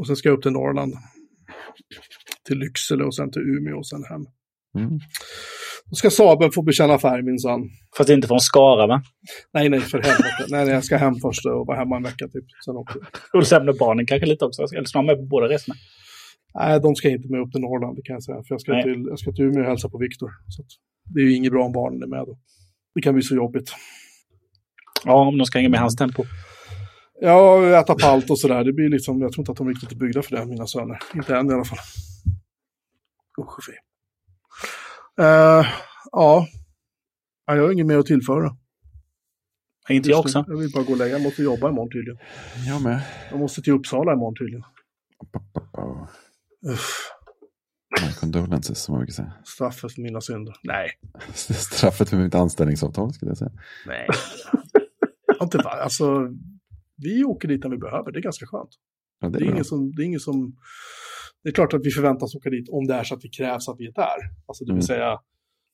[0.00, 0.94] Och sen ska jag upp till Norrland.
[2.46, 4.26] Till Lycksele och sen till Umeå och sen hem.
[4.78, 4.98] Mm.
[5.86, 7.70] Då ska Saben få bekänna färg minsann.
[7.96, 9.02] Fast inte från Skara va?
[9.54, 10.46] Nej, nej, för helvete.
[10.48, 12.44] nej, nej, jag ska hem först och vara hemma en vecka typ.
[12.64, 13.00] Sen åker.
[13.32, 14.62] Och lämna barnen kanske lite också.
[14.62, 15.74] Eller ska de med på båda resorna?
[16.54, 18.36] Nej, de ska inte med upp till Norrland, det kan jag säga.
[18.36, 18.82] För jag ska, Nej.
[18.82, 20.30] till, jag ska till Umeå och hälsa på Viktor.
[21.14, 22.38] Det är ju inget bra om barnen är med då.
[22.94, 23.68] Det kan bli så jobbigt.
[25.04, 26.22] Ja, om de ska hänga med hans tempo.
[27.24, 28.64] Ja, äta palt och sådär.
[28.64, 30.98] Det blir liksom, jag tror inte att de riktigt är byggda för det, mina söner.
[31.14, 31.78] Inte än i alla fall.
[33.40, 33.72] Usch fy.
[35.22, 35.66] Uh,
[36.12, 36.46] ja.
[37.46, 38.56] ja, jag har inget mer att tillföra.
[39.88, 40.44] Inte jag också.
[40.48, 42.18] Jag vill bara gå och lägga Jag måste jobba imorgon tydligen.
[42.66, 43.02] Jag med.
[43.30, 44.64] Jag måste till Uppsala imorgon tydligen.
[46.72, 47.12] Uff,
[48.02, 49.32] My condolences, som man brukar säga.
[49.44, 50.54] straffet för mina synder.
[50.62, 50.90] Nej.
[51.34, 53.52] Straffet för mitt anställningsavtal, skulle jag säga.
[53.86, 54.08] Nej.
[55.42, 55.58] inte?
[55.58, 56.28] Alltså,
[57.02, 58.12] vi åker dit när vi behöver.
[58.12, 58.70] Det är ganska skönt.
[59.20, 59.52] Ja, det Det är är, bra.
[59.54, 60.56] ingen som, det är ingen som...
[61.42, 63.68] Det är klart att vi förväntas åka dit om det är så att det krävs
[63.68, 64.18] att vi är där.
[64.46, 64.92] Alltså det vill Mm.
[64.92, 65.18] säga,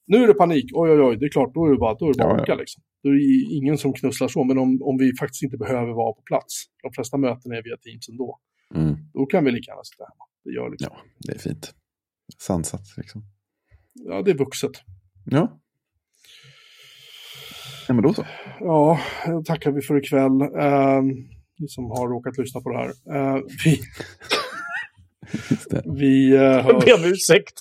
[0.07, 2.05] nu är det panik, oj oj oj, det är klart, då är det bara, då
[2.09, 2.55] är det bara Ja, att ja.
[2.55, 2.83] åka liksom.
[3.03, 6.13] Då är det ingen som knusslar så, men om, om vi faktiskt inte behöver vara
[6.13, 8.39] på plats, de flesta möten är via Teams ändå,
[8.75, 8.95] Mm.
[9.13, 10.25] då kan vi lika gärna sitta hemma.
[10.45, 10.89] Det gör liksom.
[10.93, 11.75] Ja, det är fint.
[12.39, 13.23] Sansat, liksom.
[13.95, 14.71] Ja, det är vuxet.
[15.25, 15.61] Ja.
[17.89, 18.27] Ja, men då så.
[18.61, 19.01] Ja,
[19.47, 20.43] tackar vi för ikväll.
[20.43, 21.03] Uh,
[21.59, 22.89] ni som har råkat lyssna på det här.
[23.37, 23.81] Eh, vi
[25.51, 25.83] Just det.
[25.87, 26.85] vi uh, Jag hörs.
[26.85, 27.61] ber om ursäkt.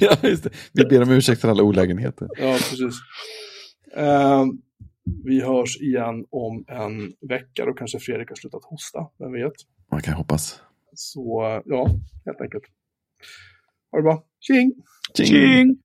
[0.00, 0.16] ja.
[0.72, 2.28] Vi ber om ursäkt för alla olägenheter.
[2.38, 2.94] Ja, precis.
[3.96, 4.44] Eh,
[5.24, 7.64] vi hörs igen om en vecka.
[7.64, 9.52] Då kanske Fredrik har slutat hosta, vem vet.
[9.92, 10.60] Man kan hoppas.
[10.94, 11.86] Så ja,
[12.26, 12.64] helt enkelt.
[13.90, 14.24] Ha det bra.
[14.40, 14.72] Tjing!
[15.16, 15.26] Tjing!
[15.28, 15.76] Tjing!